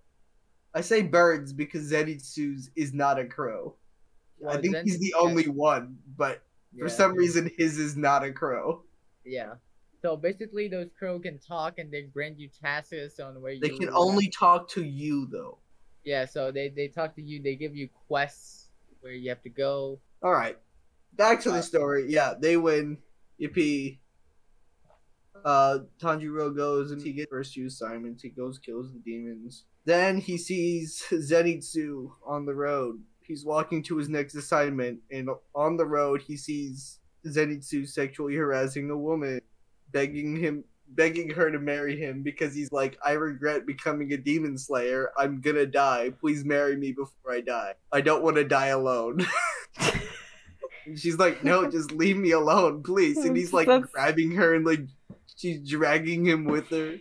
I 0.73 0.79
say 0.81 1.01
birds 1.01 1.51
because 1.51 1.91
Zenitsu's 1.91 2.71
is 2.77 2.93
not 2.93 3.19
a 3.19 3.25
crow. 3.25 3.75
I 4.47 4.57
think 4.57 4.77
he's 4.83 4.99
the 4.99 5.13
only 5.19 5.47
one, 5.47 5.97
but 6.17 6.43
for 6.77 6.87
yeah. 6.87 6.93
some 6.93 7.15
reason 7.15 7.51
his 7.57 7.77
is 7.77 7.95
not 7.95 8.23
a 8.23 8.31
crow. 8.31 8.83
Yeah. 9.25 9.55
So 10.01 10.17
basically, 10.17 10.67
those 10.67 10.89
crow 10.97 11.19
can 11.19 11.39
talk 11.39 11.79
and 11.79 11.91
they 11.91 12.01
grant 12.03 12.37
you 12.39 12.49
tasks 12.49 13.19
on 13.19 13.41
where 13.41 13.53
They 13.59 13.67
you. 13.67 13.79
They 13.79 13.85
can 13.85 13.89
only 13.93 14.29
talk 14.29 14.69
to 14.71 14.83
you 14.83 15.27
though. 15.31 15.59
Yeah. 16.03 16.25
So 16.25 16.51
they 16.51 16.69
they 16.69 16.89
talk 16.89 17.15
to 17.15 17.21
you. 17.21 17.41
They 17.41 17.55
give 17.55 17.75
you 17.75 17.89
quests 18.07 18.69
where 19.01 19.13
you 19.13 19.29
have 19.29 19.41
to 19.43 19.49
go. 19.49 19.99
All 20.21 20.31
right, 20.31 20.57
back 21.13 21.41
to 21.41 21.51
the 21.51 21.59
Uh, 21.59 21.61
story. 21.61 22.05
Yeah, 22.09 22.33
they 22.39 22.57
win. 22.57 22.97
Yippee. 23.39 23.99
Uh, 25.43 25.79
Tanjiro 25.99 26.55
goes 26.55 26.91
and 26.91 27.01
he 27.01 27.11
gets 27.11 27.29
first 27.29 27.53
two 27.53 27.65
assignments. 27.65 28.23
He 28.23 28.29
goes 28.29 28.59
kills 28.59 28.93
the 28.93 28.99
demons. 28.99 29.65
Then 29.85 30.17
he 30.17 30.37
sees 30.37 31.03
Zenitsu 31.11 32.11
on 32.25 32.45
the 32.45 32.53
road. 32.53 33.01
He's 33.25 33.45
walking 33.45 33.83
to 33.83 33.97
his 33.97 34.09
next 34.09 34.35
assignment, 34.35 34.99
and 35.11 35.29
on 35.55 35.77
the 35.77 35.85
road 35.85 36.21
he 36.21 36.37
sees 36.37 36.99
Zenitsu 37.25 37.87
sexually 37.87 38.35
harassing 38.35 38.89
a 38.89 38.97
woman, 38.97 39.41
begging 39.91 40.35
him, 40.35 40.63
begging 40.89 41.29
her 41.29 41.49
to 41.51 41.59
marry 41.59 41.97
him 41.97 42.21
because 42.21 42.53
he's 42.53 42.71
like, 42.71 42.97
"I 43.05 43.13
regret 43.13 43.65
becoming 43.65 44.11
a 44.13 44.17
demon 44.17 44.57
slayer. 44.57 45.11
I'm 45.17 45.41
gonna 45.41 45.65
die. 45.65 46.11
Please 46.19 46.43
marry 46.43 46.75
me 46.75 46.91
before 46.91 47.31
I 47.31 47.41
die. 47.41 47.75
I 47.91 48.01
don't 48.01 48.23
want 48.23 48.35
to 48.37 48.43
die 48.43 48.67
alone." 48.67 49.25
She's 50.95 51.17
like, 51.17 51.43
no, 51.43 51.69
just 51.71 51.91
leave 51.91 52.17
me 52.17 52.31
alone, 52.31 52.83
please. 52.83 53.17
And 53.17 53.35
he's 53.37 53.53
like 53.53 53.67
That's- 53.67 53.89
grabbing 53.91 54.31
her 54.31 54.55
and 54.55 54.65
like 54.65 54.81
she's 55.35 55.67
dragging 55.67 56.25
him 56.25 56.45
with 56.45 56.67
her. 56.69 56.97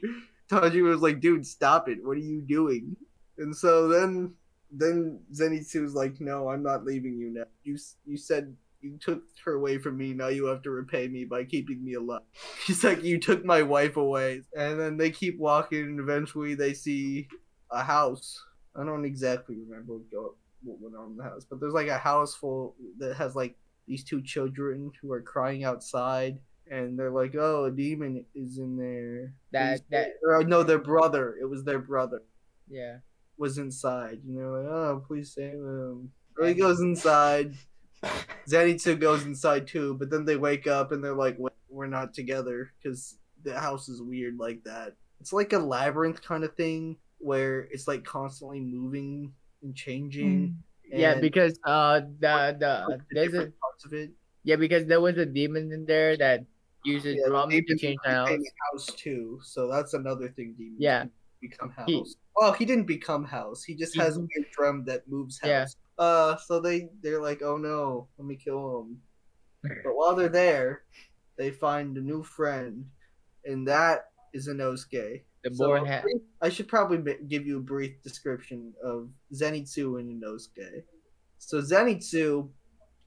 Tanjiro 0.51 0.91
was 0.91 1.01
like, 1.01 1.21
dude, 1.21 1.47
stop 1.47 1.89
it. 1.89 1.99
What 2.05 2.17
are 2.17 2.21
you 2.21 2.43
doing? 2.43 2.97
And 3.39 3.57
so 3.57 3.89
then 3.89 4.35
then 4.73 5.21
Zenitsu 5.33 5.83
was 5.83 5.95
like, 5.95 6.21
no, 6.21 6.49
I'm 6.49 6.63
not 6.63 6.85
leaving 6.85 7.19
you 7.19 7.31
now. 7.31 7.45
You 7.63 7.77
you 8.07 8.17
said 8.17 8.57
you 8.81 8.99
took 8.99 9.23
her 9.45 9.53
away 9.55 9.79
from 9.79 9.97
me. 9.97 10.13
Now 10.13 10.29
you 10.29 10.47
have 10.47 10.63
to 10.63 10.71
repay 10.71 11.07
me 11.07 11.25
by 11.25 11.45
keeping 11.45 11.85
me 11.85 11.95
alive. 11.95 12.23
He's 12.67 12.83
like, 12.83 13.05
you 13.05 13.21
took 13.21 13.45
my 13.45 13.63
wife 13.63 13.97
away. 13.97 14.43
And 14.57 14.81
then 14.81 14.97
they 14.97 15.11
keep 15.11 15.39
walking, 15.39 15.83
and 15.83 16.01
eventually 16.01 16.55
they 16.55 16.75
see 16.75 17.29
a 17.71 17.83
house. 17.85 18.45
I 18.75 18.85
don't 18.85 19.05
exactly 19.05 19.57
remember 19.57 19.99
what, 20.11 20.33
went 20.65 20.97
on 20.97 21.13
in 21.13 21.17
the 21.17 21.25
house, 21.25 21.45
but 21.49 21.61
there's 21.61 21.75
like 21.75 21.89
a 21.89 21.99
house 21.99 22.35
full 22.35 22.75
that 22.99 23.17
has 23.17 23.37
like 23.37 23.57
these 23.87 24.03
two 24.05 24.23
children 24.23 24.91
who 25.01 25.13
are 25.13 25.21
crying 25.21 25.65
outside, 25.65 26.39
and 26.71 26.99
they're 26.99 27.11
like, 27.11 27.35
"Oh, 27.35 27.65
a 27.67 27.71
demon 27.71 28.25
is 28.35 28.59
in 28.59 28.77
there." 28.77 29.35
That- 29.53 29.83
that- 29.91 30.15
or, 30.23 30.43
no, 30.45 30.63
their 30.63 30.79
brother. 30.79 31.37
It 31.41 31.45
was 31.45 31.63
their 31.65 31.79
brother 31.81 32.23
Yeah. 32.69 32.99
Was 33.37 33.59
inside, 33.59 34.21
and 34.25 34.37
they're 34.37 34.49
like, 34.51 34.67
"Oh, 34.67 35.03
please 35.07 35.33
save 35.33 35.55
him." 35.55 36.13
So 36.39 36.45
he 36.47 36.55
goes 36.55 36.81
inside. 36.81 37.55
Zenitsu 38.49 38.99
goes 38.99 39.25
inside 39.25 39.67
too, 39.67 39.95
but 39.95 40.11
then 40.11 40.25
they 40.25 40.37
wake 40.37 40.67
up 40.67 40.93
and 40.93 41.03
they're 41.03 41.15
like, 41.15 41.37
"We're 41.69 41.87
not 41.87 42.15
together 42.15 42.73
because 42.83 43.19
the 43.45 43.59
house 43.59 43.89
is 43.89 44.03
weird 44.03 44.39
like 44.39 44.65
that." 44.65 44.95
It's 45.21 45.33
like 45.33 45.53
a 45.53 45.59
labyrinth 45.59 46.21
kind 46.23 46.43
of 46.45 46.55
thing 46.57 46.97
where 47.19 47.61
it's 47.71 47.87
like 47.87 48.05
constantly 48.05 48.61
moving 48.61 49.33
and 49.63 49.75
changing. 49.75 50.59
Yeah, 50.91 51.13
and 51.13 51.21
because 51.21 51.59
uh 51.65 52.01
the 52.19 52.57
the 52.59 52.73
the 52.89 53.01
there's 53.13 53.35
a 53.35 53.53
parts 53.63 53.85
of 53.87 53.93
it. 53.95 54.11
yeah 54.45 54.57
because 54.57 54.87
there 54.87 55.01
was 55.01 55.17
a 55.17 55.25
demon 55.25 55.71
in 55.73 55.87
there 55.87 56.17
that 56.19 56.45
uses 56.85 57.17
Yeah, 57.17 57.29
drum 57.29 57.49
to 57.51 57.77
change 57.79 57.99
the 58.05 58.11
house. 58.11 58.29
house 58.73 58.87
too, 58.97 59.39
so 59.45 59.71
that's 59.71 59.95
another 59.95 60.29
thing. 60.29 60.55
Demons 60.59 60.77
Yeah. 60.81 61.05
become 61.41 61.71
house. 61.71 61.87
He- 61.89 62.05
oh, 62.39 62.53
he 62.53 62.65
didn't 62.65 62.87
become 62.87 63.25
house. 63.25 63.63
He 63.65 63.75
just 63.75 63.97
has 63.97 64.17
a 64.17 64.21
weird 64.21 64.51
drum 64.53 64.85
that 64.87 65.09
moves 65.09 65.39
house. 65.41 65.49
Yeah. 65.49 65.67
Uh, 66.05 66.37
so 66.37 66.61
they 66.61 66.89
they're 67.03 67.21
like, 67.21 67.43
oh 67.43 67.57
no, 67.57 68.09
let 68.19 68.27
me 68.27 68.37
kill 68.37 68.81
him. 68.81 68.99
But 69.63 69.95
while 69.95 70.17
they're 70.17 70.29
there, 70.29 70.83
they 71.37 71.51
find 71.51 71.97
a 71.97 72.01
new 72.01 72.23
friend, 72.23 72.85
and 73.45 73.67
that 73.69 74.07
is 74.33 74.49
a 74.49 74.53
Inosuke. 74.53 75.23
The 75.45 75.55
So, 75.55 75.67
board 75.67 75.87
hat. 75.87 76.05
I 76.41 76.49
should 76.49 76.69
probably 76.69 77.17
give 77.29 77.47
you 77.47 77.59
a 77.59 77.61
brief 77.61 78.03
description 78.03 78.73
of 78.83 79.09
Zenitsu 79.35 80.01
and 80.01 80.23
a 80.23 80.27
Inosuke. 80.27 80.83
So 81.39 81.61
Zenitsu 81.61 82.49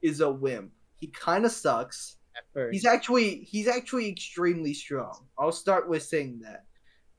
is 0.02 0.22
a 0.22 0.30
wimp. 0.30 0.72
He 1.00 1.08
kind 1.08 1.46
of 1.46 1.52
sucks. 1.52 2.18
At 2.38 2.44
first. 2.54 2.74
He's 2.74 2.86
actually 2.86 3.48
he's 3.50 3.68
actually 3.68 4.10
extremely 4.10 4.74
strong. 4.74 5.26
I'll 5.40 5.52
start 5.52 5.90
with 5.90 6.04
saying 6.04 6.42
that. 6.44 6.66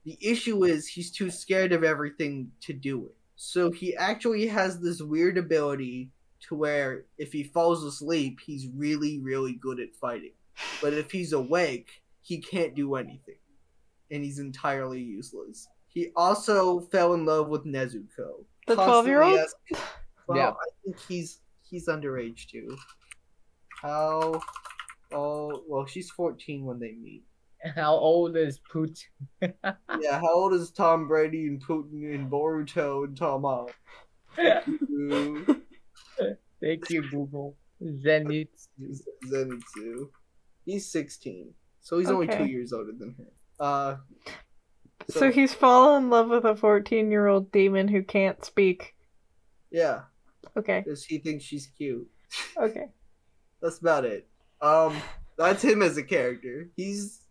The 0.07 0.17
issue 0.21 0.63
is 0.63 0.87
he's 0.87 1.11
too 1.11 1.29
scared 1.29 1.73
of 1.73 1.83
everything 1.83 2.49
to 2.61 2.71
do 2.71 3.07
it. 3.07 3.15
So 3.35 3.69
he 3.73 3.93
actually 3.97 4.47
has 4.47 4.79
this 4.79 5.01
weird 5.01 5.37
ability 5.37 6.11
to 6.47 6.55
where 6.55 7.03
if 7.17 7.33
he 7.33 7.43
falls 7.43 7.83
asleep, 7.83 8.39
he's 8.39 8.69
really 8.73 9.19
really 9.19 9.51
good 9.55 9.81
at 9.81 9.93
fighting. 9.97 10.31
But 10.81 10.93
if 10.93 11.11
he's 11.11 11.33
awake, 11.33 11.89
he 12.21 12.37
can't 12.39 12.73
do 12.73 12.95
anything. 12.95 13.35
And 14.09 14.23
he's 14.23 14.39
entirely 14.39 15.01
useless. 15.01 15.67
He 15.89 16.11
also 16.15 16.79
fell 16.79 17.13
in 17.13 17.25
love 17.25 17.49
with 17.49 17.65
Nezuko. 17.65 18.45
The 18.65 18.77
12-year-old? 18.77 19.39
ask- 19.39 19.57
Well, 20.27 20.37
Yeah. 20.37 20.49
I 20.51 20.69
think 20.85 20.97
he's 21.05 21.41
he's 21.69 21.89
underage 21.89 22.47
too. 22.47 22.77
How 23.81 24.41
Oh, 25.11 25.63
well, 25.67 25.85
she's 25.85 26.09
14 26.11 26.63
when 26.63 26.79
they 26.79 26.93
meet. 26.93 27.23
How 27.75 27.95
old 27.95 28.35
is 28.37 28.59
Putin? 28.71 29.03
Yeah, 29.41 30.19
how 30.19 30.33
old 30.33 30.53
is 30.53 30.71
Tom 30.71 31.07
Brady 31.07 31.47
and 31.47 31.63
Putin 31.63 32.13
and 32.13 32.29
Boruto 32.29 33.05
and 33.05 33.17
Tama? 33.17 33.65
Ooh, 34.91 35.45
Thank 36.61 36.89
you, 36.89 37.09
Google. 37.09 37.55
Zenith. 38.01 38.67
Zenitsu. 39.27 40.09
He's 40.65 40.85
16, 40.91 41.53
so 41.81 41.97
he's 41.99 42.09
only 42.11 42.27
two 42.27 42.45
years 42.45 42.73
older 42.73 42.91
than 42.97 43.15
her. 43.17 43.63
Uh, 43.65 43.95
So, 45.09 45.31
he's 45.31 45.53
fallen 45.53 46.03
in 46.05 46.09
love 46.09 46.29
with 46.29 46.43
a 46.45 46.55
14 46.55 47.09
year 47.09 47.27
old 47.27 47.51
demon 47.51 47.87
who 47.87 48.03
can't 48.03 48.43
speak. 48.43 48.93
yeah, 49.71 50.01
Okay, 50.55 50.81
because 50.83 51.05
he 51.05 51.17
thinks 51.19 51.43
she's 51.43 51.67
cute. 51.77 52.07
okay. 52.57 52.87
That's 53.61 53.79
about 53.79 54.05
it. 54.05 54.27
Um, 54.61 54.95
that's 55.37 55.63
him 55.63 55.81
as 55.81 55.97
a 55.97 56.03
character. 56.03 56.69
He's 56.75 57.21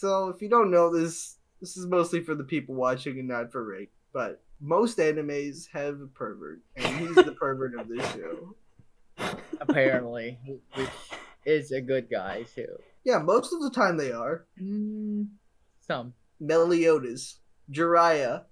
so 0.00 0.30
if 0.30 0.40
you 0.40 0.48
don't 0.48 0.70
know 0.70 0.90
this, 0.90 1.36
this 1.60 1.76
is 1.76 1.84
mostly 1.84 2.22
for 2.22 2.34
the 2.34 2.42
people 2.42 2.74
watching 2.74 3.18
and 3.18 3.28
not 3.28 3.52
for 3.52 3.62
Rick. 3.62 3.90
But 4.14 4.42
most 4.58 4.96
animes 4.96 5.68
have 5.74 6.00
a 6.00 6.06
pervert, 6.06 6.60
and 6.74 6.86
he's 6.98 7.14
the 7.14 7.36
pervert 7.38 7.78
of 7.78 7.86
this 7.86 8.10
show. 8.12 8.56
Apparently, 9.60 10.38
which 10.74 10.88
is 11.44 11.70
a 11.70 11.82
good 11.82 12.10
guy 12.10 12.46
too. 12.54 12.78
Yeah, 13.04 13.18
most 13.18 13.52
of 13.52 13.60
the 13.60 13.70
time 13.70 13.98
they 13.98 14.10
are. 14.10 14.46
Mm, 14.58 15.28
some. 15.86 16.14
Meliodas, 16.40 17.38
Jiraiya. 17.70 18.44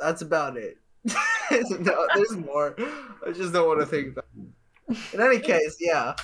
That's 0.00 0.22
about 0.22 0.56
it. 0.56 0.78
no, 1.04 2.06
there's 2.16 2.36
more. 2.36 2.74
I 3.24 3.30
just 3.30 3.52
don't 3.52 3.68
want 3.68 3.78
to 3.78 3.86
think 3.86 4.08
about. 4.08 4.24
It. 4.88 5.14
In 5.14 5.20
any 5.20 5.38
case, 5.38 5.76
yeah. 5.78 6.14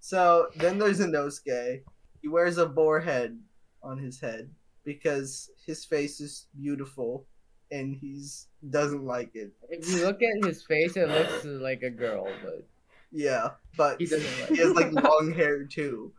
So 0.00 0.48
then 0.56 0.78
there's 0.78 1.00
a 1.00 1.06
Inosuke. 1.06 1.82
He 2.20 2.28
wears 2.28 2.58
a 2.58 2.66
boar 2.66 3.00
head 3.00 3.38
on 3.82 3.98
his 3.98 4.20
head 4.20 4.50
because 4.84 5.50
his 5.66 5.84
face 5.84 6.20
is 6.20 6.46
beautiful, 6.56 7.26
and 7.70 7.94
he's 7.96 8.48
doesn't 8.70 9.04
like 9.04 9.34
it. 9.34 9.52
If 9.68 9.88
you 9.88 10.04
look 10.04 10.20
at 10.22 10.46
his 10.46 10.62
face, 10.62 10.96
it 10.96 11.08
looks 11.08 11.44
like 11.44 11.82
a 11.82 11.90
girl, 11.90 12.26
but 12.42 12.66
Yeah, 13.10 13.50
but 13.76 13.98
he 13.98 14.06
he, 14.06 14.06
doesn't 14.06 14.40
like. 14.40 14.54
has 14.58 14.72
like 14.74 14.92
long 14.92 15.32
hair 15.34 15.64
too. 15.64 16.12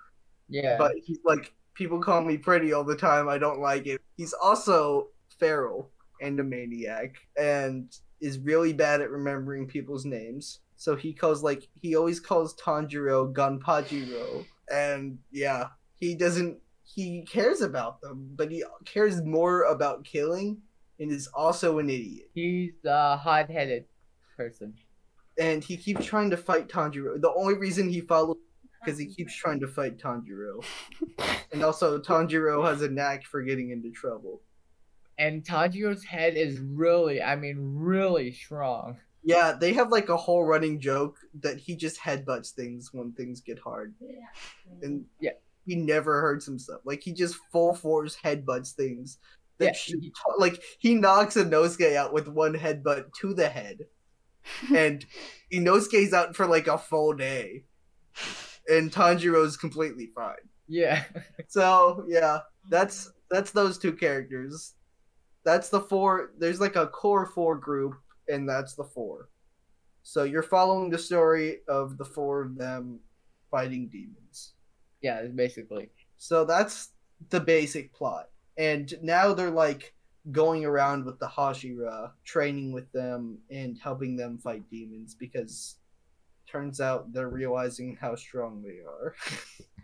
Yeah. 0.50 0.78
But 0.78 0.94
he's 1.04 1.20
like 1.26 1.54
people 1.74 2.00
call 2.00 2.22
me 2.22 2.38
pretty 2.38 2.74
all 2.74 2.84
the 2.84 2.96
time. 2.96 3.28
I 3.30 3.38
don't 3.38 3.60
like 3.60 3.88
it. 3.88 4.02
He's 4.18 4.34
also 4.34 5.10
feral 5.40 5.92
and 6.22 6.40
a 6.40 6.44
maniac, 6.44 7.16
and 7.38 7.96
is 8.22 8.40
really 8.40 8.74
bad 8.74 9.02
at 9.02 9.10
remembering 9.12 9.68
people's 9.68 10.06
names. 10.06 10.60
So 10.76 10.96
he 10.96 11.14
calls 11.14 11.44
like 11.44 11.68
he 11.82 11.96
always 11.96 12.20
calls 12.20 12.56
Tanjiro 12.56 13.34
Gonpachiro, 13.34 14.46
and 14.72 15.20
yeah, 15.32 15.68
he 15.96 16.16
doesn't. 16.16 16.60
He 16.84 17.24
cares 17.24 17.62
about 17.62 18.02
them, 18.02 18.32
but 18.36 18.52
he 18.52 18.64
cares 18.86 19.22
more 19.24 19.64
about 19.64 20.04
killing, 20.04 20.62
and 21.00 21.12
is 21.12 21.28
also 21.28 21.80
an 21.80 21.90
idiot. 21.90 22.30
He's 22.34 22.74
a 22.86 23.18
hot-headed 23.18 23.86
person. 24.36 24.76
And 25.40 25.64
he 25.64 25.78
keeps 25.78 26.06
trying 26.06 26.30
to 26.30 26.38
fight 26.38 26.68
Tanjiro. 26.68 27.20
The 27.20 27.34
only 27.34 27.56
reason 27.56 27.90
he 27.90 28.02
follows 28.02 28.38
because 28.84 29.00
he 29.00 29.06
keeps 29.06 29.34
trying 29.36 29.60
to 29.62 29.68
fight 29.68 29.98
Tanjiro, 29.98 30.64
and 31.52 31.64
also 31.64 32.00
Tanjiro 32.00 32.68
has 32.68 32.82
a 32.82 32.90
knack 32.90 33.24
for 33.24 33.42
getting 33.42 33.72
into 33.72 33.92
trouble. 33.92 34.42
And 35.18 35.44
Tanjiro's 35.44 36.04
head 36.04 36.36
is 36.36 36.60
really, 36.60 37.22
I 37.22 37.36
mean, 37.36 37.58
really 37.60 38.32
strong. 38.32 38.98
Yeah, 39.24 39.54
they 39.60 39.74
have 39.74 39.90
like 39.90 40.10
a 40.10 40.18
whole 40.18 40.44
running 40.44 40.80
joke 40.82 41.18
that 41.42 41.58
he 41.58 41.76
just 41.76 42.00
headbutts 42.00 42.52
things 42.52 42.90
when 42.92 43.14
things 43.14 43.40
get 43.40 43.60
hard. 43.60 43.94
And 44.82 45.06
Yeah. 45.20 45.32
He 45.66 45.76
never 45.76 46.22
hurts 46.22 46.46
himself. 46.46 46.82
Like 46.86 47.02
he 47.04 47.14
just 47.14 47.36
full 47.52 47.74
force 47.74 48.16
headbutts 48.24 48.72
things. 48.74 49.18
That 49.60 49.66
Yeah, 49.66 49.74
should- 49.74 50.12
like 50.40 50.62
he 50.80 50.96
knocks 50.96 51.36
Inosuke 51.36 51.96
out 51.96 52.14
with 52.14 52.28
one 52.28 52.54
headbutt 52.54 53.14
to 53.22 53.34
the 53.34 53.50
head. 53.50 53.80
and 54.76 55.06
Inosuke's 55.54 56.14
out 56.14 56.36
for 56.36 56.46
like 56.46 56.68
a 56.68 56.78
full 56.78 57.14
day. 57.14 57.64
And 58.70 58.92
Tanjiro's 58.92 59.58
completely 59.58 60.08
fine. 60.08 60.36
Yeah. 60.68 61.04
So 61.48 62.06
yeah, 62.08 62.40
that's 62.70 63.12
that's 63.30 63.52
those 63.52 63.78
two 63.78 63.94
characters. 63.94 64.74
That's 65.44 65.70
the 65.70 65.82
four. 65.82 66.32
There's 66.38 66.62
like 66.62 66.76
a 66.78 66.88
core 66.88 67.26
four 67.26 67.58
group, 67.58 67.96
and 68.30 68.48
that's 68.48 68.76
the 68.76 68.86
four. 68.86 69.30
So 70.04 70.24
you're 70.24 70.44
following 70.44 70.90
the 70.90 70.98
story 70.98 71.60
of 71.68 71.98
the 71.98 72.06
four 72.06 72.42
of 72.42 72.58
them 72.58 73.00
fighting 73.52 73.90
demons. 73.90 74.53
Yeah, 75.04 75.24
basically. 75.28 75.90
So 76.18 76.46
that's 76.46 76.90
the 77.30 77.40
basic 77.40 77.94
plot. 77.94 78.30
And 78.58 78.92
now 79.04 79.34
they're 79.34 79.52
like 79.52 79.94
going 80.32 80.64
around 80.66 81.06
with 81.06 81.20
the 81.20 81.28
Hashira, 81.28 82.12
training 82.24 82.72
with 82.72 82.92
them 82.94 83.38
and 83.52 83.78
helping 83.78 84.16
them 84.16 84.38
fight 84.40 84.64
demons 84.72 85.14
because 85.16 85.76
turns 86.48 86.80
out 86.82 87.12
they're 87.14 87.30
realizing 87.30 87.98
how 88.00 88.16
strong 88.16 88.64
they 88.64 88.80
are. 88.88 89.14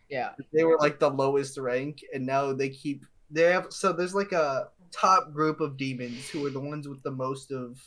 Yeah. 0.09 0.31
they 0.51 0.63
were 0.63 0.77
like 0.79 0.97
the 0.97 1.11
lowest 1.11 1.55
rank 1.59 2.03
and 2.15 2.25
now 2.25 2.51
they 2.51 2.69
keep 2.69 3.05
they 3.29 3.43
have 3.43 3.67
so 3.71 3.93
there's 3.93 4.15
like 4.15 4.31
a 4.31 4.69
top 4.91 5.33
group 5.33 5.61
of 5.61 5.77
demons 5.77 6.27
who 6.29 6.43
are 6.47 6.49
the 6.49 6.59
ones 6.59 6.87
with 6.87 7.03
the 7.03 7.11
most 7.11 7.51
of 7.51 7.79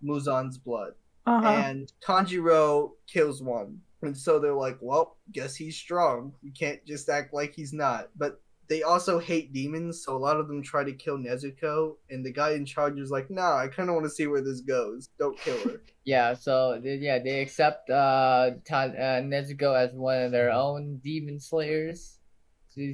Muzan's 0.00 0.58
blood 0.58 0.92
Uh 1.26 1.40
huh. 1.42 1.48
and 1.48 1.92
Tanjiro 2.00 2.92
kills 3.08 3.42
one 3.42 3.80
and 4.06 4.16
so 4.16 4.38
they're 4.38 4.54
like 4.54 4.78
well 4.80 5.16
guess 5.32 5.54
he's 5.56 5.76
strong. 5.76 6.32
We 6.42 6.50
can't 6.50 6.84
just 6.86 7.08
act 7.08 7.34
like 7.34 7.54
he's 7.54 7.72
not. 7.72 8.08
But 8.16 8.40
they 8.68 8.82
also 8.82 9.20
hate 9.20 9.52
demons 9.52 10.02
so 10.04 10.16
a 10.16 10.18
lot 10.18 10.38
of 10.40 10.48
them 10.48 10.60
try 10.62 10.82
to 10.82 10.92
kill 10.92 11.18
Nezuko 11.18 11.96
and 12.10 12.24
the 12.26 12.32
guy 12.32 12.52
in 12.52 12.64
charge 12.66 12.98
is 12.98 13.10
like 13.10 13.30
nah 13.30 13.56
I 13.56 13.68
kind 13.68 13.88
of 13.88 13.94
want 13.94 14.06
to 14.06 14.10
see 14.10 14.26
where 14.26 14.42
this 14.42 14.60
goes. 14.60 15.08
Don't 15.18 15.38
kill 15.38 15.58
her. 15.64 15.80
Yeah, 16.06 16.34
so 16.34 16.80
they, 16.80 16.94
yeah, 16.96 17.18
they 17.18 17.40
accept 17.40 17.90
uh, 17.90 18.50
Ta- 18.64 18.94
uh 18.94 19.20
Nezuko 19.22 19.74
as 19.76 19.92
one 19.92 20.22
of 20.22 20.30
their 20.30 20.52
own 20.52 20.98
demon 21.02 21.40
slayers, 21.40 22.18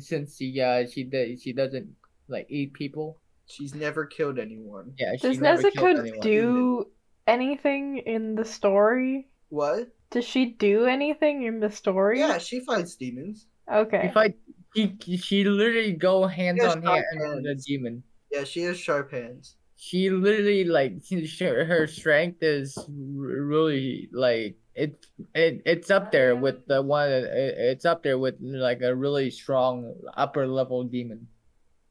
since 0.00 0.36
she 0.38 0.58
uh 0.60 0.86
she 0.88 1.04
did 1.04 1.38
she 1.40 1.52
doesn't 1.52 1.88
like 2.28 2.46
eat 2.48 2.72
people. 2.72 3.20
she's 3.46 3.74
never 3.74 4.06
killed 4.06 4.38
anyone. 4.38 4.94
Yeah, 4.98 5.12
she 5.20 5.28
Does 5.28 5.40
never 5.40 5.70
killed 5.70 5.98
Nezuko 5.98 6.00
anyone. 6.00 6.20
do 6.20 6.86
anything 7.26 7.98
in 7.98 8.34
the 8.34 8.44
story? 8.46 9.28
what 9.50 9.88
Does 10.12 10.24
she 10.24 10.52
do 10.54 10.84
anything 10.86 11.44
in 11.44 11.58
the 11.60 11.70
story? 11.70 12.20
yeah 12.20 12.38
she 12.38 12.60
fights 12.60 12.94
demons 12.96 13.46
Okay. 13.72 14.06
If 14.10 14.16
I 14.16 14.34
she 14.76 14.94
she 15.16 15.44
literally 15.44 15.92
go 15.94 16.26
hands 16.26 16.60
on 16.62 16.82
hand 16.82 17.04
sharp 17.16 17.34
with 17.34 17.44
the 17.44 17.54
demon. 17.66 18.02
yeah 18.30 18.44
she 18.44 18.62
has 18.68 18.78
sharp 18.78 19.10
hands 19.12 19.56
She 19.76 20.10
literally 20.10 20.64
like 20.64 21.00
she, 21.04 21.26
she- 21.26 21.44
her 21.46 21.86
strength 21.86 22.42
is 22.42 22.76
really 22.88 24.08
like 24.12 24.56
it, 24.74 25.04
it 25.34 25.60
it's 25.66 25.90
up 25.90 26.12
there 26.12 26.34
with 26.36 26.64
the 26.66 26.80
one 26.82 27.10
it, 27.10 27.28
it's 27.76 27.84
up 27.84 28.02
there 28.02 28.16
with 28.18 28.36
like 28.40 28.80
a 28.82 28.94
really 28.94 29.30
strong 29.30 29.92
upper 30.16 30.46
level 30.46 30.84
demon. 30.84 31.28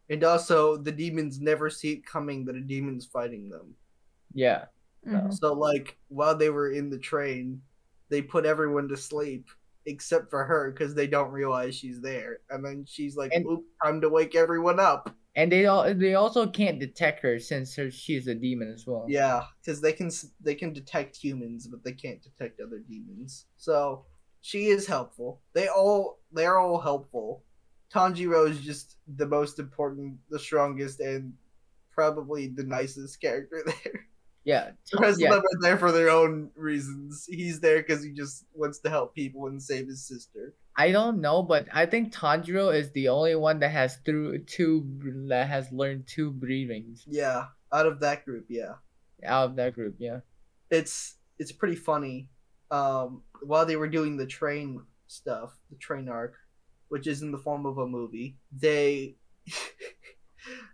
And 0.09 0.23
also, 0.25 0.75
the 0.75 0.91
demons 0.91 1.39
never 1.39 1.69
see 1.69 1.93
it 1.93 2.05
coming 2.05 2.43
that 2.45 2.55
a 2.57 2.61
demon's 2.61 3.05
fighting 3.05 3.47
them. 3.49 3.75
Yeah. 4.33 4.65
Mhm. 5.07 5.31
So, 5.33 5.53
like, 5.53 5.95
while 6.09 6.35
they 6.35 6.49
were 6.49 6.71
in 6.71 6.89
the 6.89 6.99
train, 6.99 7.61
they 8.11 8.21
put 8.21 8.45
everyone 8.45 8.87
to 8.89 8.97
sleep 8.97 9.47
except 9.87 10.29
for 10.29 10.43
her 10.43 10.69
because 10.69 10.93
they 10.93 11.07
don't 11.07 11.31
realize 11.31 11.73
she's 11.75 11.99
there. 12.01 12.41
And 12.51 12.63
then 12.63 12.85
she's 12.87 13.15
like, 13.17 13.31
And- 13.33 13.47
"Oop, 13.47 13.63
time 13.83 13.99
to 14.01 14.09
wake 14.09 14.35
everyone 14.35 14.79
up." 14.79 15.15
And 15.35 15.49
they 15.49 15.65
all 15.65 15.91
they 15.95 16.13
also 16.15 16.45
can't 16.45 16.77
detect 16.77 17.21
her 17.21 17.39
since 17.39 17.73
her, 17.77 17.89
she's 17.89 18.27
a 18.27 18.35
demon 18.35 18.69
as 18.71 18.85
well. 18.85 19.05
Yeah, 19.07 19.45
because 19.61 19.79
they 19.81 19.93
can 19.93 20.11
they 20.41 20.53
can 20.55 20.73
detect 20.73 21.15
humans, 21.15 21.67
but 21.67 21.83
they 21.85 21.93
can't 21.93 22.21
detect 22.21 22.59
other 22.59 22.79
demons. 22.79 23.45
So 23.57 24.05
she 24.41 24.67
is 24.67 24.85
helpful. 24.85 25.41
They 25.53 25.67
all 25.69 26.19
they're 26.33 26.59
all 26.59 26.79
helpful. 26.81 27.43
Tanjiro 27.93 28.49
is 28.49 28.59
just 28.59 28.97
the 29.15 29.25
most 29.25 29.57
important, 29.57 30.17
the 30.29 30.39
strongest, 30.39 30.99
and 30.99 31.33
probably 31.91 32.47
the 32.47 32.63
nicest 32.63 33.21
character 33.21 33.63
there. 33.83 34.07
Yeah. 34.43 34.71
Rest 34.97 35.19
yeah. 35.19 35.35
of 35.35 35.43
there 35.61 35.77
for 35.77 35.91
their 35.91 36.09
own 36.09 36.49
reasons. 36.55 37.25
He's 37.29 37.59
there 37.59 37.77
because 37.77 38.03
he 38.03 38.11
just 38.11 38.45
wants 38.53 38.79
to 38.79 38.89
help 38.89 39.13
people 39.13 39.47
and 39.47 39.61
save 39.61 39.87
his 39.87 40.03
sister. 40.07 40.55
I 40.75 40.91
don't 40.91 41.19
know, 41.21 41.43
but 41.43 41.67
I 41.73 41.85
think 41.85 42.13
Tanjiro 42.13 42.73
is 42.73 42.91
the 42.91 43.09
only 43.09 43.35
one 43.35 43.59
that 43.59 43.71
has 43.71 43.97
through 44.05 44.39
two 44.45 44.85
that 45.27 45.47
has 45.47 45.71
learned 45.71 46.07
two 46.07 46.31
breathings 46.31 47.03
Yeah, 47.07 47.47
out 47.73 47.85
of 47.85 47.99
that 47.99 48.25
group, 48.25 48.45
yeah. 48.49 48.75
out 49.25 49.49
of 49.49 49.55
that 49.57 49.73
group. 49.75 49.95
Yeah. 49.99 50.21
it's 50.69 51.15
it's 51.37 51.51
pretty 51.51 51.75
funny. 51.75 52.29
Um, 52.71 53.23
while 53.43 53.65
they 53.65 53.75
were 53.75 53.89
doing 53.89 54.15
the 54.17 54.25
train 54.25 54.81
stuff, 55.07 55.51
the 55.69 55.75
train 55.77 56.07
arc, 56.07 56.35
which 56.87 57.05
is 57.05 57.21
in 57.21 57.31
the 57.31 57.37
form 57.37 57.65
of 57.65 57.77
a 57.77 57.85
movie, 57.85 58.37
they 58.51 59.15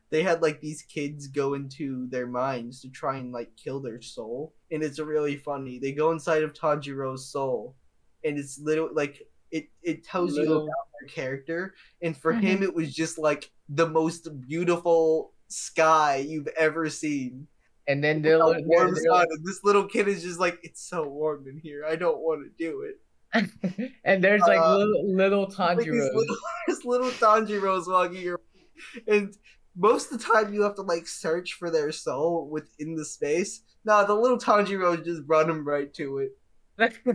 they 0.10 0.24
had 0.24 0.42
like 0.42 0.62
these 0.62 0.82
kids 0.84 1.28
go 1.28 1.54
into 1.54 2.08
their 2.08 2.28
minds 2.28 2.82
to 2.82 2.90
try 2.90 3.18
and 3.18 3.32
like 3.32 3.50
kill 3.56 3.80
their 3.80 4.02
soul, 4.02 4.54
and 4.72 4.84
it's 4.84 5.00
really 5.00 5.36
funny. 5.38 5.80
They 5.80 5.92
go 5.92 6.12
inside 6.12 6.44
of 6.44 6.54
Tanjiro's 6.54 7.26
soul, 7.30 7.76
and 8.24 8.38
it's 8.38 8.60
little 8.60 8.90
like 8.94 9.22
it 9.52 9.70
it 9.84 10.04
tells 10.04 10.36
you 10.36 10.44
about 10.54 10.88
their 11.00 11.10
character, 11.10 11.76
and 12.02 12.16
for 12.16 12.34
him 12.34 12.64
it 12.64 12.74
was 12.74 12.94
just 12.94 13.18
like 13.18 13.52
the 13.70 13.88
most 13.88 14.28
beautiful 14.48 15.34
sky 15.50 16.18
you've 16.18 16.48
ever 16.58 16.90
seen 16.90 17.48
And 17.88 18.04
then 18.04 18.22
they're, 18.22 18.38
how 18.40 18.52
they're- 18.52 18.62
they're- 18.68 18.88
and 18.88 19.46
this 19.46 19.64
little 19.64 19.86
kid 19.88 20.08
is 20.10 20.22
just 20.22 20.40
like, 20.42 20.60
it's 20.64 20.82
so 20.82 21.08
warm 21.08 21.48
in 21.48 21.58
here. 21.58 21.86
I 21.86 21.96
don't 21.96 22.20
want 22.20 22.44
to 22.44 22.52
do 22.58 22.82
it. 22.82 23.00
and 24.04 24.22
there's 24.24 24.42
like 24.42 24.60
Uh, 24.60 24.78
little, 24.78 25.16
little 25.16 25.54
Like 25.58 25.78
little, 25.86 26.36
this 26.68 26.84
little 26.86 27.12
Tanjiro's 27.12 27.88
walking 27.88 28.28
around, 28.28 28.40
and 29.08 29.34
most 29.78 30.12
of 30.12 30.20
the 30.20 30.26
time 30.26 30.54
you 30.54 30.64
have 30.64 30.76
to 30.76 30.82
like 30.82 31.08
search 31.08 31.54
for 31.54 31.70
their 31.70 31.92
soul 31.92 32.50
within 32.50 32.96
the 32.96 33.06
space. 33.06 33.62
Nah, 33.86 34.04
the 34.04 34.16
little 34.16 34.38
Tanjiro 34.38 35.04
just 35.04 35.26
brought 35.26 35.50
him 35.50 35.66
right 35.66 35.94
to 35.94 36.18
it. 36.18 36.38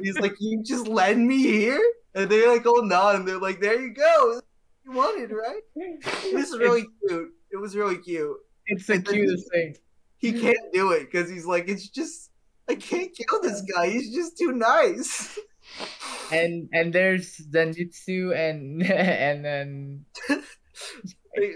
He's 0.03 0.19
like, 0.19 0.35
"You 0.41 0.63
just 0.63 0.89
lend 0.89 1.27
me 1.27 1.43
here," 1.43 1.81
and 2.15 2.31
they're 2.31 2.49
like, 2.49 2.67
"Oh 2.67 2.81
no!" 2.85 3.11
And 3.11 3.27
they're 3.27 3.39
like, 3.39 3.61
"There 3.61 3.81
you 3.81 3.91
go. 3.91 4.41
You 4.85 4.93
wanted, 4.93 5.31
right?" 5.31 5.63
It 5.77 6.35
was 6.35 6.57
really 6.59 6.87
cute. 7.07 7.33
It 7.51 7.57
was 7.57 7.77
really 7.77 7.99
cute. 7.99 8.37
It's 8.67 8.87
the 8.87 9.01
cutest 9.01 9.51
thing. 9.53 9.77
He 10.19 10.33
can't 10.33 10.73
do 10.73 10.93
it 10.93 11.11
because 11.11 11.29
he's 11.29 11.47
like, 11.47 11.69
"It's 11.69 11.89
just." 11.89 12.31
I 12.69 12.77
can't 12.77 13.11
kill 13.15 13.43
this 13.43 13.61
guy. 13.63 13.91
He's 13.91 14.15
just 14.15 14.39
too 14.39 14.53
nice. 14.53 15.39
And 16.33 16.69
and 16.73 16.93
there's 16.93 17.39
Zenitsu 17.39 18.35
and 18.35 18.83
and 18.91 19.45
then 19.45 20.05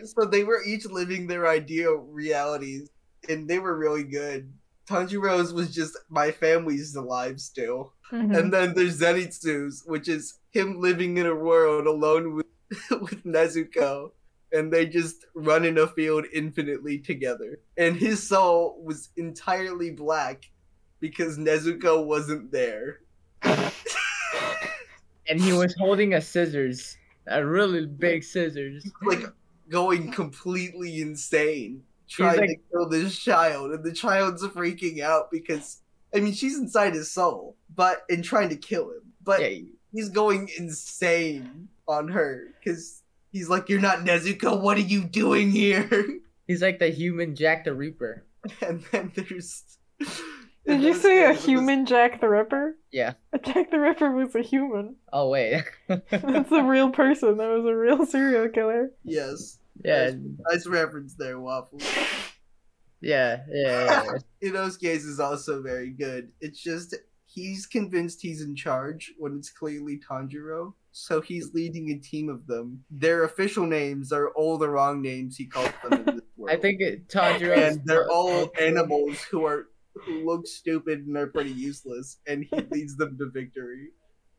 so 0.05 0.25
they 0.25 0.45
were 0.45 0.63
each 0.65 0.87
living 0.87 1.27
their 1.27 1.47
ideal 1.47 1.97
realities, 2.11 2.89
and 3.29 3.49
they 3.49 3.59
were 3.59 3.77
really 3.77 4.05
good. 4.05 4.53
Tanjiro's 4.89 5.53
was 5.53 5.75
just 5.75 5.97
my 6.09 6.31
family's 6.31 6.95
alive 6.95 7.41
still, 7.41 7.93
Mhm. 8.13 8.39
and 8.39 8.53
then 8.53 8.73
there's 8.75 9.01
Zenitsu's, 9.01 9.83
which 9.85 10.09
is 10.09 10.39
him 10.53 10.81
living 10.81 11.19
in 11.19 11.27
a 11.27 11.35
world 11.35 11.87
alone 11.87 12.35
with 12.35 12.47
with 12.91 13.25
Nezuko, 13.25 14.13
and 14.53 14.73
they 14.73 14.87
just 14.87 15.25
run 15.35 15.65
in 15.65 15.77
a 15.79 15.87
field 15.89 16.25
infinitely 16.33 16.99
together. 16.99 17.59
And 17.77 17.97
his 17.97 18.27
soul 18.27 18.81
was 18.85 19.09
entirely 19.17 19.91
black 19.91 20.51
because 21.01 21.37
Nezuko 21.39 22.05
wasn't 22.07 22.51
there. 22.53 23.01
and 25.29 25.41
he 25.41 25.53
was 25.53 25.75
holding 25.77 26.15
a 26.15 26.21
scissors, 26.21 26.97
a 27.27 27.45
really 27.45 27.87
big 27.87 28.23
scissors. 28.25 28.89
like 29.03 29.25
going 29.71 30.11
completely 30.13 31.01
insane 31.01 31.83
trying 32.09 32.39
like- 32.39 32.49
to 32.49 32.57
kill 32.71 32.89
this 32.89 33.19
child 33.19 33.73
and 33.73 33.83
the 33.85 33.93
child's 33.93 34.43
freaking 34.47 35.01
out 35.01 35.31
because 35.31 35.83
i 36.15 36.21
mean 36.21 36.33
she's 36.33 36.57
inside 36.59 36.95
his 36.95 37.11
soul 37.11 37.57
but 37.75 38.05
and 38.09 38.23
trying 38.25 38.49
to 38.49 38.57
kill 38.57 38.91
him 38.91 39.03
but 39.25 39.41
Yeah, 39.41 39.59
he's 39.93 40.09
going 40.09 40.49
insane 40.59 41.69
on 41.89 42.09
her 42.09 42.55
because 42.61 43.03
he's 43.33 43.49
like 43.49 43.69
you're 43.69 43.81
not 43.81 43.99
nezuko 44.01 44.61
what 44.61 44.77
are 44.77 44.81
you 44.81 45.03
doing 45.03 45.51
here 45.51 45.89
he's 46.47 46.63
like 46.63 46.79
the 46.79 46.89
human 46.91 47.35
Jack 47.35 47.65
the 47.65 47.75
Reaper. 47.75 48.25
and 48.61 48.85
then 48.93 49.11
there's 49.17 49.65
Did 50.67 50.83
you 50.83 50.95
say 50.95 51.25
a 51.25 51.33
human 51.33 51.87
Jack 51.87 52.21
the 52.21 52.29
Ripper? 52.29 52.77
Yeah. 52.91 53.15
Jack 53.43 53.71
the 53.71 53.79
Ripper 53.79 54.11
was 54.11 54.35
a 54.35 54.43
human. 54.43 54.97
Oh 55.13 55.29
wait. 55.29 55.65
That's 55.89 56.53
a 56.53 56.63
real 56.63 56.91
person. 56.91 57.37
That 57.37 57.49
was 57.49 57.65
a 57.65 57.75
real 57.77 58.05
serial 58.07 58.49
killer. 58.49 58.91
yes 59.05 59.59
yeah, 59.85 60.11
nice 60.51 60.67
reference 60.67 61.15
there 61.17 61.39
waffle 61.39 61.79
yeah, 63.01 63.41
yeah, 63.53 64.05
yeah. 64.05 64.19
Inosuke 64.51 64.85
is 64.85 65.21
also 65.21 65.63
very 65.63 65.91
good. 65.91 66.31
It's 66.41 66.61
just 66.63 66.95
he's 67.27 67.67
convinced 67.67 68.23
he's 68.23 68.41
in 68.41 68.57
charge 68.57 69.13
when 69.19 69.37
it's 69.37 69.51
clearly 69.51 70.01
Tanjiro. 70.01 70.73
So 70.93 71.21
he's 71.21 71.53
leading 71.53 71.91
a 71.91 71.99
team 71.99 72.31
of 72.31 72.47
them. 72.47 72.83
Their 72.91 73.25
official 73.25 73.67
names 73.67 74.13
are 74.13 74.31
all 74.31 74.57
the 74.57 74.71
wrong 74.71 75.03
names 75.03 75.37
he 75.37 75.45
calls 75.45 75.71
them 75.83 75.93
in 75.93 76.05
this 76.07 76.25
world. 76.39 76.57
I 76.57 76.61
think 76.61 76.81
it, 76.81 77.09
Tanjiro. 77.09 77.57
and 77.57 77.83
they're 77.85 78.11
all 78.11 78.51
animals 78.59 79.21
who 79.31 79.45
are 79.45 79.67
who 79.67 79.67
look 80.25 80.47
stupid 80.47 81.07
and 81.07 81.17
are 81.17 81.27
pretty 81.29 81.51
useless, 81.51 82.19
and 82.27 82.45
he 82.51 82.57
leads 82.71 82.97
them 82.97 83.17
to 83.19 83.31
victory. 83.33 83.89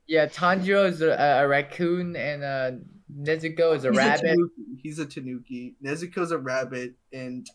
Yeah, 0.07 0.27
Tanjiro 0.27 0.87
is 0.87 1.01
a, 1.01 1.09
a 1.11 1.47
raccoon 1.47 2.15
and 2.15 2.41
uh, 2.43 2.71
Nezuko 3.13 3.75
is 3.75 3.83
a 3.83 3.89
He's 3.89 3.97
rabbit. 3.97 4.21
tanuki. 4.27 4.53
He's 4.81 4.99
a 4.99 5.05
tanuki. 5.05 5.75
Nezuko's 5.83 6.31
a 6.31 6.37
rabbit, 6.37 6.93
and 7.11 7.45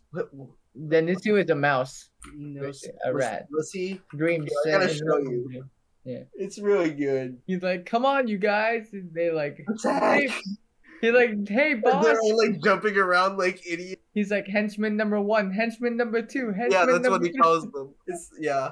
Then 0.75 1.07
Zenitsu 1.07 1.43
is 1.43 1.49
a 1.51 1.55
mouse. 1.55 2.11
know, 2.37 2.71
A 3.05 3.15
rat. 3.15 3.47
Let's 3.51 3.71
see. 3.71 4.01
Dream. 4.17 4.47
I 4.67 4.71
gotta 4.71 4.89
show 4.95 5.19
you. 5.19 5.65
Yeah, 6.05 6.25
It's 6.35 6.59
really 6.59 6.91
good. 6.91 7.39
He's 7.47 7.63
like, 7.63 7.87
"Come 7.87 8.05
on, 8.05 8.27
you 8.27 8.37
guys!" 8.37 8.89
And 8.93 9.15
they 9.15 9.31
like, 9.31 9.65
he's 11.03 11.13
like, 11.13 11.49
"Hey, 11.49 11.73
And 11.73 11.83
boss!" 11.83 12.05
they're 12.05 12.19
all 12.19 12.39
like 12.39 12.63
jumping 12.63 12.97
around 12.97 13.37
like 13.37 13.61
idiots. 13.67 14.01
He's 14.15 14.31
like, 14.31 14.47
"Henchman 14.47 14.97
number 14.97 15.21
one, 15.21 15.51
henchman 15.51 15.99
number 15.99 16.23
two, 16.23 16.53
henchman 16.53 16.71
number 16.71 16.79
one. 16.79 16.89
Yeah, 16.89 16.93
that's 16.93 17.03
number 17.03 17.19
what 17.19 17.27
he 17.27 17.33
calls 17.37 17.71
them. 17.71 17.95
It's 18.07 18.31
yeah. 18.39 18.71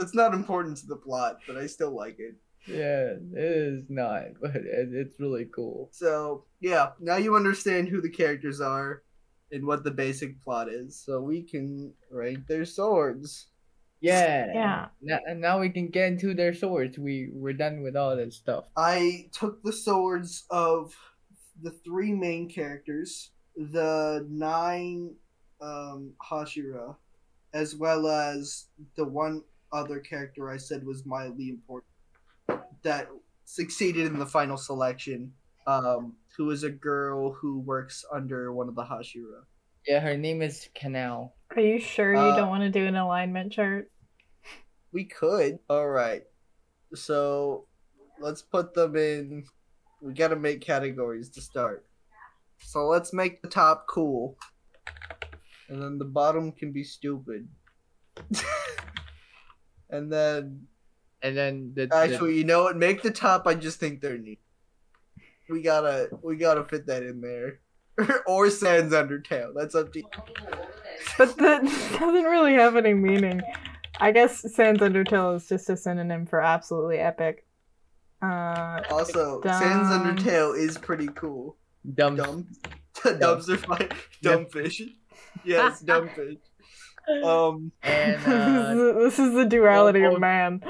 It's 0.00 0.14
not 0.14 0.34
important 0.34 0.78
to 0.78 0.86
the 0.86 0.96
plot, 0.96 1.40
but 1.46 1.56
I 1.56 1.66
still 1.66 1.94
like 1.94 2.18
it. 2.18 2.34
Yeah, 2.66 3.14
it 3.14 3.34
is 3.34 3.84
not, 3.88 4.24
but 4.42 4.56
it, 4.56 4.88
it's 4.92 5.20
really 5.20 5.46
cool. 5.54 5.90
So 5.92 6.44
yeah, 6.60 6.90
now 7.00 7.16
you 7.16 7.36
understand 7.36 7.88
who 7.88 8.00
the 8.00 8.10
characters 8.10 8.60
are 8.60 9.02
and 9.52 9.66
what 9.66 9.84
the 9.84 9.90
basic 9.90 10.42
plot 10.42 10.68
is. 10.68 10.98
So 10.98 11.20
we 11.20 11.42
can 11.42 11.92
rank 12.10 12.46
their 12.46 12.64
swords. 12.64 13.46
Yeah. 14.00 14.46
Yeah. 14.54 14.86
Now, 15.02 15.18
and 15.26 15.40
now 15.40 15.60
we 15.60 15.68
can 15.68 15.88
get 15.88 16.12
into 16.12 16.34
their 16.34 16.54
swords. 16.54 16.98
We 16.98 17.30
we're 17.32 17.52
done 17.52 17.82
with 17.82 17.96
all 17.96 18.16
that 18.16 18.32
stuff. 18.32 18.64
I 18.76 19.28
took 19.32 19.62
the 19.62 19.72
swords 19.72 20.44
of 20.50 20.94
the 21.62 21.70
three 21.84 22.12
main 22.12 22.48
characters, 22.48 23.30
the 23.56 24.26
nine 24.30 25.14
um, 25.60 26.12
Hashira, 26.22 26.96
as 27.52 27.76
well 27.76 28.06
as 28.06 28.66
the 28.96 29.04
one 29.04 29.42
other 29.72 30.00
character 30.00 30.50
I 30.50 30.56
said 30.56 30.84
was 30.84 31.04
mildly 31.06 31.48
important 31.48 31.90
that 32.82 33.08
succeeded 33.44 34.06
in 34.06 34.18
the 34.18 34.26
final 34.26 34.56
selection, 34.56 35.32
um, 35.66 36.16
who 36.36 36.50
is 36.50 36.62
a 36.64 36.70
girl 36.70 37.32
who 37.32 37.60
works 37.60 38.04
under 38.12 38.52
one 38.52 38.68
of 38.68 38.74
the 38.74 38.84
Hashira. 38.84 39.42
Yeah, 39.86 40.00
her 40.00 40.16
name 40.16 40.42
is 40.42 40.68
Kanao. 40.74 41.32
Are 41.56 41.60
you 41.62 41.78
sure 41.80 42.12
you 42.12 42.18
Uh, 42.18 42.36
don't 42.36 42.48
want 42.48 42.62
to 42.62 42.70
do 42.70 42.86
an 42.86 42.96
alignment 42.96 43.52
chart? 43.52 43.90
We 44.92 45.04
could. 45.04 45.58
All 45.68 45.88
right. 45.88 46.22
So 46.94 47.66
let's 48.20 48.42
put 48.42 48.74
them 48.74 48.96
in. 48.96 49.44
We 50.02 50.14
got 50.14 50.28
to 50.28 50.36
make 50.36 50.60
categories 50.60 51.28
to 51.30 51.40
start. 51.40 51.84
So 52.58 52.86
let's 52.86 53.12
make 53.12 53.42
the 53.42 53.48
top 53.48 53.86
cool. 53.88 54.36
And 55.68 55.82
then 55.82 55.98
the 55.98 56.04
bottom 56.04 56.52
can 56.52 56.72
be 56.72 56.84
stupid. 56.84 57.48
and 59.90 60.12
then, 60.12 60.66
And 61.22 61.36
then 61.36 61.72
the, 61.74 61.86
the 61.86 61.94
actually, 61.94 62.36
you 62.36 62.44
know 62.44 62.64
what? 62.64 62.76
Make 62.76 63.02
the 63.02 63.10
top. 63.10 63.46
I 63.46 63.54
just 63.54 63.78
think 63.78 64.00
they're 64.00 64.18
neat. 64.18 64.40
We 65.48 65.62
gotta, 65.62 66.10
we 66.22 66.36
gotta 66.36 66.64
fit 66.64 66.86
that 66.86 67.02
in 67.02 67.20
there. 67.20 67.60
or 68.26 68.50
Sans 68.50 68.92
Undertale. 68.92 69.52
That's 69.54 69.74
up 69.74 69.92
to 69.92 69.98
you. 70.00 70.06
But 71.18 71.36
that 71.38 71.62
doesn't 71.98 72.24
really 72.24 72.54
have 72.54 72.76
any 72.76 72.94
meaning. 72.94 73.42
I 73.98 74.12
guess 74.12 74.40
Sans 74.54 74.78
Undertale 74.78 75.36
is 75.36 75.48
just 75.48 75.68
a 75.70 75.76
synonym 75.76 76.26
for 76.26 76.40
absolutely 76.40 76.98
epic. 76.98 77.46
Uh, 78.22 78.82
Also, 78.90 79.40
Dumb. 79.40 79.52
Sans 79.62 79.88
Undertale 79.88 80.56
is 80.58 80.76
pretty 80.78 81.08
cool. 81.14 81.56
dumb. 81.94 82.16
Dumb. 82.16 82.46
dumpster 82.94 83.56
fire, 83.58 83.88
dumb 84.22 84.46
fish. 84.46 84.82
Yes, 85.44 85.80
dumb 85.80 86.08
fish. 86.16 86.36
Um, 87.24 87.72
And 87.82 88.20
this, 88.20 88.26
uh, 88.28 88.74
is, 88.76 89.16
this 89.16 89.18
is 89.26 89.34
the 89.34 89.44
duality 89.46 90.02
of 90.04 90.20
man. 90.20 90.60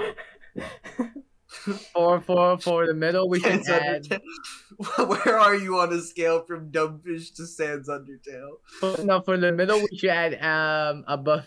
for 1.92 2.20
for 2.20 2.56
for 2.58 2.86
the 2.86 2.94
middle, 2.94 3.28
we 3.28 3.40
can 3.40 3.62
Sans 3.64 3.68
add. 3.82 4.02
Undertale. 4.04 5.08
Where 5.24 5.38
are 5.38 5.54
you 5.56 5.78
on 5.78 5.92
a 5.92 6.00
scale 6.00 6.44
from 6.46 6.70
dumb 6.70 7.00
fish 7.04 7.32
to 7.32 7.46
Sans 7.46 7.88
Undertale? 7.88 8.62
For, 8.78 9.02
no, 9.04 9.20
for 9.20 9.36
the 9.36 9.50
middle, 9.52 9.80
we 9.80 9.98
should 9.98 10.10
add 10.10 10.38
um 10.40 11.04
above 11.08 11.44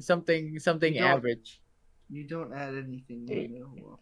something 0.00 0.58
something 0.58 0.94
You 0.94 1.00
don't- 1.00 1.10
average. 1.10 1.60
You 2.10 2.24
don't 2.24 2.52
add 2.52 2.74
anything. 2.74 3.26
in 3.26 3.26
the 3.26 3.48
middle. 3.48 4.00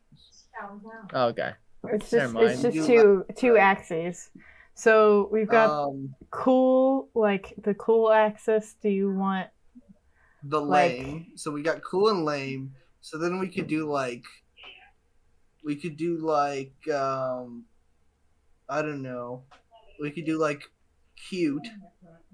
Oh, 1.15 1.27
okay. 1.29 1.53
It's 1.85 2.11
just 2.11 2.35
it's 2.37 2.63
just 2.63 2.87
two 2.87 3.25
two 3.37 3.57
axes. 3.57 4.31
So 4.75 5.29
we've 5.33 5.49
got 5.49 5.71
Um, 5.89 6.15
cool 6.31 7.09
like 7.15 7.55
the 7.63 7.75
cool 7.75 8.11
axis. 8.11 8.75
Do 8.83 8.89
you 8.89 9.13
want 9.13 9.49
the 10.43 10.61
like- 10.61 10.93
lame. 10.93 11.33
So 11.37 11.51
we 11.51 11.63
got 11.63 11.83
cool 11.83 12.09
and 12.09 12.25
lame. 12.25 12.75
So 13.01 13.19
then 13.19 13.39
we 13.39 13.49
could 13.49 13.67
do 13.67 13.91
like, 13.91 14.25
we 15.65 15.75
could 15.77 15.97
do 15.97 16.19
like, 16.19 16.73
um, 16.89 17.65
I 18.69 18.81
don't 18.83 19.03
know. 19.03 19.43
We 20.01 20.11
could 20.11 20.25
do 20.25 20.39
like 20.39 20.71
cute 21.17 21.67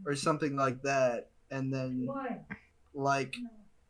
or 0.07 0.14
something 0.14 0.57
like 0.57 0.83
that, 0.83 1.31
and 1.51 1.73
then 1.73 2.07
like, 2.95 3.35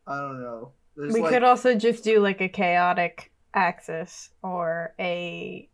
I 0.07 0.21
don't 0.21 0.41
know. 0.41 0.73
There's 0.99 1.15
we 1.15 1.23
like, 1.23 1.33
could 1.33 1.45
also 1.45 1.77
just 1.77 2.03
do 2.03 2.19
like 2.19 2.41
a 2.41 2.49
chaotic 2.49 3.31
axis 3.55 4.31
or 4.43 4.95
a 4.99 5.69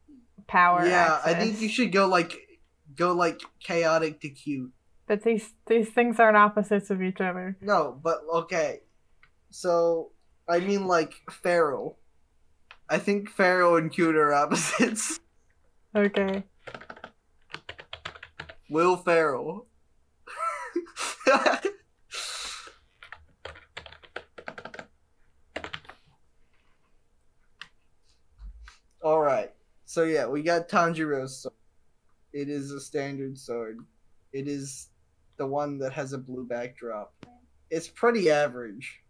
power 0.47 0.87
yeah. 0.87 1.15
axis. 1.15 1.33
I 1.33 1.39
think 1.39 1.63
you 1.63 1.69
should 1.71 1.93
go 1.93 2.07
like, 2.07 2.35
go 2.95 3.15
like 3.15 3.41
chaotic 3.59 4.21
to 4.21 4.29
cute. 4.29 4.71
But 5.07 5.23
these 5.23 5.55
these 5.67 5.89
things 5.89 6.21
aren't 6.21 6.37
opposites 6.37 6.91
of 6.91 7.03
each 7.03 7.23
other. 7.23 7.57
No, 7.63 7.99
but 8.03 8.19
okay. 8.35 8.81
So 9.51 10.11
I 10.47 10.61
mean 10.61 10.87
like 10.87 11.15
feral. 11.31 11.99
I 12.91 12.99
think 12.99 13.31
feral 13.31 13.77
and 13.77 13.91
cute 13.91 14.17
are 14.17 14.35
opposites. 14.35 15.21
Okay. 15.97 16.45
Will 18.69 18.99
Ferrell. 18.99 19.69
All 29.05 29.21
right. 29.21 29.53
So 29.85 30.05
yeah, 30.05 30.27
we 30.27 30.43
got 30.43 30.69
Tanjiro's 30.71 31.43
sword. 31.43 31.55
It 32.33 32.49
is 32.49 32.71
a 32.71 32.81
standard 32.81 33.39
sword. 33.39 33.79
It 34.33 34.49
is 34.49 34.89
the 35.37 35.47
one 35.47 35.77
that 35.79 35.93
has 35.93 36.15
a 36.15 36.19
blue 36.19 36.45
backdrop. 36.47 37.13
It's 37.71 37.87
pretty 37.87 38.31
average. 38.31 39.03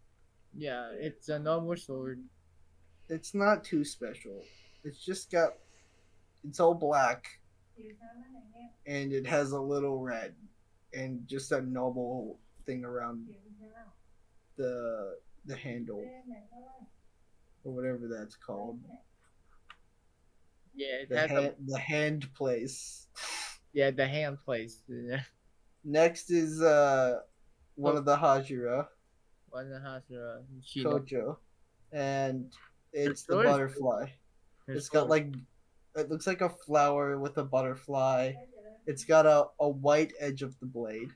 Yeah, 0.53 0.89
it's 0.99 1.29
a 1.29 1.39
normal 1.39 1.77
sword. 1.77 2.21
It's 3.07 3.33
not 3.33 3.63
too 3.63 3.85
special. 3.85 4.43
It's 4.83 5.03
just 5.03 5.31
got 5.31 5.53
it's 6.47 6.59
all 6.59 6.73
black 6.75 7.25
and 8.85 9.13
it 9.13 9.25
has 9.25 9.51
a 9.53 9.59
little 9.59 9.99
red 9.99 10.35
and 10.93 11.25
just 11.27 11.51
a 11.53 11.61
normal 11.61 12.37
thing 12.65 12.83
around 12.83 13.27
the 14.57 15.17
the 15.45 15.55
handle 15.55 16.03
or 17.63 17.73
whatever 17.73 18.07
that's 18.07 18.35
called. 18.35 18.79
Yeah, 20.75 21.01
it 21.03 21.09
The 21.09 21.17
has 21.19 21.29
hand, 21.29 21.45
a, 21.45 21.71
the 21.71 21.79
hand 21.79 22.33
place. 22.35 23.07
yeah 23.73 23.91
the 23.91 24.07
hand 24.07 24.37
place. 24.45 24.83
Yeah. 24.87 25.21
Next 25.83 26.31
is 26.31 26.61
uh 26.61 27.19
one 27.75 27.95
Oh. 27.95 27.97
of 27.99 28.05
the 28.05 28.15
Hashira, 28.17 28.87
One 29.49 29.69
that 29.69 29.81
has 29.81 30.03
a 30.11 30.43
Shino. 30.63 30.83
Kocho, 30.99 31.37
and 31.91 32.51
it's 32.93 33.23
the 33.23 33.35
butterfly. 33.43 34.07
It's 34.67 34.89
got 34.89 35.09
like 35.09 35.27
it 35.95 36.09
looks 36.09 36.27
like 36.27 36.41
a 36.41 36.49
flower 36.49 37.17
with 37.19 37.37
a 37.37 37.43
butterfly. 37.43 38.33
It's 38.87 39.03
got 39.05 39.25
a, 39.25 39.47
a 39.59 39.67
white 39.69 40.13
edge 40.19 40.41
of 40.43 40.59
the 40.59 40.65
blade 40.67 41.09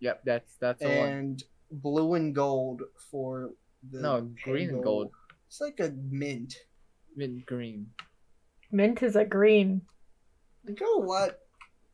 Yep, 0.00 0.22
that's 0.24 0.54
that's 0.60 0.82
the 0.82 0.88
one. 0.88 1.08
and 1.08 1.42
blue 1.70 2.14
and 2.14 2.34
gold 2.34 2.82
for 3.10 3.50
the 3.90 4.00
No, 4.00 4.20
green 4.44 4.70
and 4.70 4.82
gold. 4.84 5.10
It's 5.48 5.60
like 5.60 5.80
a 5.80 5.90
mint. 6.10 6.54
Mint 7.16 7.44
green. 7.46 7.90
Mint 8.70 9.02
is 9.02 9.16
a 9.16 9.24
green. 9.24 9.82
You 10.66 10.76
know 10.80 10.98
what? 11.04 11.40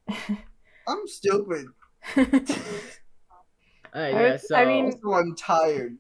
I'm 0.89 1.07
stupid. 1.07 1.67
Uh, 3.95 3.99
I 3.99 4.09
yeah, 4.11 4.37
so 4.39 4.57
I 4.57 4.65
mean- 4.65 4.87
Also, 4.87 5.13
I'm 5.13 5.37
tired. 5.37 5.97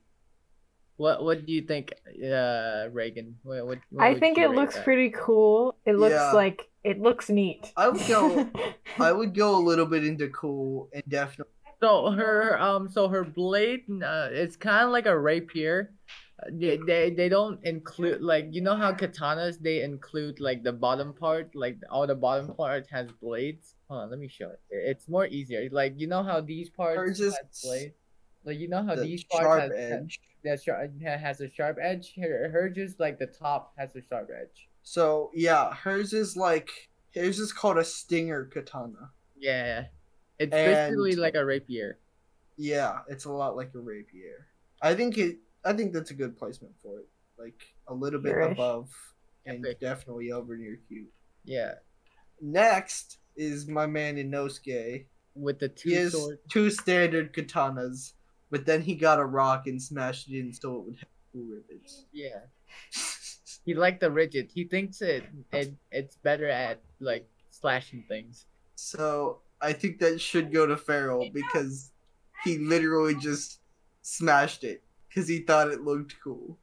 what 0.96 1.22
what 1.22 1.46
do 1.46 1.52
you 1.52 1.62
think, 1.62 1.92
uh, 2.24 2.88
Reagan? 2.90 3.36
What, 3.44 3.64
what, 3.66 3.78
what 3.90 4.04
I 4.04 4.18
think 4.18 4.36
it 4.36 4.50
looks 4.50 4.74
that? 4.74 4.82
pretty 4.82 5.10
cool. 5.10 5.76
It 5.86 5.94
looks 5.94 6.10
Yeah. 6.14 6.32
like 6.32 6.68
it 6.82 7.00
looks 7.00 7.30
neat. 7.30 7.72
I 7.76 7.88
would 7.90 8.04
go. 8.08 8.50
I 8.98 9.12
would 9.12 9.32
go 9.32 9.56
a 9.56 9.62
little 9.62 9.86
bit 9.86 10.04
into 10.04 10.28
cool 10.30 10.88
and 10.92 11.04
definitely. 11.08 11.52
So 11.80 12.10
her 12.10 12.60
um 12.60 12.88
so 12.88 13.06
her 13.06 13.22
blade 13.22 13.84
uh, 14.02 14.28
it's 14.32 14.56
kind 14.56 14.84
of 14.84 14.90
like 14.90 15.06
a 15.06 15.16
rapier. 15.16 15.92
They, 16.52 16.78
they 16.86 17.10
they 17.10 17.28
don't 17.28 17.58
include 17.64 18.20
like 18.20 18.48
you 18.50 18.60
know 18.60 18.74
how 18.76 18.92
katanas 18.92 19.58
they 19.60 19.82
include 19.82 20.40
like 20.40 20.62
the 20.62 20.72
bottom 20.72 21.12
part 21.14 21.54
like 21.54 21.78
all 21.90 22.06
the 22.06 22.14
bottom 22.14 22.54
part 22.54 22.86
has 22.90 23.08
blades. 23.22 23.74
Hold 23.88 24.02
on, 24.02 24.10
let 24.10 24.18
me 24.18 24.28
show 24.28 24.50
it. 24.50 24.60
It's 24.70 25.08
more 25.08 25.26
easier. 25.26 25.68
Like 25.72 25.94
you 25.96 26.06
know 26.06 26.22
how 26.22 26.40
these 26.40 26.68
parts 26.70 27.20
is 27.20 27.34
has 27.36 27.62
blades. 27.64 27.94
Like 28.44 28.58
you 28.58 28.68
know 28.68 28.84
how 28.84 28.94
The 28.94 29.02
these 29.02 29.24
parts 29.24 29.44
sharp 29.44 29.62
has, 29.62 29.72
edge. 29.74 30.20
that 30.44 30.62
sharp 30.62 30.90
has 31.02 31.40
a 31.40 31.48
sharp 31.50 31.78
edge. 31.80 32.14
Her 32.20 32.50
hers 32.50 32.76
is 32.76 32.96
like 32.98 33.18
the 33.18 33.26
top 33.26 33.72
has 33.78 33.96
a 33.96 34.02
sharp 34.02 34.28
edge. 34.30 34.68
So 34.82 35.30
yeah, 35.34 35.72
hers 35.72 36.12
is 36.12 36.36
like 36.36 36.68
hers 37.14 37.38
is 37.38 37.52
called 37.52 37.78
a 37.78 37.84
stinger 37.84 38.44
katana. 38.44 39.12
Yeah, 39.38 39.86
it's 40.38 40.52
And- 40.52 40.74
basically 40.74 41.16
like 41.16 41.34
a 41.36 41.44
rapier. 41.44 41.98
Yeah, 42.56 42.98
it's 43.08 43.24
a 43.24 43.32
lot 43.32 43.56
like 43.56 43.70
a 43.74 43.80
rapier. 43.80 44.46
I 44.82 44.94
think 44.94 45.16
it. 45.18 45.38
I 45.64 45.72
think 45.72 45.92
that's 45.92 46.10
a 46.10 46.14
good 46.14 46.36
placement 46.36 46.74
for 46.82 46.98
it. 47.00 47.08
Like 47.38 47.60
a 47.88 47.94
little 47.94 48.20
bit 48.20 48.32
Purish. 48.32 48.52
above, 48.52 48.90
and 49.46 49.64
Epic. 49.64 49.80
definitely 49.80 50.30
over 50.32 50.56
near 50.56 50.78
cute. 50.88 51.10
Yeah, 51.44 51.72
Next 52.40 53.18
is 53.36 53.66
my 53.66 53.86
man 53.86 54.16
Inosuke. 54.16 55.06
with 55.34 55.58
the 55.58 55.68
two 55.68 55.88
He 55.90 55.94
has 55.96 56.12
swords. 56.12 56.40
two 56.50 56.70
standard 56.70 57.32
katanas, 57.34 58.12
but 58.50 58.66
then 58.66 58.82
he 58.82 58.94
got 58.94 59.18
a 59.18 59.24
rock 59.24 59.66
and 59.66 59.82
smashed 59.82 60.28
it 60.30 60.38
in 60.38 60.52
so 60.52 60.76
it 60.76 60.84
would 60.84 60.96
have 60.96 61.08
two 61.32 61.62
rivets. 61.68 62.04
Yeah. 62.12 62.40
He 63.66 63.72
liked 63.72 64.00
the 64.00 64.10
rigid. 64.10 64.50
He 64.52 64.64
thinks 64.64 65.00
it, 65.00 65.24
it 65.50 65.72
it's 65.90 66.16
better 66.16 66.46
at 66.46 66.82
like 67.00 67.26
slashing 67.48 68.04
things. 68.08 68.44
So 68.74 69.40
I 69.58 69.72
think 69.72 70.00
that 70.00 70.20
should 70.20 70.52
go 70.52 70.66
to 70.66 70.76
feral 70.76 71.30
because 71.32 71.90
he 72.44 72.58
literally 72.58 73.14
just 73.14 73.60
smashed 74.02 74.64
it 74.64 74.83
because 75.14 75.28
he 75.28 75.40
thought 75.40 75.68
it 75.70 75.80
looked 75.82 76.16
cool, 76.22 76.58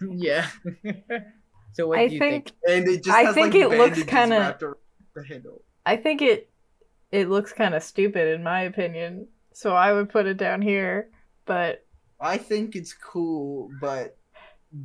yeah. 0.00 0.48
so 1.72 1.88
what 1.88 1.98
I 1.98 2.08
do 2.08 2.14
you 2.14 2.18
think 2.20 2.48
think? 2.48 2.52
and 2.68 2.88
it 2.88 3.04
just 3.04 3.16
I 3.16 3.22
has, 3.24 3.34
think 3.34 3.54
like, 3.54 3.62
it 3.62 3.68
looks 3.68 3.78
bandages 3.98 4.04
kinda- 4.10 4.38
wrapped 4.38 4.62
around 4.62 4.76
the 5.14 5.24
handle. 5.24 5.62
I 5.86 5.96
think 5.96 6.22
it 6.22 6.50
it 7.12 7.28
looks 7.28 7.52
kind 7.52 7.74
of 7.74 7.82
stupid 7.82 8.28
in 8.34 8.42
my 8.42 8.62
opinion. 8.62 9.28
So 9.52 9.74
I 9.74 9.92
would 9.92 10.08
put 10.10 10.26
it 10.26 10.36
down 10.36 10.62
here, 10.62 11.10
but 11.46 11.84
I 12.20 12.38
think 12.38 12.74
it's 12.74 12.92
cool, 12.92 13.70
but 13.80 14.16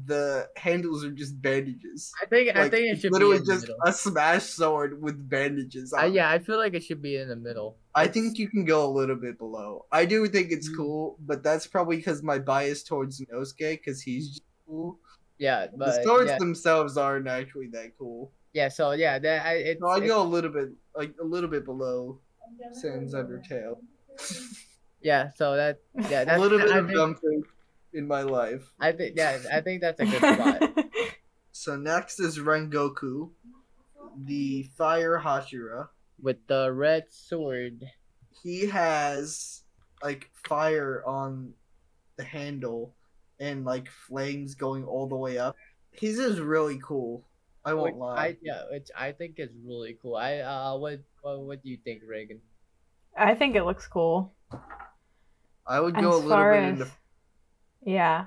the 0.05 0.47
handles 0.55 1.03
are 1.03 1.09
just 1.11 1.41
bandages. 1.41 2.11
I 2.21 2.25
think 2.27 2.55
I 2.55 2.69
think 2.69 2.85
it 2.85 2.91
it's 2.91 3.01
should 3.01 3.09
be 3.11 3.13
literally 3.13 3.37
in 3.37 3.43
the 3.45 3.53
just 3.53 3.61
middle. 3.63 3.77
a 3.83 3.93
smash 3.93 4.43
sword 4.43 5.01
with 5.01 5.27
bandages. 5.29 5.91
On 5.93 6.03
Uh, 6.03 6.07
yeah, 6.07 6.29
I 6.29 6.37
feel 6.37 6.57
like 6.59 6.75
it 6.75 6.83
should 6.83 7.01
be 7.01 7.15
in 7.17 7.27
the 7.29 7.35
middle. 7.35 7.77
I 7.99 8.07
think 8.07 8.37
you 8.39 8.47
can 8.49 8.63
go 8.65 8.85
a 8.85 8.91
little 8.99 9.15
bit 9.15 9.37
below. 9.37 9.85
I 9.91 10.05
do 10.05 10.25
think 10.27 10.51
it's 10.51 10.69
Mm. 10.69 10.77
cool, 10.77 11.17
but 11.19 11.43
that's 11.43 11.67
probably 11.67 11.97
because 11.97 12.23
my 12.23 12.39
bias 12.39 12.83
towards 12.83 13.19
Nosuke, 13.21 13.77
because 13.77 14.01
he's 14.01 14.39
cool. 14.67 14.97
Yeah, 15.37 15.67
but 15.75 15.85
the 15.95 16.03
swords 16.03 16.31
yeah, 16.31 16.37
themselves 16.37 16.97
aren't 16.97 17.27
actually 17.27 17.67
that 17.67 17.97
cool. 17.97 18.31
yeah. 18.53 18.69
So 18.69 18.91
yeah, 18.91 19.19
that 19.19 19.45
I 19.45 19.53
it's, 19.71 19.79
So 19.81 19.89
I 19.89 19.99
go 20.05 20.21
a 20.21 20.29
little 20.35 20.51
bit, 20.51 20.69
like 20.95 21.13
a 21.21 21.23
little 21.23 21.49
bit 21.49 21.63
below 21.65 22.19
Sans 22.73 23.13
Undertale. 23.13 23.77
yeah. 25.01 25.29
So 25.35 25.55
that 25.55 25.79
yeah, 26.09 26.23
that's, 26.27 26.37
a 26.37 26.41
little 26.41 26.59
bit 26.59 26.71
I 26.71 26.77
of 26.79 26.87
think, 26.87 26.97
something 26.97 27.43
in 27.93 28.07
my 28.07 28.21
life. 28.23 28.67
I 28.79 28.91
think 28.91 29.15
yeah, 29.17 29.39
I 29.51 29.61
think 29.61 29.81
that's 29.81 29.99
a 29.99 30.05
good 30.05 30.19
spot. 30.35 30.85
So 31.51 31.75
next 31.75 32.19
is 32.19 32.37
Rengoku, 32.39 33.29
the 34.17 34.63
Fire 34.77 35.19
Hashira. 35.23 35.89
With 36.21 36.45
the 36.47 36.71
red 36.71 37.05
sword. 37.09 37.83
He 38.43 38.67
has 38.67 39.63
like 40.01 40.29
fire 40.47 41.03
on 41.05 41.53
the 42.17 42.23
handle 42.23 42.95
and 43.39 43.65
like 43.65 43.89
flames 43.89 44.55
going 44.55 44.83
all 44.85 45.07
the 45.07 45.15
way 45.15 45.37
up. 45.37 45.55
His 45.91 46.19
is 46.19 46.39
really 46.39 46.79
cool. 46.83 47.25
I 47.65 47.73
won't 47.73 47.95
Which 47.95 47.99
lie. 47.99 48.15
I 48.17 48.37
yeah, 48.41 48.63
which 48.71 48.89
I 48.97 49.11
think 49.11 49.35
is 49.37 49.49
really 49.65 49.97
cool. 50.01 50.15
I 50.15 50.39
uh, 50.39 50.77
what 50.77 50.99
what, 51.21 51.39
what 51.41 51.63
do 51.63 51.69
you 51.69 51.77
think, 51.83 52.01
Reagan? 52.07 52.39
I 53.17 53.35
think 53.35 53.55
it 53.55 53.63
looks 53.63 53.87
cool. 53.87 54.33
I 55.67 55.79
would 55.79 55.95
As 55.97 56.01
go 56.01 56.15
a 56.15 56.17
little 56.17 56.51
bit 56.51 56.63
as 56.63 56.79
into. 56.79 56.91
yeah, 57.85 58.25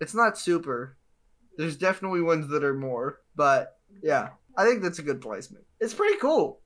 It's 0.00 0.14
not 0.14 0.38
super. 0.38 0.96
There's 1.56 1.76
definitely 1.76 2.20
ones 2.20 2.48
that 2.48 2.62
are 2.64 2.74
more, 2.74 3.20
but 3.34 3.78
yeah, 4.02 4.30
I 4.56 4.64
think 4.64 4.82
that's 4.82 4.98
a 4.98 5.02
good 5.02 5.20
placement. 5.20 5.64
It's 5.80 5.94
pretty 5.94 6.18
cool. 6.18 6.60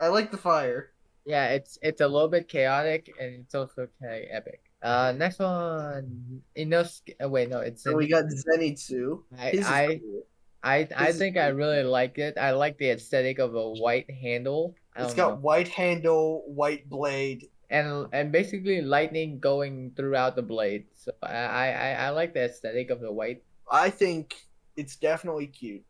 I 0.00 0.08
like 0.08 0.30
the 0.30 0.36
fire. 0.38 0.92
Yeah, 1.24 1.48
it's 1.48 1.78
it's 1.82 2.00
a 2.00 2.08
little 2.08 2.28
bit 2.28 2.48
chaotic 2.48 3.12
and 3.20 3.34
it's 3.34 3.54
also 3.54 3.88
kind 4.00 4.24
of 4.24 4.28
epic. 4.30 4.62
Uh, 4.82 5.12
next 5.16 5.38
one, 5.40 6.42
Inosuke. 6.56 7.14
Uh, 7.22 7.28
wait, 7.28 7.48
no, 7.50 7.58
it's 7.60 7.82
So 7.82 7.94
we 7.96 8.08
got 8.08 8.24
Zenitsu. 8.26 9.22
I 9.36 9.50
His 9.50 9.66
I 9.66 9.98
cool. 9.98 10.26
I 10.62 10.88
I 10.96 11.06
his 11.06 11.18
think 11.18 11.36
I 11.36 11.48
really 11.48 11.82
like 11.82 12.18
it. 12.18 12.38
I 12.38 12.52
like 12.52 12.78
the 12.78 12.90
aesthetic 12.90 13.38
of 13.38 13.54
a 13.54 13.70
white 13.70 14.10
handle. 14.10 14.74
It's 14.96 15.14
got 15.14 15.34
know. 15.34 15.36
white 15.40 15.68
handle, 15.68 16.44
white 16.46 16.88
blade. 16.88 17.48
and 17.70 18.06
and 18.12 18.32
basically 18.32 18.80
lightning 18.82 19.38
going 19.38 19.92
throughout 19.96 20.36
the 20.36 20.42
blade. 20.42 20.86
So 20.94 21.12
I 21.22 21.70
I 21.72 21.90
I 22.06 22.10
like 22.10 22.32
the 22.34 22.44
aesthetic 22.44 22.90
of 22.90 23.00
the 23.00 23.12
white. 23.12 23.42
I 23.70 23.90
think 23.90 24.36
it's 24.76 24.96
definitely 24.96 25.48
cute. 25.48 25.84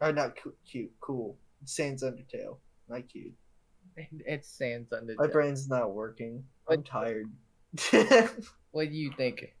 Or 0.00 0.12
not 0.12 0.36
cu- 0.36 0.54
cute, 0.66 0.92
cool. 1.00 1.38
Sans 1.64 2.02
Undertale, 2.02 2.58
not 2.88 3.08
cute. 3.08 3.32
It 3.96 4.44
stands 4.44 4.92
under. 4.92 5.14
My 5.16 5.26
brain's 5.28 5.68
not 5.68 5.92
working. 5.94 6.44
I'm 6.68 6.78
What- 6.78 6.86
tired. 6.86 7.26
What 8.72 8.88
do 8.90 8.94
you 8.96 9.12
think? 9.16 9.54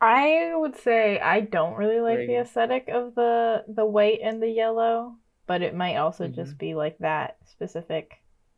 I 0.00 0.52
would 0.54 0.76
say 0.76 1.18
I 1.18 1.40
don't 1.40 1.74
really 1.76 2.00
like 2.00 2.26
the 2.26 2.36
aesthetic 2.40 2.88
of 2.88 3.14
the 3.16 3.64
the 3.68 3.84
white 3.84 4.20
and 4.22 4.40
the 4.40 4.48
yellow, 4.48 5.16
but 5.46 5.60
it 5.62 5.74
might 5.74 5.96
also 5.96 6.28
Mhm. 6.28 6.34
just 6.36 6.56
be 6.56 6.74
like 6.74 6.96
that 6.98 7.36
specific. 7.46 8.12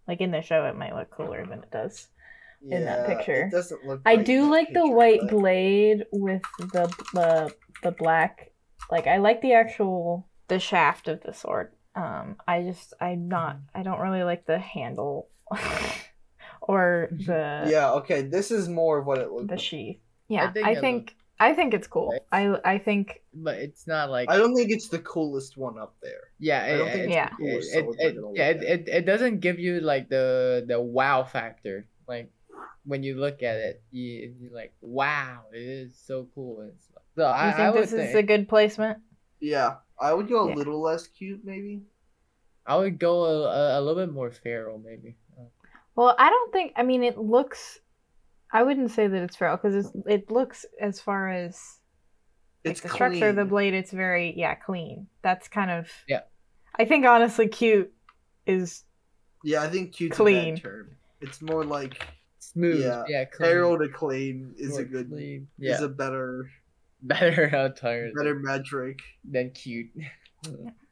Like 0.07 0.21
in 0.21 0.31
the 0.33 0.43
show, 0.43 0.67
it 0.67 0.77
might 0.77 0.95
look 0.95 1.11
cooler 1.11 1.45
than 1.47 1.63
it 1.63 1.71
does. 1.71 2.09
in 2.71 2.85
that 2.85 3.09
picture. 3.09 3.47
It 3.47 3.51
doesn't 3.51 3.85
look. 3.85 4.03
I 4.07 4.15
do 4.15 4.43
that 4.43 4.51
like 4.51 4.69
the 4.69 4.75
picture, 4.83 4.95
white 4.95 5.21
but- 5.23 5.31
blade 5.31 6.07
with 6.13 6.43
the 6.59 6.87
the 7.15 7.55
the 7.83 7.91
black. 7.91 8.53
Like 8.91 9.07
I 9.09 9.17
like 9.17 9.41
the 9.43 9.55
actual 9.55 10.29
the 10.49 10.61
shaft 10.61 11.09
of 11.09 11.23
the 11.23 11.33
sword. 11.33 11.73
Um, 11.95 12.37
I 12.47 12.63
just 12.63 12.95
I'm 13.01 13.29
not. 13.29 13.59
I 13.75 13.83
don't 13.83 14.01
really 14.01 14.23
like 14.23 14.47
the 14.47 14.59
handle 14.59 15.29
or 16.61 17.09
the 17.11 17.65
Yeah. 17.69 17.93
Okay. 17.95 18.23
This 18.23 18.51
is 18.51 18.69
more 18.69 18.99
of 18.99 19.07
what 19.07 19.19
it 19.19 19.31
looks. 19.31 19.43
Like. 19.43 19.49
The 19.49 19.55
like. 19.55 19.61
sheath. 19.61 19.99
Yeah, 20.29 20.51
think 20.53 20.67
I 20.67 20.71
it 20.73 20.81
think 20.81 21.17
I 21.39 21.53
think 21.55 21.75
it's 21.75 21.87
cool. 21.89 22.11
Right. 22.11 22.21
I 22.65 22.75
I 22.75 22.79
think 22.79 23.23
But 23.35 23.57
it's 23.59 23.87
not 23.87 24.11
like 24.11 24.31
I 24.31 24.37
don't 24.39 24.55
think 24.55 24.71
it's 24.71 24.89
the 24.89 25.01
coolest 25.01 25.57
one 25.57 25.79
up 25.79 25.95
there. 26.03 26.31
yeah. 26.39 26.65
I 26.65 26.79
don't 26.79 26.89
it- 26.89 26.93
think 26.93 27.05
it- 27.05 27.11
Yeah. 27.11 27.31
it, 27.39 27.97
it, 27.99 28.17
yeah, 28.35 28.49
it, 28.49 28.63
it, 28.63 28.89
it 28.89 29.07
doesn't 29.07 29.41
give 29.41 29.59
you 29.59 29.81
like 29.81 30.09
the 30.09 30.65
the 30.67 30.81
wow 30.81 31.25
factor. 31.25 31.87
Like 32.09 32.31
when 32.85 33.03
you 33.03 33.17
look 33.17 33.43
at 33.43 33.57
it, 33.57 33.83
you 33.91 34.35
you're 34.41 34.53
like, 34.55 34.73
wow, 34.81 35.43
it 35.53 35.59
is 35.61 35.95
so 36.07 36.29
cool. 36.35 36.61
And 36.61 36.73
stuff. 36.81 37.03
So 37.17 37.23
you 37.23 37.29
I, 37.29 37.51
think 37.53 37.59
I 37.61 37.71
would 37.71 37.83
this 37.83 37.93
is 37.93 38.15
a 38.15 38.23
good 38.23 38.49
placement. 38.49 38.99
Yeah, 39.41 39.77
I 40.03 40.13
would 40.13 40.29
go 40.29 40.45
a 40.45 40.49
Yeah. 40.49 40.55
little 40.55 40.81
less 40.81 41.07
cute, 41.07 41.45
maybe. 41.45 41.83
I 42.67 42.77
would 42.77 42.99
go 42.99 43.25
a, 43.25 43.43
a, 43.45 43.79
a 43.79 43.83
little 43.83 44.05
bit 44.07 44.13
more 44.13 44.31
feral, 44.31 44.79
maybe. 44.79 45.17
Well, 45.95 46.15
I 46.19 46.31
don't 46.31 46.53
think. 46.53 46.73
I 46.77 46.83
mean, 46.83 47.03
it 47.03 47.19
looks. 47.19 47.79
I 48.53 48.63
wouldn't 48.63 48.91
say 48.91 49.07
that 49.09 49.23
it's 49.23 49.37
feral 49.37 49.57
because 49.57 49.91
it 50.07 50.31
looks 50.31 50.67
as 50.81 51.01
far 51.01 51.29
as 51.31 51.59
like, 52.65 52.73
It's 52.73 52.81
the 52.81 52.89
structure 52.89 53.29
of 53.29 53.37
the 53.37 53.45
blade. 53.45 53.75
It's 53.75 53.91
very 53.91 54.35
yeah 54.37 54.55
clean. 54.55 55.07
That's 55.23 55.49
kind 55.49 55.71
of 55.71 55.89
Yeah. 56.07 56.21
I 56.79 56.85
think 56.85 57.07
honestly, 57.07 57.49
cute 57.49 57.93
is 58.47 58.85
Yeah, 59.45 59.63
I 59.63 59.69
think 59.69 59.95
cute's 59.95 60.19
a 60.19 60.23
Clean. 60.23 60.55
bad 60.55 60.63
term. 60.63 60.97
It's 61.21 61.41
more 61.41 61.65
like 61.65 62.07
Smooth, 62.39 62.83
Yeah, 62.83 63.05
yeah, 63.09 63.25
clean, 63.25 63.51
feral 63.51 63.79
to 63.79 63.89
clean 63.89 64.55
is 64.59 64.71
more 64.71 64.81
a 64.81 64.85
good, 64.85 65.09
clean. 65.09 65.49
Yeah, 65.59 65.75
is 65.75 65.81
a 65.83 65.89
better, 65.89 66.51
better 67.03 67.49
how 67.55 67.69
tired. 67.69 68.13
better 68.15 68.35
metric. 68.35 69.01
than 69.25 69.51
cute, 69.51 69.91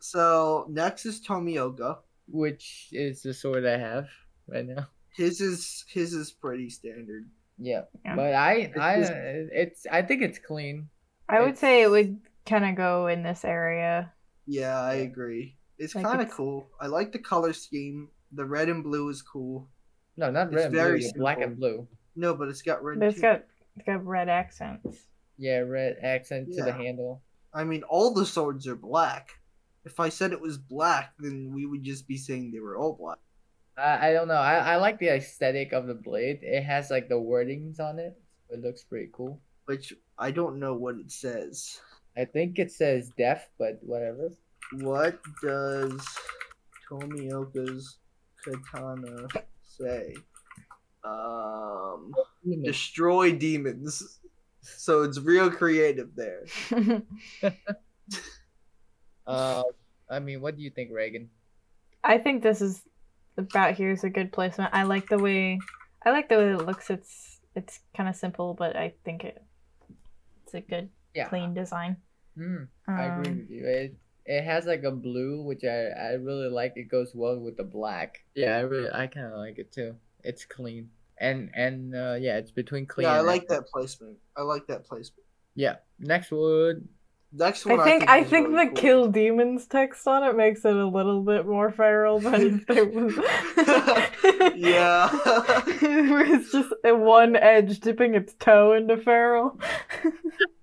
So 0.00 0.66
next 0.68 1.06
is 1.06 1.20
Tomioka. 1.20 1.98
which 2.28 2.88
is 2.92 3.22
the 3.22 3.34
sword 3.34 3.66
I 3.66 3.76
have 3.78 4.08
right 4.48 4.66
now. 4.66 4.86
His 5.14 5.40
is 5.40 5.84
his 5.88 6.12
is 6.14 6.30
pretty 6.30 6.70
standard. 6.70 7.28
Yeah, 7.58 7.82
Yeah. 8.04 8.16
but 8.16 8.34
I, 8.34 8.72
I, 8.80 9.00
just- 9.00 9.12
it's, 9.12 9.86
I 9.90 10.02
think 10.02 10.22
it's 10.22 10.38
clean. 10.38 10.88
I 11.28 11.40
would 11.42 11.58
say 11.58 11.82
it 11.82 11.90
would 11.90 12.18
kind 12.46 12.64
of 12.64 12.74
go 12.74 13.06
in 13.08 13.22
this 13.22 13.44
area. 13.44 14.12
Yeah, 14.46 14.80
I 14.80 14.94
agree. 14.94 15.56
It's 15.78 15.94
Like, 15.94 16.04
kind 16.04 16.20
of 16.22 16.30
cool. 16.30 16.68
I 16.80 16.86
like 16.86 17.12
the 17.12 17.18
color 17.18 17.52
scheme. 17.52 18.08
The 18.32 18.44
red 18.44 18.68
and 18.68 18.82
blue 18.82 19.08
is 19.10 19.22
cool. 19.22 19.68
No, 20.16 20.30
not 20.30 20.46
It's 20.48 20.56
red 20.56 20.66
and 20.66 20.74
very 20.74 21.00
It's 21.04 21.12
black 21.12 21.40
and 21.40 21.56
blue. 21.56 21.86
No, 22.16 22.34
but 22.34 22.48
it's 22.48 22.62
got 22.62 22.82
red. 22.82 22.98
But 22.98 23.08
it's 23.08 23.16
too. 23.16 23.22
got 23.22 23.44
it's 23.76 23.86
got 23.86 24.04
red 24.04 24.28
accents. 24.28 24.98
Yeah, 25.40 25.60
red 25.60 25.96
accent 26.02 26.52
to 26.52 26.62
the 26.62 26.72
handle. 26.72 27.22
I 27.54 27.64
mean, 27.64 27.82
all 27.84 28.12
the 28.12 28.26
swords 28.26 28.68
are 28.68 28.76
black. 28.76 29.30
If 29.86 29.98
I 29.98 30.10
said 30.10 30.32
it 30.32 30.40
was 30.40 30.58
black, 30.58 31.14
then 31.18 31.50
we 31.54 31.64
would 31.64 31.82
just 31.82 32.06
be 32.06 32.18
saying 32.18 32.52
they 32.52 32.60
were 32.60 32.76
all 32.76 32.92
black. 32.92 33.16
I, 33.78 34.10
I 34.10 34.12
don't 34.12 34.28
know. 34.28 34.34
I, 34.34 34.74
I 34.74 34.76
like 34.76 34.98
the 34.98 35.08
aesthetic 35.08 35.72
of 35.72 35.86
the 35.86 35.94
blade. 35.94 36.40
It 36.42 36.62
has 36.62 36.90
like 36.90 37.08
the 37.08 37.14
wordings 37.14 37.80
on 37.80 37.98
it. 37.98 38.20
It 38.50 38.60
looks 38.60 38.84
pretty 38.84 39.08
cool. 39.12 39.40
Which 39.64 39.94
I 40.18 40.30
don't 40.30 40.60
know 40.60 40.74
what 40.74 40.96
it 40.96 41.10
says. 41.10 41.80
I 42.18 42.26
think 42.26 42.58
it 42.58 42.70
says 42.70 43.10
deaf, 43.16 43.48
but 43.58 43.78
whatever. 43.80 44.30
What 44.72 45.20
does 45.42 46.06
Tomioka's 46.86 47.96
katana 48.44 49.26
say? 49.62 50.14
Um, 51.02 52.12
destroy 52.62 53.32
demons. 53.32 54.19
So 54.76 55.02
it's 55.02 55.18
real 55.18 55.50
creative 55.50 56.14
there. 56.16 56.44
Uh, 59.26 59.62
I 60.08 60.18
mean, 60.18 60.40
what 60.40 60.56
do 60.56 60.62
you 60.62 60.70
think, 60.70 60.90
Reagan? 60.92 61.30
I 62.02 62.18
think 62.18 62.42
this 62.42 62.60
is 62.60 62.82
about 63.36 63.74
here 63.74 63.90
is 63.90 64.04
a 64.04 64.10
good 64.10 64.32
placement. 64.32 64.74
I 64.74 64.82
like 64.84 65.08
the 65.08 65.18
way 65.18 65.58
I 66.04 66.10
like 66.10 66.28
the 66.28 66.38
way 66.38 66.52
it 66.52 66.66
looks. 66.66 66.90
It's 66.90 67.40
it's 67.54 67.80
kind 67.96 68.08
of 68.08 68.16
simple, 68.16 68.54
but 68.54 68.76
I 68.76 68.94
think 69.04 69.24
it 69.24 69.42
it's 70.44 70.54
a 70.54 70.60
good 70.60 70.88
Yeah, 71.14 71.28
clean 71.28 71.54
design. 71.54 71.96
Hmm, 72.36 72.64
I 72.96 73.04
agree 73.04 73.30
Um, 73.30 73.40
with 73.42 73.50
you. 73.50 73.66
It 73.66 73.96
it 74.26 74.44
has 74.44 74.66
like 74.66 74.84
a 74.84 74.90
blue, 74.90 75.42
which 75.42 75.64
I 75.64 75.88
I 75.88 76.12
really 76.14 76.48
like. 76.48 76.74
It 76.76 76.88
goes 76.90 77.14
well 77.14 77.38
with 77.38 77.56
the 77.56 77.64
black. 77.64 78.24
Yeah, 78.34 78.56
I 78.56 78.60
really 78.60 78.90
I 78.92 79.06
kind 79.06 79.26
of 79.26 79.38
like 79.38 79.58
it 79.58 79.72
too. 79.72 79.96
It's 80.24 80.44
clean 80.44 80.90
and 81.20 81.50
and 81.54 81.94
uh, 81.94 82.16
yeah, 82.20 82.38
it's 82.38 82.50
between 82.50 82.86
clean. 82.86 83.06
Yeah, 83.06 83.14
I 83.14 83.20
like 83.20 83.42
epic. 83.42 83.48
that 83.50 83.66
placement. 83.68 84.16
I 84.36 84.42
like 84.42 84.66
that 84.68 84.84
placement. 84.86 85.24
Yeah. 85.54 85.76
Next 85.98 86.30
wood. 86.30 86.88
Next 87.32 87.64
one, 87.64 87.78
I 87.78 87.84
think 87.84 88.08
I 88.08 88.18
is 88.22 88.28
think 88.28 88.48
really 88.48 88.64
the 88.64 88.70
cool. 88.72 88.80
kill 88.82 89.08
demons 89.08 89.66
text 89.68 90.04
on 90.08 90.24
it 90.24 90.34
makes 90.36 90.64
it 90.64 90.74
a 90.74 90.84
little 90.88 91.22
bit 91.22 91.46
more 91.46 91.70
feral 91.70 92.18
than 92.18 92.34
if 92.60 92.66
there 92.66 92.86
was 92.86 93.14
Yeah. 94.56 95.08
Where 95.80 96.34
it's 96.34 96.50
just 96.50 96.72
a 96.84 96.92
one 96.92 97.36
edge 97.36 97.78
dipping 97.78 98.16
its 98.16 98.34
toe 98.34 98.72
into 98.72 98.96
feral. 98.96 99.60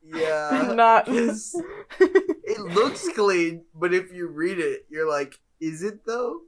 Yeah, 0.03 0.73
Not 0.75 1.05
'cause 1.05 1.55
it 1.99 2.59
looks 2.59 3.07
clean, 3.15 3.63
but 3.73 3.93
if 3.93 4.11
you 4.11 4.27
read 4.27 4.59
it, 4.59 4.85
you're 4.89 5.07
like, 5.09 5.39
is 5.61 5.83
it 5.83 6.05
though? 6.05 6.41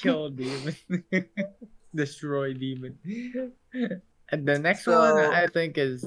Kill 0.00 0.30
demon. 0.30 0.74
Destroy 1.94 2.54
demon. 2.54 2.98
And 4.32 4.48
the 4.48 4.58
next 4.58 4.84
So- 4.86 4.98
one 4.98 5.34
I 5.34 5.46
think 5.46 5.76
is 5.76 6.06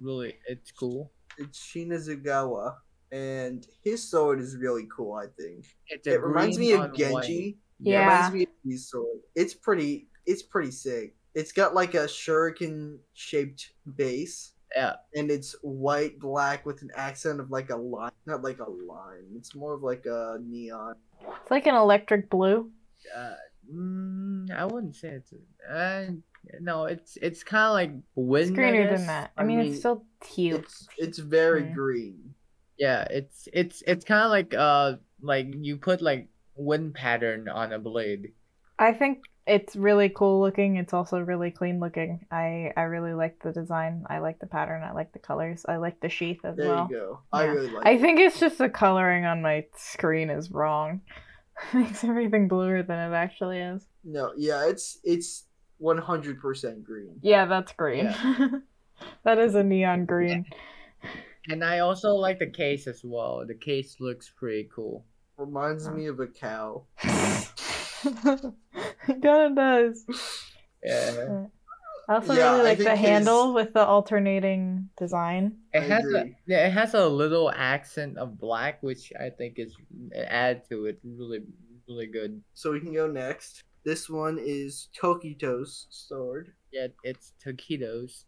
really 0.00 0.36
it's 0.48 0.72
cool. 0.72 1.12
It's 1.36 1.58
Shinazugawa, 1.60 2.76
and 3.12 3.66
his 3.84 4.02
sword 4.08 4.40
is 4.40 4.56
really 4.56 4.88
cool. 4.94 5.12
I 5.12 5.26
think 5.38 5.66
It's 5.88 6.06
it 6.06 6.22
reminds 6.22 6.56
me 6.58 6.72
of 6.72 6.80
on 6.80 6.88
white. 6.90 6.96
Genji. 6.98 7.58
It 7.80 7.90
Yeah. 7.90 8.06
reminds 8.06 8.34
me 8.34 8.42
of 8.44 8.48
his 8.64 8.88
sword. 8.88 9.18
It's 9.34 9.52
pretty. 9.52 10.08
It's 10.24 10.42
pretty 10.42 10.70
sick. 10.70 11.14
It's 11.34 11.52
got 11.52 11.74
like 11.74 11.92
a 11.92 12.06
shuriken 12.06 12.98
shaped 13.12 13.72
base, 13.96 14.54
Yeah. 14.74 14.94
and 15.14 15.30
it's 15.30 15.52
white 15.60 16.18
black 16.18 16.64
with 16.64 16.80
an 16.80 16.90
accent 16.94 17.40
of 17.40 17.50
like 17.50 17.68
a 17.68 17.76
line. 17.76 18.10
Not 18.24 18.42
like 18.42 18.60
a 18.60 18.70
line. 18.70 19.26
It's 19.36 19.54
more 19.54 19.74
of 19.74 19.82
like 19.82 20.06
a 20.06 20.38
neon. 20.40 20.94
It's 21.20 21.50
like 21.50 21.66
an 21.66 21.74
electric 21.74 22.30
blue. 22.30 22.70
Uh, 23.14 23.34
mm, 23.72 24.50
I 24.50 24.64
wouldn't 24.64 24.96
say 24.96 25.08
it's. 25.08 25.32
Uh, 25.68 26.06
no, 26.60 26.84
it's 26.84 27.16
it's 27.20 27.42
kind 27.42 27.66
of 27.66 27.72
like 27.72 28.02
wind. 28.14 28.48
It's 28.48 28.50
greener 28.50 28.88
than 28.88 29.06
that. 29.06 29.32
I, 29.36 29.42
I 29.42 29.44
mean, 29.44 29.58
mean, 29.58 29.68
it's 29.68 29.78
still 29.78 30.04
teal. 30.20 30.58
It's 30.58 30.88
it's 30.96 31.18
very 31.18 31.62
Mm. 31.62 31.74
green. 31.74 32.34
Yeah, 32.78 33.06
it's 33.10 33.48
it's 33.52 33.82
it's 33.86 34.04
kind 34.04 34.24
of 34.24 34.30
like 34.30 34.54
uh 34.54 34.96
like 35.22 35.48
you 35.54 35.76
put 35.78 36.02
like 36.02 36.28
wind 36.56 36.94
pattern 36.94 37.48
on 37.48 37.72
a 37.72 37.78
blade. 37.78 38.32
I 38.78 38.92
think 38.92 39.24
it's 39.46 39.76
really 39.76 40.08
cool 40.08 40.40
looking. 40.40 40.76
It's 40.76 40.92
also 40.92 41.18
really 41.20 41.50
clean 41.50 41.80
looking. 41.80 42.26
I 42.30 42.72
I 42.76 42.82
really 42.82 43.14
like 43.14 43.38
the 43.42 43.52
design. 43.52 44.04
I 44.08 44.18
like 44.18 44.38
the 44.38 44.46
pattern. 44.46 44.82
I 44.82 44.92
like 44.92 45.12
the 45.12 45.18
colors. 45.18 45.64
I 45.68 45.76
like 45.76 46.00
the 46.00 46.08
sheath 46.08 46.44
as 46.44 46.56
There 46.56 46.66
well. 46.66 46.84
you 46.88 46.94
go. 46.96 47.20
I 47.32 47.44
really 47.44 47.70
like 47.70 47.86
I 47.86 47.94
it. 47.94 48.00
think 48.00 48.20
it's 48.20 48.40
just 48.40 48.58
the 48.58 48.68
coloring 48.68 49.24
on 49.24 49.42
my 49.42 49.66
screen 49.76 50.30
is 50.30 50.50
wrong. 50.50 51.02
Makes 51.74 52.04
everything 52.04 52.48
bluer 52.48 52.82
than 52.82 52.98
it 52.98 53.14
actually 53.14 53.58
is. 53.58 53.86
No, 54.04 54.32
yeah, 54.36 54.66
it's 54.66 54.98
it's 55.04 55.44
one 55.78 55.98
hundred 55.98 56.40
percent 56.40 56.84
green. 56.84 57.18
Yeah, 57.22 57.46
that's 57.46 57.72
green. 57.72 58.06
that 59.24 59.38
is 59.38 59.54
a 59.54 59.62
neon 59.62 60.04
green. 60.04 60.46
And 61.48 61.64
I 61.64 61.78
also 61.80 62.14
like 62.14 62.38
the 62.38 62.50
case 62.50 62.86
as 62.86 63.02
well. 63.04 63.44
The 63.46 63.54
case 63.54 63.96
looks 64.00 64.28
pretty 64.28 64.68
cool. 64.74 65.04
Reminds 65.36 65.88
me 65.88 66.06
of 66.06 66.18
a 66.18 66.26
cow. 66.26 66.84
it 67.02 67.52
kind 69.22 69.24
of 69.24 69.54
does. 69.54 70.04
Yeah. 70.82 71.26
Uh, 71.28 71.46
I 72.08 72.14
also 72.14 72.34
Yeah, 72.34 72.52
really 72.52 72.64
like 72.64 72.78
think 72.78 72.88
the 72.90 72.96
his- 72.96 73.08
handle 73.08 73.52
with 73.54 73.72
the 73.72 73.84
alternating 73.84 74.88
design. 74.96 75.58
It 75.72 75.82
has 75.82 76.04
a 76.14 76.30
yeah, 76.46 76.66
it 76.66 76.72
has 76.72 76.94
a 76.94 77.06
little 77.08 77.50
accent 77.50 78.16
of 78.18 78.38
black, 78.38 78.82
which 78.82 79.12
I 79.18 79.30
think 79.30 79.58
is 79.58 79.74
add 80.14 80.68
to 80.70 80.86
it 80.86 81.00
really 81.04 81.40
really 81.88 82.06
good. 82.06 82.42
So 82.54 82.72
we 82.72 82.80
can 82.80 82.92
go 82.94 83.06
next. 83.06 83.62
This 83.84 84.08
one 84.10 84.38
is 84.40 84.88
Tokito's 85.00 85.86
sword. 85.90 86.52
Yeah, 86.72 86.88
it's 87.02 87.32
taquitos. 87.44 88.24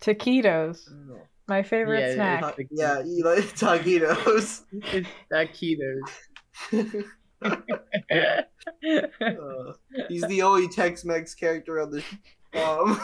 Taquitos, 0.00 0.88
my 1.48 1.62
favorite 1.62 2.00
Yeah, 2.00 2.40
snack. 2.40 2.54
it's. 2.58 2.70
Yeah, 2.72 3.00
you 3.04 3.24
like 3.24 3.44
taquitos. 3.56 4.62
It's 4.92 5.08
taquitos. 5.32 7.04
Uh, 7.42 7.56
he's 10.08 10.26
the 10.26 10.42
only 10.42 10.68
Tex-Mex 10.68 11.34
character 11.34 11.80
on 11.80 11.90
the. 11.90 12.02
Um, 12.58 13.00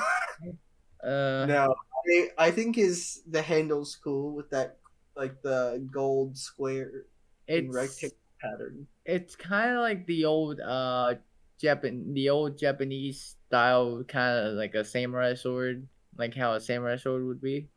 uh, 1.04 1.46
no, 1.46 1.74
I, 2.08 2.28
I 2.38 2.50
think 2.50 2.76
his 2.76 3.22
the 3.28 3.42
handle's 3.42 3.96
cool 3.96 4.34
with 4.34 4.50
that 4.50 4.78
like 5.16 5.42
the 5.42 5.86
gold 5.92 6.36
square 6.36 7.04
and 7.48 7.72
rectangle 7.72 8.16
pattern. 8.40 8.86
it's 9.04 9.36
kind 9.36 9.72
of 9.72 9.80
like 9.80 10.06
the 10.06 10.24
old 10.24 10.60
uh 10.60 11.14
Japan 11.60 12.14
the 12.14 12.30
old 12.30 12.56
Japanese 12.56 13.36
style 13.46 14.02
kind 14.08 14.46
of 14.46 14.54
like 14.54 14.74
a 14.74 14.84
samurai 14.84 15.34
sword, 15.34 15.86
like 16.16 16.34
how 16.34 16.54
a 16.54 16.60
samurai 16.60 16.96
sword 16.96 17.24
would 17.26 17.40
be. 17.40 17.68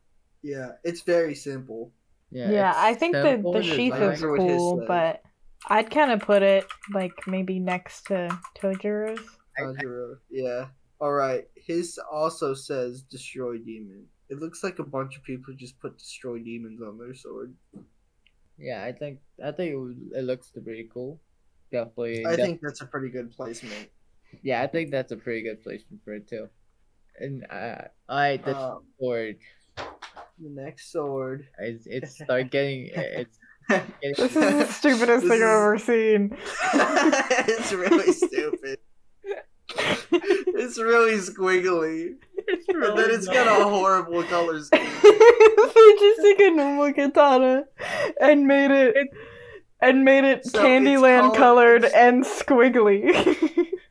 Yeah, 0.41 0.73
it's 0.83 1.01
very 1.01 1.35
simple. 1.35 1.91
Yeah, 2.31 2.51
Yeah, 2.51 2.73
I 2.75 2.93
think 2.93 3.13
the 3.13 3.23
simple 3.23 3.53
the 3.53 3.63
sheath 3.63 3.93
is 3.93 3.99
I 3.99 4.05
wonder 4.07 4.35
his 4.37 4.57
cool, 4.57 4.85
but 4.87 5.21
I'd 5.69 5.89
kind 5.89 6.11
of 6.11 6.19
put 6.19 6.43
it 6.43 6.65
like 6.93 7.13
maybe 7.27 7.59
next 7.59 8.07
to 8.07 8.29
Tojiro's. 8.59 9.19
I- 9.57 9.63
I- 9.63 10.13
Yeah. 10.29 10.67
All 10.99 11.11
right. 11.13 11.47
His 11.55 11.99
also 12.11 12.53
says 12.53 13.01
destroy 13.01 13.57
demon. 13.57 14.05
It 14.29 14.39
looks 14.39 14.63
like 14.63 14.79
a 14.79 14.83
bunch 14.83 15.17
of 15.17 15.23
people 15.23 15.53
just 15.53 15.79
put 15.79 15.97
destroy 15.97 16.39
demons 16.39 16.81
on 16.81 16.97
their 16.97 17.13
sword. 17.13 17.53
Yeah, 18.57 18.83
I 18.83 18.91
think 18.93 19.19
I 19.43 19.51
think 19.51 19.73
it, 19.73 19.77
would, 19.77 20.09
it 20.15 20.21
looks 20.23 20.51
pretty 20.51 20.89
cool. 20.93 21.19
Definitely. 21.71 22.25
I 22.25 22.35
def- 22.35 22.45
think 22.45 22.61
that's 22.61 22.81
a 22.81 22.85
pretty 22.85 23.09
good 23.09 23.31
placement. 23.31 23.89
yeah, 24.41 24.61
I 24.61 24.67
think 24.67 24.91
that's 24.91 25.11
a 25.11 25.17
pretty 25.17 25.41
good 25.41 25.61
placement 25.61 26.03
for 26.03 26.13
it 26.13 26.27
too. 26.27 26.47
And 27.19 27.45
uh, 27.49 27.81
alright, 28.09 28.43
the 28.43 28.57
Um, 28.57 28.83
sword 28.99 29.37
the 29.77 30.49
next 30.49 30.91
sword. 30.91 31.47
is 31.59 31.85
it's 31.87 32.15
start 32.15 32.49
getting 32.49 32.87
it's 32.87 32.95
getting 32.95 33.25
This 33.69 34.19
is 34.19 34.33
the 34.33 34.65
stupidest 34.71 35.21
This 35.21 35.29
thing 35.31 35.41
is- 35.41 35.43
I've 35.43 35.61
ever 35.61 35.77
seen. 35.77 36.37
it's 36.73 37.71
really 37.73 38.11
stupid. 38.11 38.79
It's 40.55 40.77
really 40.77 41.13
squiggly. 41.17 42.15
it's 42.37 42.67
And 42.69 42.83
then 42.83 42.91
really 42.95 43.13
it's 43.15 43.27
got 43.27 43.47
a 43.47 43.63
horrible 43.63 44.21
color 44.23 44.61
scheme. 44.61 44.81
they 45.01 45.95
just 45.99 46.21
took 46.21 46.39
a 46.39 46.51
normal 46.51 46.93
katana 46.93 47.63
and 48.21 48.45
made 48.47 48.71
it 48.71 48.95
and 49.81 50.03
made 50.05 50.23
it 50.25 50.45
So 50.45 50.63
Candyland 50.63 51.35
colored 51.35 51.85
and 51.85 52.23
squiggly. 52.23 53.01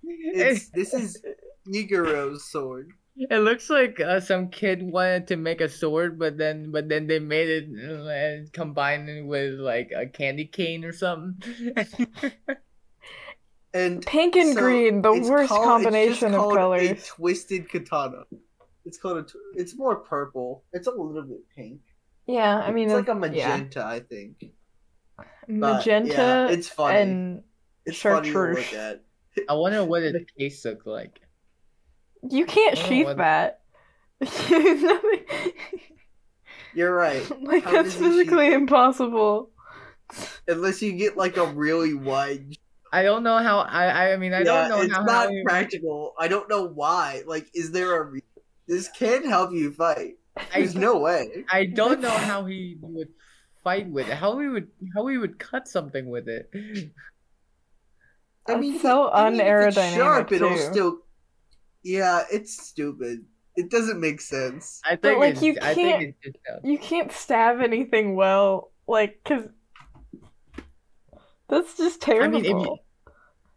It's 0.08 0.68
this 0.70 0.94
is 0.94 1.20
Iguro's 1.66 2.44
sword. 2.44 2.92
It 3.30 3.38
looks 3.38 3.68
like 3.70 4.00
uh, 4.00 4.20
some 4.20 4.48
kid 4.48 4.82
wanted 4.82 5.26
to 5.28 5.36
make 5.36 5.60
a 5.60 5.68
sword, 5.68 6.18
but 6.18 6.38
then 6.38 6.70
but 6.72 6.88
then 6.88 7.06
they 7.06 7.18
made 7.18 7.48
it 7.48 7.68
uh, 7.70 8.08
and 8.08 8.52
combined 8.52 9.08
it 9.08 9.22
with 9.24 9.60
like 9.60 9.92
a 9.94 10.06
candy 10.06 10.46
cane 10.46 10.84
or 10.84 10.92
something. 10.92 11.74
And 13.74 14.04
Pink 14.04 14.36
and 14.36 14.52
So, 14.54 14.60
green, 14.60 15.00
the 15.00 15.12
worst 15.12 15.48
called- 15.48 15.80
it's 15.80 15.84
combination 15.84 16.10
just 16.12 16.34
of 16.34 16.40
called 16.40 16.52
A 16.52 16.56
colors. 16.58 17.06
twisted 17.06 17.70
katana. 17.70 18.24
It's 18.84 18.98
called 18.98 19.16
a. 19.18 19.22
Tw- 19.22 19.36
it's 19.54 19.76
more 19.78 19.96
purple. 19.96 20.64
It's 20.72 20.86
a 20.88 20.90
little 20.90 21.22
bit 21.22 21.40
pink. 21.56 21.80
Yeah, 22.26 22.58
I 22.58 22.70
mean 22.70 22.90
it's 22.90 22.94
like 22.94 23.08
a 23.08 23.32
yeah. 23.34 23.56
magenta, 23.56 23.84
I 23.84 24.00
think. 24.00 24.44
But, 25.16 25.26
magenta 25.48 26.12
yeah, 26.12 26.48
it's 26.48 26.68
funny. 26.68 26.98
and 27.00 27.42
it's 27.86 27.98
funny 27.98 28.30
to 28.30 28.38
look 28.38 28.72
at. 28.74 29.02
I 29.48 29.54
wonder 29.54 29.84
what 29.84 30.02
its 30.10 30.30
case 30.38 30.64
look 30.64 30.84
like. 30.84 31.20
You 32.30 32.46
can't 32.46 32.78
I 32.78 32.80
don't 32.80 32.90
know 32.90 32.96
sheath 32.96 33.06
what- 33.06 33.16
that. 33.18 33.58
You're 36.74 36.94
right. 36.94 37.22
like 37.42 37.64
How 37.64 37.72
that's 37.72 37.84
does 37.84 37.94
he 37.94 37.98
sheath 38.00 38.12
physically 38.12 38.52
impossible. 38.52 39.50
Unless 40.48 40.82
you 40.82 40.92
get 40.92 41.16
like 41.16 41.36
a 41.36 41.46
really 41.46 41.94
wide. 41.94 42.56
I 42.92 43.02
don't 43.02 43.22
know 43.22 43.38
how. 43.38 43.60
I 43.60 44.12
I 44.12 44.16
mean 44.16 44.32
I 44.34 44.38
yeah, 44.38 44.44
don't 44.44 44.68
know 44.70 44.80
it's 44.82 44.92
how. 44.94 45.02
not 45.04 45.26
how 45.26 45.30
you- 45.32 45.44
practical. 45.44 46.14
I 46.18 46.28
don't 46.28 46.48
know 46.48 46.64
why. 46.68 47.22
Like, 47.26 47.48
is 47.54 47.72
there 47.72 48.00
a? 48.00 48.04
Re- 48.04 48.22
this 48.68 48.88
can 48.88 49.24
help 49.28 49.52
you 49.52 49.72
fight. 49.72 50.14
I, 50.36 50.44
There's 50.60 50.74
no 50.74 50.98
way. 50.98 51.44
I 51.50 51.66
don't 51.66 52.00
know 52.00 52.10
how 52.10 52.44
he 52.46 52.76
would 52.80 53.08
fight 53.64 53.88
with 53.88 54.08
it. 54.08 54.14
How 54.14 54.38
he 54.38 54.48
would 54.48 54.68
how 54.94 55.06
he 55.08 55.18
would 55.18 55.38
cut 55.38 55.68
something 55.68 56.08
with 56.08 56.28
it. 56.28 56.50
I 56.54 56.90
That's 58.46 58.60
mean, 58.60 58.78
so 58.80 59.10
I 59.10 59.30
mean, 59.30 59.40
if 59.40 59.46
it's 59.46 59.76
unaerodynamic, 59.76 59.94
sharp, 59.94 60.32
it'll 60.32 60.56
still. 60.56 60.98
Yeah, 61.85 62.24
it's 62.30 62.57
stupid. 62.68 63.24
It 63.57 63.70
doesn't 63.70 64.01
make 64.01 64.20
sense. 64.20 64.80
I 64.85 64.97
think 64.97 65.18
like, 65.18 65.33
it's, 65.35 65.43
you 65.43 65.55
can't- 65.55 65.74
think 65.74 66.03
it's 66.03 66.18
just 66.24 66.37
uh, 66.51 66.59
You 66.64 66.78
can't 66.78 67.12
stab 67.12 67.61
anything 67.61 68.14
well, 68.16 68.72
like, 68.87 69.20
cause 69.24 69.45
that's 71.49 71.76
just 71.76 72.01
terrible. 72.01 72.39
I 72.39 72.43
terrible. 72.43 72.61
mean, 72.64 72.66
if 72.66 72.66
you 72.66 72.78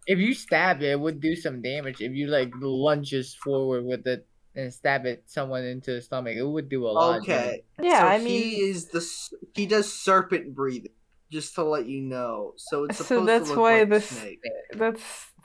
if 0.08 0.20
you 0.20 0.34
stab 0.34 0.82
it, 0.82 0.92
it 0.92 1.00
would 1.00 1.20
do 1.22 1.36
some 1.36 1.62
damage. 1.62 2.02
If 2.02 2.12
you 2.14 2.28
like 2.28 2.52
lunges 2.62 3.34
forward 3.36 3.86
with 3.86 4.06
it 4.06 4.28
and 4.56 4.72
stab 4.74 5.06
it 5.06 5.24
someone 5.28 5.64
into 5.64 5.94
the 5.94 6.02
stomach, 6.02 6.36
it 6.38 6.44
would 6.44 6.70
do 6.70 6.86
a 6.86 6.90
lot. 6.90 7.20
of 7.20 7.26
damage. 7.26 7.44
Okay. 7.48 7.64
yeah, 7.90 8.02
so 8.02 8.08
I 8.08 8.20
he 8.20 8.26
mean, 8.26 8.70
is 8.70 8.88
the 8.90 9.10
he 9.54 9.66
does 9.66 9.92
serpent 9.92 10.54
breathing. 10.54 10.92
Just 11.32 11.56
to 11.56 11.64
let 11.64 11.88
you 11.88 12.02
know, 12.02 12.54
so 12.56 12.84
it's 12.86 13.04
So 13.04 13.26
that's 13.26 13.46
to 13.46 13.56
look 13.56 13.60
why 13.64 13.80
like 13.80 13.90
this- 13.90 14.10
snake. 14.10 14.40
that's 14.74 15.02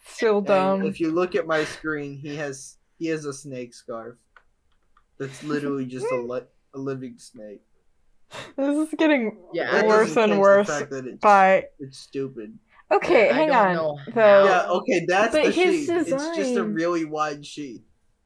still 0.06 0.38
And 0.38 0.46
dumb. 0.46 0.86
if 0.86 1.00
you 1.00 1.10
look 1.12 1.34
at 1.34 1.46
my 1.46 1.64
screen, 1.64 2.18
he 2.18 2.36
has 2.36 2.76
he 2.98 3.06
has 3.08 3.24
a 3.24 3.32
snake 3.32 3.74
scarf. 3.74 4.16
That's 5.18 5.42
literally 5.42 5.86
just 5.86 6.06
a 6.12 6.16
li- 6.20 6.42
a 6.74 6.78
living 6.78 7.18
snake. 7.18 7.62
This 8.56 8.88
is 8.88 8.94
getting 8.96 9.36
Yeah, 9.52 9.70
That 9.72 9.84
I- 9.84 9.88
worse 9.88 10.08
doesn't 10.08 10.22
and 10.24 10.32
the 10.34 10.38
worse 10.38 10.68
fact 10.68 10.90
that 10.90 11.06
it's, 11.06 11.20
by. 11.20 11.66
it's 11.78 11.98
stupid. 11.98 12.56
Okay, 12.92 13.30
I 13.30 13.32
hang 13.32 13.50
on. 13.52 13.74
know 13.74 13.98
Though 14.14 14.44
Yeah, 14.46 14.66
okay, 14.70 15.04
that's 15.06 15.32
but 15.32 15.44
the 15.44 15.50
his 15.50 15.86
sheet. 15.86 15.90
It's 15.90 16.36
just 16.36 16.56
a 16.56 16.64
really 16.64 17.04
wide 17.04 17.44
sheet. 17.46 17.82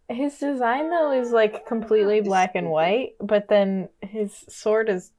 his 0.08 0.38
design 0.38 0.90
though 0.90 1.12
is 1.12 1.30
like 1.32 1.66
completely 1.66 2.20
black 2.20 2.52
and 2.54 2.70
white, 2.70 3.12
but 3.20 3.48
then 3.48 3.88
his 4.00 4.34
sword 4.48 4.88
is 4.88 5.10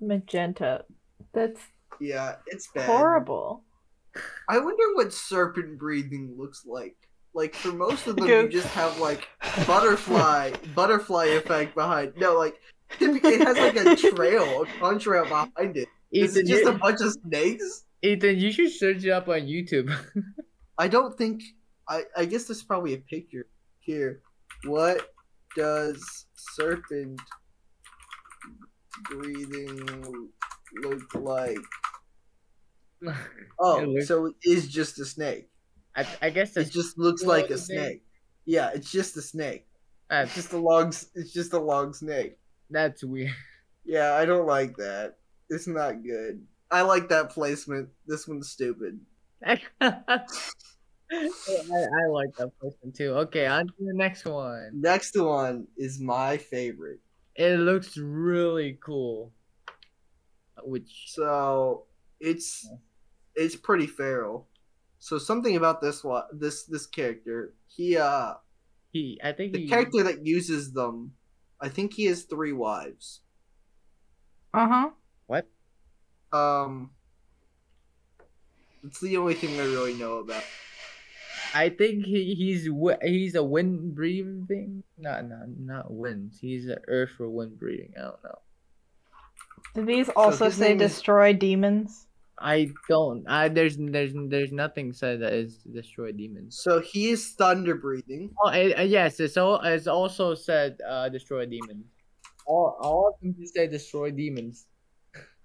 magenta. 0.00 0.84
That's 1.32 1.60
Yeah, 2.00 2.36
it's 2.46 2.68
bad. 2.74 2.86
horrible. 2.86 3.64
I 4.48 4.58
wonder 4.58 4.94
what 4.94 5.12
serpent 5.12 5.78
breathing 5.78 6.34
looks 6.38 6.64
like. 6.66 6.96
Like 7.34 7.54
for 7.54 7.72
most 7.72 8.06
of 8.06 8.16
them, 8.16 8.28
you 8.28 8.48
just 8.48 8.68
have 8.68 8.98
like 8.98 9.26
butterfly 9.66 10.52
butterfly 10.74 11.26
effect 11.26 11.74
behind. 11.74 12.12
No, 12.16 12.36
like 12.36 12.60
it 13.00 13.42
has 13.42 13.56
like 13.56 13.76
a 13.76 13.96
trail, 14.14 14.62
a 14.62 14.66
contrail 14.66 15.26
behind 15.28 15.76
it. 15.78 15.88
Is 16.10 16.36
it 16.36 16.44
Ethan, 16.44 16.46
just 16.46 16.62
you, 16.64 16.70
a 16.70 16.78
bunch 16.78 17.00
of 17.00 17.16
snakes? 17.26 17.84
Ethan, 18.02 18.38
you 18.38 18.52
should 18.52 18.70
search 18.70 19.04
it 19.04 19.10
up 19.10 19.28
on 19.28 19.40
YouTube. 19.42 19.94
I 20.76 20.88
don't 20.88 21.16
think. 21.16 21.42
I 21.88 22.02
I 22.16 22.26
guess 22.26 22.44
there's 22.44 22.62
probably 22.62 22.94
a 22.94 22.98
picture 22.98 23.46
here. 23.80 24.20
What 24.64 25.10
does 25.56 26.26
serpent 26.34 27.20
breathing 29.04 30.28
look 30.82 31.14
like? 31.14 31.58
Oh, 33.58 34.00
so 34.00 34.26
it 34.26 34.34
is 34.44 34.68
just 34.68 34.98
a 34.98 35.04
snake. 35.04 35.48
I, 35.94 36.06
I 36.20 36.30
guess 36.30 36.56
It 36.56 36.70
just 36.70 36.98
looks 36.98 37.22
like 37.24 37.50
a 37.50 37.58
snake. 37.58 38.02
Yeah, 38.44 38.70
it's 38.74 38.90
just 38.90 39.16
a 39.16 39.22
snake. 39.22 39.66
uh, 40.10 40.22
It's 40.26 40.34
just 40.34 40.52
a 40.52 40.58
long. 40.58 40.88
It's 41.14 41.32
just 41.32 41.52
a 41.52 41.58
long 41.60 41.92
snake. 41.92 42.38
that's 42.70 43.04
weird. 43.04 43.34
Yeah, 43.84 44.14
I 44.14 44.24
don't 44.24 44.46
like 44.46 44.76
that. 44.76 45.18
It's 45.50 45.66
not 45.66 46.02
good. 46.02 46.46
I 46.70 46.82
like 46.82 47.08
that 47.10 47.30
placement. 47.30 47.90
This 48.06 48.26
one's 48.26 48.48
stupid. 48.48 48.98
I, 49.44 49.60
I 51.10 52.06
like 52.08 52.34
that 52.38 52.52
person 52.58 52.92
too. 52.92 53.10
Okay, 53.26 53.46
on 53.46 53.66
to 53.66 53.72
the 53.78 53.92
next 53.94 54.24
one. 54.24 54.70
Next 54.80 55.18
one 55.18 55.66
is 55.76 56.00
my 56.00 56.38
favorite. 56.38 57.00
It 57.36 57.58
looks 57.58 57.96
really 57.98 58.78
cool. 58.84 59.32
Which 60.64 61.04
So 61.08 61.84
it's 62.20 62.68
it's 63.34 63.56
pretty 63.56 63.86
feral. 63.86 64.48
So 64.98 65.18
something 65.18 65.56
about 65.56 65.80
this 65.80 66.04
one, 66.04 66.24
this 66.32 66.64
this 66.64 66.86
character, 66.86 67.54
he 67.66 67.96
uh 67.96 68.34
he, 68.92 69.18
I 69.24 69.32
think 69.32 69.52
the 69.54 69.60
he, 69.60 69.68
character 69.68 70.02
that 70.04 70.26
uses 70.26 70.72
them, 70.72 71.12
I 71.60 71.68
think 71.68 71.94
he 71.94 72.04
has 72.06 72.24
three 72.24 72.52
wives. 72.52 73.20
Uh 74.54 74.68
huh. 74.68 74.90
what? 75.26 75.48
Um, 76.32 76.90
it's 78.84 79.00
the 79.00 79.16
only 79.16 79.34
thing 79.34 79.58
I 79.58 79.64
really 79.64 79.94
know 79.94 80.18
about. 80.18 80.44
I 81.54 81.68
think 81.68 82.04
he, 82.06 82.34
he's 82.34 82.66
wi- 82.66 82.98
he's 83.02 83.34
a 83.34 83.42
wind 83.44 83.94
breathing. 83.94 84.82
Not 84.98 85.28
not 85.28 85.48
not 85.58 85.90
wind. 85.92 86.32
He's 86.40 86.66
an 86.66 86.78
earth 86.88 87.10
for 87.16 87.28
wind 87.28 87.58
breathing. 87.58 87.92
I 87.96 88.02
don't 88.02 88.24
know. 88.24 88.38
Do 89.74 89.84
these 89.86 90.08
also 90.10 90.46
his 90.46 90.56
say 90.56 90.68
name 90.68 90.80
is- 90.82 90.92
destroy 90.92 91.32
demons? 91.32 92.06
I 92.42 92.70
don't. 92.88 93.28
I 93.28 93.48
there's 93.48 93.76
there's 93.78 94.12
there's 94.14 94.52
nothing 94.52 94.92
said 94.92 95.20
that 95.20 95.32
is 95.32 95.58
destroy 95.58 96.12
demons. 96.12 96.58
So 96.60 96.80
he 96.80 97.10
is 97.10 97.32
thunder 97.32 97.76
breathing. 97.76 98.34
Oh 98.42 98.48
it, 98.48 98.78
uh, 98.78 98.82
yes, 98.82 99.20
it's 99.20 99.36
all 99.36 99.60
it's 99.60 99.86
also 99.86 100.34
said 100.34 100.78
uh 100.86 101.08
destroy 101.08 101.46
demons. 101.46 101.86
All 102.46 102.76
all 102.80 103.08
of 103.08 103.20
them 103.20 103.34
just 103.38 103.54
say 103.54 103.66
destroy 103.68 104.10
demons. 104.10 104.66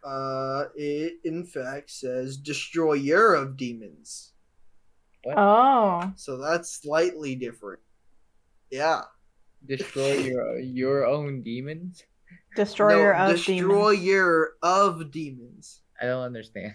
Uh, 0.03 0.65
it 0.75 1.19
in 1.23 1.45
fact 1.45 1.91
says 1.91 2.37
destroyer 2.37 3.33
of 3.35 3.57
demons. 3.57 4.33
What? 5.23 5.37
Oh. 5.37 6.13
So 6.15 6.37
that's 6.37 6.81
slightly 6.81 7.35
different. 7.35 7.81
Yeah. 8.71 9.01
Destroy 9.65 10.13
your 10.31 10.59
your 10.59 11.05
own 11.05 11.43
demons. 11.43 12.03
Destroyer 12.55 13.13
no, 13.13 13.19
of 13.19 13.43
demons. 13.43 13.45
destroyer 13.45 14.53
of 14.63 15.11
demons. 15.11 15.81
I 16.01 16.05
don't 16.05 16.23
understand. 16.23 16.73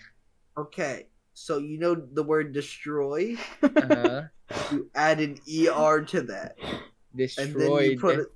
Okay. 0.57 1.07
So 1.35 1.59
you 1.59 1.79
know 1.79 1.95
the 1.95 2.23
word 2.23 2.53
destroy? 2.53 3.37
Uh-huh. 3.63 4.23
You 4.71 4.91
add 4.95 5.19
an 5.21 5.39
ER 5.49 6.03
to 6.13 6.21
that. 6.29 6.57
And 6.61 6.81
then 7.17 7.53
Destroy. 7.57 7.81
you 7.81 7.99
put 7.99 8.19
it. 8.19 8.27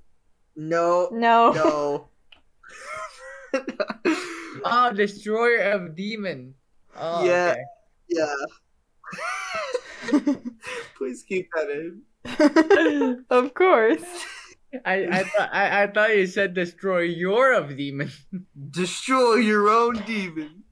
No, 0.55 1.09
No. 1.11 1.51
no. 1.53 2.07
Oh, 4.65 4.91
destroyer 4.95 5.71
of 5.73 5.95
demon. 5.95 6.55
Oh, 6.97 7.23
Yeah. 7.23 7.53
okay. 7.53 7.61
yeah. 8.09 8.35
Please 10.97 11.21
keep 11.21 11.49
that 11.53 11.69
in. 11.69 13.25
of 13.29 13.53
course. 13.53 14.01
I 14.85 15.05
I 15.05 15.23
thought 15.23 15.49
I, 15.53 15.83
I 15.83 15.87
thought 15.87 16.17
you 16.17 16.25
said 16.25 16.53
destroy 16.55 17.01
your 17.01 17.53
of 17.53 17.77
demon. 17.77 18.09
Destroy 18.71 19.35
your 19.35 19.69
own 19.69 20.01
demon. 20.05 20.63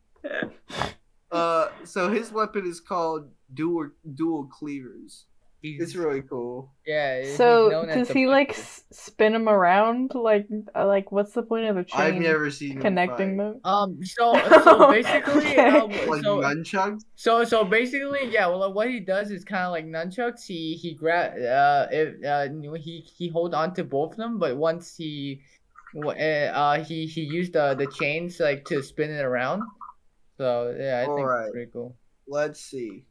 Uh, 1.31 1.69
so 1.83 2.09
his 2.09 2.31
weapon 2.31 2.65
is 2.65 2.79
called 2.79 3.29
dual 3.53 3.89
dual 4.13 4.45
cleavers. 4.45 5.25
It's 5.67 5.95
really 5.95 6.21
cool. 6.21 6.71
yeah. 6.85 7.23
So 7.35 7.85
does 7.87 8.09
he 8.09 8.27
like 8.27 8.51
s- 8.51 8.83
spin 8.91 9.33
him 9.33 9.49
around? 9.49 10.11
Like, 10.13 10.47
uh, 10.75 10.85
like 10.85 11.11
what's 11.11 11.31
the 11.33 11.41
point 11.41 11.65
of 11.65 11.75
the 11.75 11.83
chain 11.83 12.01
I've 12.01 12.21
never 12.21 12.51
seen 12.51 12.79
connecting 12.79 13.37
them? 13.37 13.61
Um. 13.63 13.97
So 14.03 14.33
so 14.63 14.91
basically, 14.91 15.57
um, 15.57 15.89
like 15.89 16.21
so 16.23 16.37
nunchucks. 16.41 17.01
so 17.15 17.43
so 17.45 17.63
basically, 17.65 18.29
yeah. 18.29 18.45
Well, 18.45 18.71
what 18.73 18.89
he 18.91 18.99
does 18.99 19.31
is 19.31 19.43
kind 19.43 19.65
of 19.65 19.71
like 19.71 19.85
nunchucks. 19.87 20.45
He 20.45 20.75
he 20.75 20.93
grab 20.93 21.33
uh 21.33 21.87
if 21.91 22.23
uh 22.23 22.47
he 22.77 22.99
he 22.99 23.29
hold 23.29 23.55
on 23.55 23.73
to 23.73 23.83
both 23.83 24.11
of 24.11 24.17
them, 24.17 24.37
but 24.37 24.55
once 24.57 24.95
he 24.95 25.41
uh 25.97 26.09
uh, 26.09 26.83
he 26.83 27.07
he 27.07 27.21
used 27.21 27.53
the 27.53 27.73
the 27.73 27.87
chains 27.87 28.39
like 28.39 28.65
to 28.65 28.83
spin 28.83 29.09
it 29.09 29.23
around. 29.25 29.63
So 30.37 30.75
yeah, 30.77 31.01
I 31.01 31.05
think 31.05 31.19
Alright. 31.19 31.45
it's 31.47 31.51
pretty 31.53 31.71
cool. 31.71 31.95
Let's 32.27 32.59
see. 32.59 33.05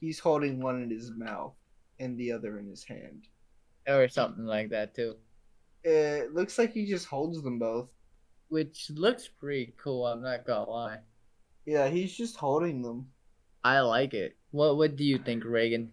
He's 0.00 0.18
holding 0.18 0.60
one 0.60 0.82
in 0.82 0.90
his 0.90 1.10
mouth 1.10 1.54
and 1.98 2.16
the 2.16 2.32
other 2.32 2.58
in 2.58 2.68
his 2.68 2.84
hand. 2.84 3.26
Or 3.88 4.08
something 4.08 4.44
like 4.44 4.70
that 4.70 4.94
too. 4.94 5.16
It 5.84 6.34
looks 6.34 6.58
like 6.58 6.72
he 6.72 6.86
just 6.86 7.06
holds 7.06 7.42
them 7.42 7.58
both. 7.58 7.88
Which 8.48 8.90
looks 8.94 9.28
pretty 9.28 9.74
cool, 9.82 10.06
I'm 10.06 10.22
not 10.22 10.46
gonna 10.46 10.70
lie. 10.70 10.98
Yeah, 11.66 11.88
he's 11.88 12.16
just 12.16 12.36
holding 12.36 12.80
them. 12.82 13.08
I 13.62 13.80
like 13.80 14.14
it. 14.14 14.36
What 14.52 14.76
what 14.76 14.96
do 14.96 15.04
you 15.04 15.18
think, 15.18 15.44
Reagan? 15.44 15.92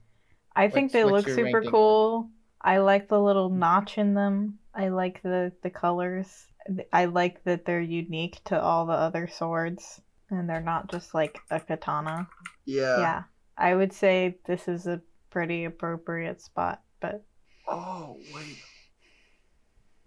I 0.56 0.70
think 0.70 0.86
What's- 0.86 0.94
they 0.94 1.04
what's 1.04 1.28
look 1.28 1.36
super 1.36 1.44
ranking? 1.60 1.72
cool. 1.72 2.30
I 2.62 2.78
like 2.78 3.10
the 3.10 3.20
little 3.22 3.50
notch 3.50 3.98
in 3.98 4.14
them. 4.14 4.60
I 4.74 4.88
like 4.88 5.22
the 5.22 5.52
the 5.64 5.70
colors. 5.70 6.48
I 6.94 7.06
like 7.06 7.44
that 7.44 7.66
they're 7.66 7.82
unique 7.82 8.42
to 8.46 8.60
all 8.60 8.86
the 8.86 8.94
other 8.94 9.28
swords 9.28 10.02
and 10.30 10.50
they're 10.50 10.62
not 10.62 10.90
just 10.90 11.14
like 11.14 11.38
a 11.52 11.60
katana. 11.60 12.28
Yeah. 12.66 13.00
yeah. 13.00 13.24
I 13.58 13.76
would 13.76 13.94
say 13.94 14.38
this 14.46 14.68
is 14.68 14.88
a 14.88 15.02
pretty 15.30 15.66
appropriate 15.66 16.42
spot, 16.42 16.82
but 17.00 17.24
Oh 17.68 18.18
wait. 18.34 18.58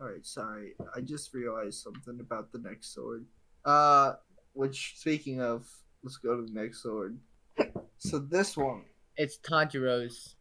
Alright, 0.01 0.27
sorry. 0.27 0.75
I 0.95 1.01
just 1.01 1.35
realized 1.35 1.83
something 1.83 2.19
about 2.21 2.53
the 2.53 2.59
next 2.61 2.95
sword. 2.95 3.27
Uh 3.65 4.15
which 4.53 4.95
speaking 4.97 5.41
of, 5.41 5.67
let's 6.03 6.17
go 6.17 6.37
to 6.37 6.43
the 6.43 6.53
next 6.61 6.83
sword. 6.83 7.19
So 7.99 8.19
this 8.19 8.57
one. 8.57 8.85
It's 9.17 9.39
Tanjiro's. 9.39 10.37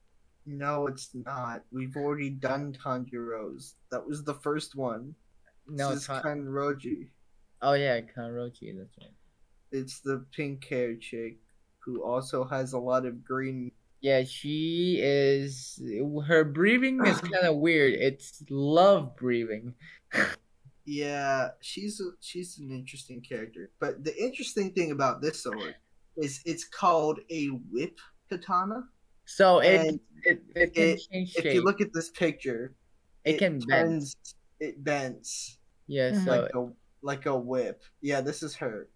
No, 0.45 0.87
it's 0.87 1.09
not. 1.13 1.63
We've 1.71 1.97
already 1.97 2.29
done 2.29 2.73
Tanjiro's. 2.73 3.75
That 3.91 4.07
was 4.07 4.23
the 4.23 4.35
first 4.35 4.75
one. 4.75 5.13
No, 5.67 5.89
this 5.89 6.01
is 6.01 6.07
Ta- 6.07 6.21
Kanroji. 6.21 7.09
oh 7.61 7.73
yeah, 7.73 7.99
Kanroji, 8.01 8.77
that's 8.77 8.95
right. 9.01 9.11
It's 9.71 9.99
the 9.99 10.25
pink 10.35 10.65
hair 10.65 10.95
chick 10.95 11.37
who 11.79 12.03
also 12.03 12.43
has 12.45 12.73
a 12.73 12.79
lot 12.79 13.05
of 13.05 13.23
green. 13.23 13.71
Yeah, 14.01 14.23
she 14.23 14.99
is. 15.01 15.81
Her 16.25 16.43
breathing 16.43 17.05
is 17.05 17.19
kind 17.21 17.45
of 17.45 17.57
weird. 17.57 17.93
It's 17.93 18.43
love 18.49 19.15
breathing. 19.15 19.73
Yeah, 20.85 21.49
she's 21.61 21.99
a, 21.99 22.11
she's 22.21 22.59
an 22.59 22.71
interesting 22.71 23.21
character. 23.21 23.71
But 23.79 24.03
the 24.03 24.15
interesting 24.15 24.71
thing 24.71 24.91
about 24.91 25.21
this 25.21 25.43
sword 25.43 25.75
is 26.15 26.41
it's 26.45 26.63
called 26.63 27.19
a 27.29 27.47
whip 27.71 27.97
katana. 28.29 28.83
So 29.25 29.59
it 29.59 29.99
it, 30.23 30.41
it 30.55 30.73
can 30.73 30.83
it- 30.83 31.01
if 31.11 31.43
shape. 31.43 31.53
you 31.53 31.63
look 31.63 31.81
at 31.81 31.91
this 31.93 32.09
picture, 32.09 32.73
it, 33.25 33.37
can 33.39 33.59
bend. 33.59 34.03
it 34.61 34.81
bends 34.83 35.57
Yeah, 35.87 36.13
so 36.23 36.31
like 36.31 36.51
a 36.55 36.69
like 37.01 37.25
a 37.25 37.37
whip. 37.37 37.83
Yeah, 38.01 38.21
this 38.21 38.41
is 38.41 38.55
her. 38.55 38.87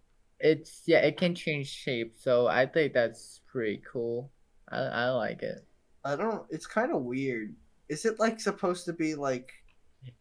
It's 0.42 0.82
yeah, 0.86 0.98
it 0.98 1.16
can 1.16 1.34
change 1.34 1.68
shape. 1.68 2.14
So 2.18 2.48
I 2.48 2.66
think 2.66 2.92
that's 2.92 3.40
pretty 3.46 3.80
cool. 3.90 4.30
I 4.68 4.78
I 4.78 5.10
like 5.10 5.42
it. 5.42 5.64
I 6.04 6.16
don't. 6.16 6.42
It's 6.50 6.66
kind 6.66 6.92
of 6.92 7.02
weird. 7.02 7.54
Is 7.88 8.04
it 8.04 8.18
like 8.18 8.40
supposed 8.40 8.84
to 8.86 8.92
be 8.92 9.14
like? 9.14 9.52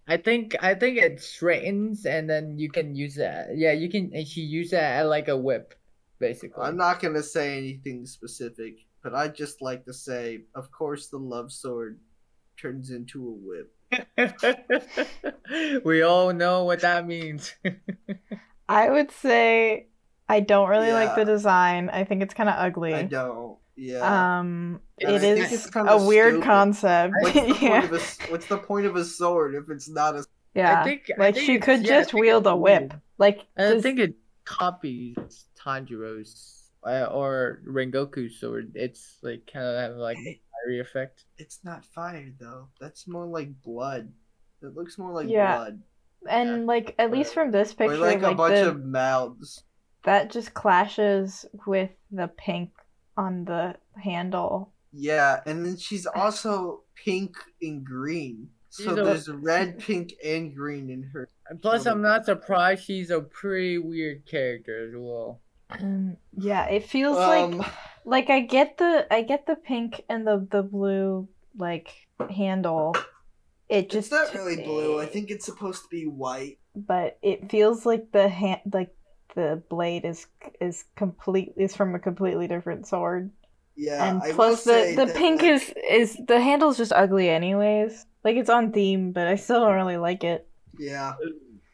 I 0.08 0.18
think 0.18 0.56
I 0.62 0.76
think 0.76 0.98
it 0.98 1.22
straightens 1.22 2.06
and 2.06 2.30
then 2.30 2.60
you 2.60 2.70
can 2.70 2.96
use 2.96 3.16
that. 3.16 3.58
Yeah, 3.58 3.72
you 3.72 3.90
can. 3.90 4.12
And 4.14 4.28
she 4.28 4.42
use 4.42 4.70
that 4.72 5.02
like 5.08 5.28
a 5.28 5.36
whip, 5.36 5.74
basically. 6.20 6.64
I'm 6.64 6.78
not 6.78 7.02
gonna 7.02 7.24
say 7.24 7.58
anything 7.58 8.06
specific, 8.06 8.86
but 9.04 9.16
I 9.16 9.28
just 9.28 9.62
like 9.62 9.86
to 9.86 9.94
say, 9.94 10.44
of 10.54 10.72
course, 10.72 11.08
the 11.08 11.18
love 11.18 11.52
sword 11.52 12.00
turns 12.58 12.92
into 12.92 13.28
a 13.28 13.34
whip. 13.34 13.74
we 15.84 16.04
all 16.04 16.32
know 16.32 16.64
what 16.64 16.82
that 16.82 17.08
means. 17.08 17.56
I 18.70 18.90
would 18.90 19.12
say 19.12 19.88
I 20.32 20.40
don't 20.40 20.70
really 20.70 20.92
like 20.94 21.16
the 21.16 21.26
design. 21.26 21.90
I 21.90 22.04
think 22.04 22.22
it's 22.24 22.34
kind 22.34 22.50
of 22.50 22.56
ugly. 22.58 22.94
I 22.94 23.04
don't. 23.04 23.58
Yeah. 23.76 24.40
Um, 24.40 24.82
And 25.00 25.16
it 25.16 25.24
I 25.24 25.44
is 25.44 25.52
it's 25.54 25.66
a 25.68 25.72
kinda 25.72 25.98
weird 26.06 26.34
stupid. 26.34 26.46
concept. 26.46 27.14
what's, 27.22 27.34
the 27.34 27.42
point 27.48 27.62
yeah, 27.62 27.84
of 27.86 27.92
what's 28.30 28.46
the 28.48 28.58
point 28.58 28.86
of 28.86 28.96
a 28.96 29.04
sword 29.06 29.56
if 29.56 29.70
it's 29.70 29.90
not 29.90 30.16
a? 30.16 30.26
yeah. 30.54 30.82
I 30.82 30.84
think 30.84 31.10
I 31.16 31.20
like 31.20 31.36
think 31.36 31.46
she 31.46 31.60
could 31.60 31.82
yeah, 31.86 32.00
just 32.02 32.14
wield 32.14 32.48
a 32.48 32.56
whip. 32.56 32.94
Like, 33.18 33.46
I 33.58 33.72
just- 33.72 33.84
think 33.84 34.00
it 34.00 34.16
copies 34.46 35.16
Tanjiro's 35.60 36.70
uh, 36.86 37.06
or 37.12 37.62
Rengoku's 37.68 38.40
sword. 38.40 38.72
It's 38.76 39.18
like 39.22 39.50
kind 39.52 39.66
of 39.66 39.76
have 39.82 39.96
like 39.98 40.18
a 40.18 40.40
fiery 40.64 40.80
effect. 40.80 41.26
It's 41.38 41.60
not 41.64 41.86
fire 41.86 42.32
though. 42.40 42.68
That's 42.80 43.08
more 43.08 43.26
like 43.26 43.62
blood. 43.62 44.12
It 44.62 44.76
looks 44.76 44.98
more 44.98 45.12
like 45.12 45.28
Yeah. 45.30 45.56
blood, 45.58 45.82
and 46.30 46.68
like 46.68 46.94
at 47.00 47.10
least 47.12 47.34
from 47.34 47.52
this 47.52 47.72
or 47.72 47.76
picture, 47.76 47.98
like 47.98 48.22
like, 48.22 48.34
a 48.34 48.36
bunch 48.36 48.56
the, 48.56 48.70
of 48.70 48.84
mouths. 48.86 49.64
That 50.04 50.32
just 50.32 50.54
clashes 50.54 51.46
with 51.68 51.92
the 52.12 52.28
pink 52.28 52.72
on 53.18 53.46
the 53.46 53.76
handle. 54.02 54.72
Yeah, 54.94 55.40
and 55.46 55.66
then 55.66 55.78
she's 55.78 56.06
also 56.06 56.82
pink 56.96 57.36
and 57.62 57.86
green. 57.86 58.50
So 58.70 58.92
a- 58.92 58.96
there's 59.04 59.28
red, 59.30 59.80
pink, 59.80 60.14
and 60.24 60.56
green 60.56 60.90
in 60.90 61.04
her. 61.14 61.30
And 61.50 61.62
plus, 61.62 61.86
I'm 61.86 62.02
not 62.02 62.26
surprised 62.26 62.86
she's 62.86 63.10
a 63.10 63.22
pretty 63.22 63.78
weird 63.78 64.26
character 64.26 64.88
as 64.88 64.94
well. 64.96 65.42
And 65.70 66.18
yeah, 66.38 66.66
it 66.68 66.86
feels 66.86 67.18
Um, 67.18 67.58
like 67.60 67.68
like 68.04 68.30
I 68.30 68.42
get 68.42 68.78
the 68.78 69.06
I 69.14 69.22
get 69.22 69.46
the 69.46 69.56
pink 69.56 70.04
and 70.10 70.26
the 70.28 70.46
the 70.50 70.64
blue 70.64 71.28
like 71.58 71.94
handle. 72.30 72.96
It 73.70 73.90
just 73.90 74.12
it's 74.12 74.34
not 74.34 74.34
really 74.34 74.62
blue. 74.64 75.00
I 75.00 75.06
think 75.06 75.32
it's 75.32 75.46
supposed 75.46 75.84
to 75.84 75.88
be 75.90 76.06
white. 76.08 76.58
but 76.76 77.18
it 77.22 77.50
feels 77.50 77.86
like 77.86 78.12
the 78.12 78.28
hand 78.30 78.62
like 78.74 78.94
the 79.36 79.62
blade 79.70 80.06
is 80.06 80.28
is 80.60 80.86
complete 80.96 81.54
is 81.58 81.76
from 81.76 81.96
a 81.96 82.00
completely 82.00 82.48
different 82.48 82.88
sword. 82.88 83.32
Yeah, 83.76 84.06
and 84.08 84.22
I 84.22 84.34
will 84.34 84.36
plus 84.36 84.64
the 84.64 84.72
say 84.74 84.96
the 84.96 85.08
that, 85.08 85.16
pink 85.16 85.42
like, 85.42 85.52
is 85.52 85.74
is 85.90 86.18
the 86.28 86.40
handle's 86.42 86.78
just 86.78 86.94
ugly 86.94 87.30
anyways. 87.30 88.06
Like 88.24 88.36
it's 88.38 88.50
on 88.50 88.72
theme, 88.72 89.12
but 89.14 89.28
I 89.28 89.36
still 89.36 89.60
don't 89.62 89.76
really 89.76 89.98
like 89.98 90.24
it. 90.24 90.48
Yeah, 90.78 91.14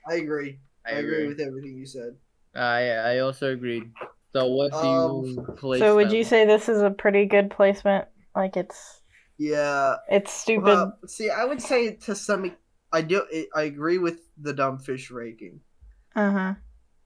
I 0.07 0.15
agree. 0.15 0.59
I, 0.85 0.91
agree. 0.91 1.27
with 1.27 1.39
everything 1.39 1.77
you 1.77 1.85
said. 1.85 2.15
I 2.55 2.89
I 2.89 3.19
also 3.19 3.51
agreed. 3.53 3.91
So 4.35 4.47
what 4.51 4.71
do 4.73 4.77
Um, 4.77 5.25
you 5.25 5.47
place? 5.57 5.79
so 5.79 5.95
would 5.95 6.07
them? 6.07 6.17
you 6.17 6.23
say 6.23 6.45
this 6.45 6.69
is 6.69 6.81
a 6.81 6.89
pretty 6.89 7.25
good 7.25 7.49
placement? 7.51 8.07
Like 8.35 8.55
it's 8.57 9.01
Yeah. 9.37 9.95
it's 10.09 10.31
stupid. 10.31 10.63
Well, 10.63 10.97
see, 11.07 11.29
I 11.29 11.45
would 11.45 11.61
say 11.61 11.95
to 12.07 12.15
some, 12.15 12.45
e- 12.47 12.57
I 12.91 13.01
do. 13.01 13.23
I 13.55 13.63
agree 13.63 13.97
with 13.97 14.19
the 14.37 14.53
dumb 14.53 14.79
fish 14.79 15.11
ranking. 15.11 15.61
uh 16.15 16.31
huh. 16.31 16.53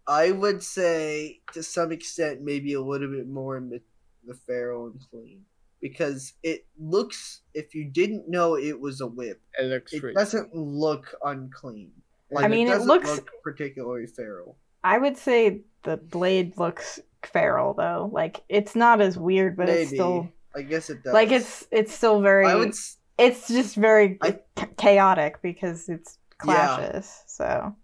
I 0.07 0.31
would 0.31 0.63
say 0.63 1.39
to 1.53 1.63
some 1.63 1.91
extent, 1.91 2.41
maybe 2.41 2.73
a 2.73 2.81
little 2.81 3.09
bit 3.09 3.27
more 3.27 3.57
in 3.57 3.69
the, 3.69 3.81
the 4.25 4.33
feral 4.33 4.87
and 4.87 4.99
clean 5.09 5.41
because 5.81 6.33
it 6.43 6.65
looks. 6.79 7.41
If 7.53 7.73
you 7.75 7.85
didn't 7.85 8.27
know 8.29 8.55
it 8.57 8.79
was 8.79 9.01
a 9.01 9.07
whip, 9.07 9.41
It 9.59 9.65
looks 9.65 9.93
it 9.93 10.03
rich. 10.03 10.15
doesn't 10.15 10.53
look 10.55 11.13
unclean. 11.23 11.91
I 12.37 12.47
mean, 12.47 12.67
it 12.67 12.71
doesn't 12.71 12.87
looks- 12.87 13.09
look 13.09 13.29
particularly 13.43 14.07
feral. 14.07 14.57
I 14.83 14.97
would 14.97 15.17
say 15.17 15.61
the 15.83 15.97
blade 15.97 16.57
looks 16.57 16.99
feral 17.23 17.73
though. 17.75 18.09
Like 18.11 18.41
it's 18.49 18.75
not 18.75 18.99
as 19.01 19.17
weird, 19.17 19.55
but 19.55 19.67
Maybe 19.67 19.81
it's 19.81 19.91
still 19.91 20.29
I 20.55 20.63
guess 20.63 20.89
it 20.89 21.03
does. 21.03 21.13
like 21.13 21.31
it's 21.31 21.67
it's 21.71 21.93
still 21.93 22.19
very. 22.21 22.45
I 22.47 22.55
would. 22.55 22.73
It's 23.19 23.47
just 23.47 23.75
very 23.75 24.17
I- 24.21 24.39
chaotic 24.77 25.41
because 25.43 25.87
it's 25.89 26.17
Yeah. 26.43 26.43
clashes. 26.43 27.23
So 27.27 27.75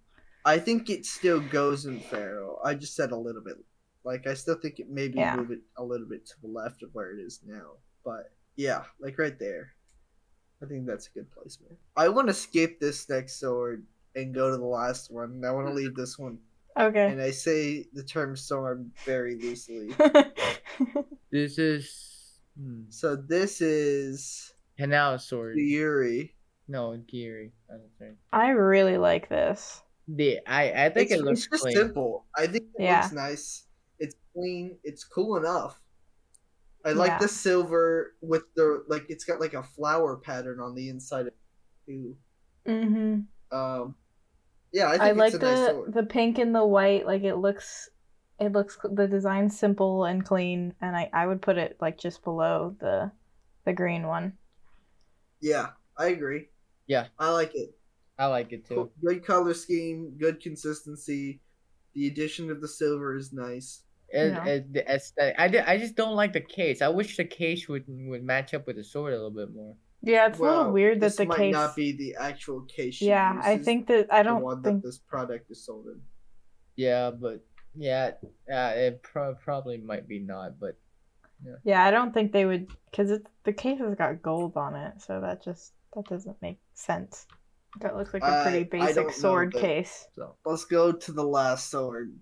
I 0.48 0.58
think 0.60 0.90
it 0.90 1.06
still 1.06 1.42
goes 1.42 1.86
in 1.86 2.00
feral. 2.00 2.60
I 2.64 2.74
just 2.74 2.96
said 2.96 3.12
a 3.12 3.18
little 3.18 3.42
bit. 3.42 3.58
Like 4.06 4.26
I 4.28 4.34
still 4.34 4.56
think 4.56 4.80
it 4.80 4.90
maybe 4.90 5.18
Yeah. 5.20 5.36
move 5.36 5.52
it 5.52 5.60
a 5.78 5.84
little 5.84 6.08
bit 6.08 6.26
to 6.28 6.34
the 6.42 6.48
left 6.48 6.82
of 6.84 6.90
where 6.94 7.12
it 7.12 7.20
is 7.20 7.42
now. 7.46 7.72
But 8.06 8.32
yeah, 8.56 8.84
like 9.00 9.20
right 9.20 9.38
there. 9.38 9.74
I 10.64 10.66
think 10.66 10.88
that's 10.88 11.08
a 11.08 11.12
good 11.12 11.30
placement. 11.32 11.78
I 11.98 12.08
want 12.10 12.28
to 12.30 12.34
skip 12.34 12.80
this 12.80 13.08
next 13.10 13.40
sword 13.40 13.86
and 14.16 14.34
go 14.34 14.50
to 14.50 14.58
the 14.58 14.66
last 14.66 15.12
one. 15.12 15.44
I 15.46 15.52
want 15.52 15.68
to 15.68 15.74
leave 15.74 15.94
this 15.96 16.18
one. 16.18 16.40
okay. 16.80 17.08
And 17.12 17.22
I 17.22 17.32
say 17.32 17.86
the 17.94 18.04
term 18.04 18.36
sword 18.38 18.90
very 19.06 19.36
loosely. 19.36 19.90
This 21.32 21.58
is 21.60 22.40
hmm, 22.58 22.84
So 22.90 23.16
this 23.18 23.60
is 23.62 24.54
Kanao 24.80 25.20
sword. 25.20 25.58
the 25.58 25.64
Yuri. 25.64 26.36
No, 26.70 26.96
Giri. 27.08 27.52
I'm 27.70 27.82
sorry. 27.98 28.16
I 28.32 28.50
really 28.50 28.98
like 28.98 29.28
this. 29.30 29.82
The 30.08 30.40
I 30.48 30.86
I 30.86 30.90
think 30.90 31.12
it's, 31.12 31.20
it 31.20 31.22
looks 31.24 31.42
it's 31.42 31.48
just 31.48 31.64
clean. 31.64 31.76
simple. 31.76 32.26
I 32.36 32.48
think 32.48 32.66
it 32.76 32.84
Yeah. 32.84 33.02
looks 33.02 33.12
nice. 33.12 33.68
It's 34.00 34.16
clean. 34.34 34.80
It's 34.84 35.04
cool 35.04 35.38
enough. 35.38 35.82
I 36.86 36.94
like 36.94 37.14
Yeah. 37.14 37.20
the 37.20 37.28
silver 37.28 38.16
with 38.22 38.44
the 38.56 38.84
like. 38.88 39.06
It's 39.10 39.26
got 39.26 39.40
like 39.42 39.54
a 39.54 39.64
flower 39.64 40.18
pattern 40.18 40.60
on 40.60 40.76
the 40.76 40.90
inside 40.90 41.22
of 41.22 41.28
it 41.28 41.38
too. 41.86 42.18
Mm-hmm. 42.68 43.58
Um, 43.58 43.96
yeah, 44.72 44.90
I 44.90 44.98
think 45.00 45.04
I, 45.04 45.10
it's 45.18 45.18
like 45.18 45.34
a 45.34 45.38
the 45.38 45.84
nice 45.86 45.94
the 45.96 46.04
pink 46.04 46.38
and 46.38 46.56
the 46.56 46.66
white. 46.66 47.06
Like 47.06 47.24
it 47.24 47.36
looks, 47.36 47.90
it 48.40 48.52
looks 48.52 48.78
the 48.84 49.08
design's 49.08 49.58
simple 49.58 50.06
and 50.06 50.24
clean, 50.26 50.76
and 50.82 50.96
I 50.96 51.10
I 51.14 51.28
would 51.28 51.42
put 51.42 51.58
it 51.58 51.78
like 51.82 51.98
just 51.98 52.24
below 52.24 52.76
the 52.80 53.12
the 53.66 53.74
green 53.74 54.08
one. 54.08 54.38
Yeah, 55.42 55.72
I 55.98 56.08
agree. 56.08 56.50
Yeah. 56.88 57.08
I 57.20 57.32
like 57.32 57.56
it. 57.56 57.77
I 58.20 58.26
like 58.28 58.52
it 58.52 58.66
too. 58.68 58.76
Cool. 58.76 58.92
Good 59.06 59.26
color 59.26 59.54
scheme, 59.54 60.14
good 60.18 60.42
consistency. 60.42 61.42
The 61.94 62.08
addition 62.08 62.50
of 62.52 62.62
the 62.62 62.68
silver 62.68 63.16
is 63.16 63.32
nice. 63.34 63.84
And, 64.14 64.34
Yeah. 64.34 64.46
it, 64.46 64.74
the 64.74 64.90
aesthetic. 64.92 65.36
I, 65.38 65.48
di- 65.48 65.60
I 65.60 65.78
just 65.78 65.96
don't 65.96 66.16
like 66.16 66.34
the 66.34 66.42
case. 66.42 66.82
I 66.82 66.88
wish 66.88 67.18
the 67.18 67.26
case 67.26 67.68
would 67.68 67.84
would 67.88 68.24
match 68.24 68.54
up 68.54 68.66
with 68.68 68.78
the 68.78 68.84
sword 68.84 69.14
a 69.14 69.18
little 69.18 69.32
bit 69.32 69.54
more. 69.54 69.76
Yeah, 70.02 70.28
it's 70.28 70.40
a 70.40 70.44
little 70.44 70.72
weird 70.72 71.00
that 71.02 71.18
the 71.18 71.26
might 71.26 71.38
case. 71.38 71.54
Might 71.54 71.60
not 71.60 71.76
be 71.76 71.92
the 71.92 72.16
actual 72.20 72.62
case. 72.62 72.96
she 72.96 73.08
yeah, 73.08 73.40
I 73.44 73.58
think 73.58 73.88
that 73.88 74.08
I 74.14 74.24
don't 74.24 74.44
one 74.44 74.62
think. 74.64 74.82
that 74.82 74.88
this 74.88 75.00
product 75.00 75.50
is 75.52 75.66
sold 75.66 75.88
in. 75.88 76.00
Yeah, 76.76 77.12
but 77.12 77.44
yeah, 77.76 78.12
uh, 78.52 78.74
it 78.76 79.02
pro- 79.04 79.36
probably 79.36 79.78
might 79.80 80.08
be 80.08 80.20
not. 80.20 80.60
But 80.60 80.78
Yeah, 81.64 81.84
I 81.84 81.92
don't 81.92 82.14
think 82.14 82.32
they 82.32 82.46
would 82.46 82.72
because 82.90 83.12
it 83.12 83.26
the 83.44 83.54
case 83.54 83.80
has 83.80 83.96
got 83.96 84.22
gold 84.22 84.56
on 84.56 84.76
it, 84.76 85.02
so 85.02 85.20
that 85.22 85.44
just 85.44 85.74
that 85.96 86.06
doesn't 86.08 86.40
make 86.42 86.60
sense. 86.76 87.26
That 87.82 87.96
looks 87.96 88.14
like 88.14 88.24
a 88.24 88.44
pretty 88.44 88.58
I- 88.58 88.62
I 88.62 88.64
basic 88.86 88.96
don't 88.96 89.08
know, 89.08 89.12
sword 89.14 89.54
case. 89.54 90.08
so 90.14 90.36
Let's 90.46 90.66
go 90.66 90.92
to 90.92 91.12
the 91.12 91.24
last 91.24 91.70
sword. 91.70 92.14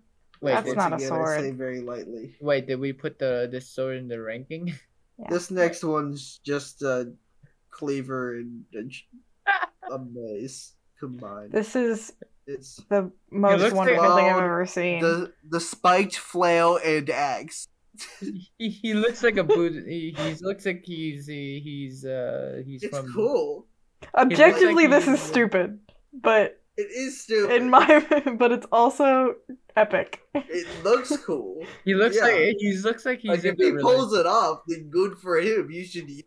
wait, 0.41 0.53
That's 0.53 0.67
did, 0.69 0.75
not 0.77 0.93
a 0.93 0.99
sword. 0.99 1.39
I 1.39 1.41
say 1.41 1.51
very 1.51 1.81
lightly. 1.81 2.35
wait, 2.41 2.67
did 2.67 2.79
we 2.79 2.93
put 2.93 3.19
the 3.19 3.47
this 3.51 3.69
sword 3.69 3.97
in 3.97 4.07
the 4.07 4.21
ranking? 4.21 4.73
Yeah. 5.17 5.27
This 5.29 5.49
next 5.49 5.81
one's 5.81 6.41
just 6.43 6.81
a 6.81 7.13
cleaver 7.71 8.35
and 8.35 8.65
a 9.89 9.97
mace 9.99 10.73
combined. 10.99 11.53
This 11.53 11.73
is 11.77 12.11
It's 12.45 12.75
the 12.89 13.09
most 13.31 13.61
looks 13.61 13.73
like- 13.73 13.87
wonderful 13.95 14.15
thing 14.17 14.25
I've 14.25 14.43
ever 14.43 14.65
seen. 14.65 14.99
the 15.01 15.31
the 15.47 15.61
spiked 15.61 16.17
flail 16.17 16.79
and 16.83 17.09
axe. 17.09 17.65
he, 18.19 18.67
he 18.69 18.93
looks 18.93 19.23
like 19.23 19.37
a 19.37 19.43
boot. 19.45 19.87
He, 19.87 20.13
he 20.17 20.33
looks 20.41 20.65
like 20.65 20.83
he's 20.83 21.27
he, 21.27 21.61
he's 21.63 22.03
uh 22.03 22.61
he's 22.65 22.83
It's 22.83 22.97
from. 22.97 23.13
cool. 23.13 23.67
Objectively, 24.15 24.87
like 24.87 24.91
this 25.03 25.07
is 25.07 25.19
stupid, 25.21 25.79
but 26.13 26.61
It 26.77 26.89
is 26.91 27.21
stupid. 27.23 27.55
in 27.55 27.69
my 27.69 28.05
but 28.37 28.51
it's 28.51 28.67
also 28.71 29.35
epic. 29.75 30.21
It 30.33 30.67
looks 30.83 31.15
cool. 31.25 31.65
He 31.83 31.93
looks 31.95 32.15
Yeah. 32.17 32.23
like 32.27 32.55
he 32.59 32.77
looks 32.77 33.05
like 33.05 33.19
he's 33.19 33.29
like 33.29 33.45
if 33.45 33.55
he 33.57 33.69
a 33.69 33.73
pulls 33.75 34.13
it 34.13 34.25
off, 34.25 34.61
then 34.67 34.89
good 34.89 35.17
for 35.17 35.37
him. 35.39 35.69
You 35.71 35.83
should. 35.85 36.09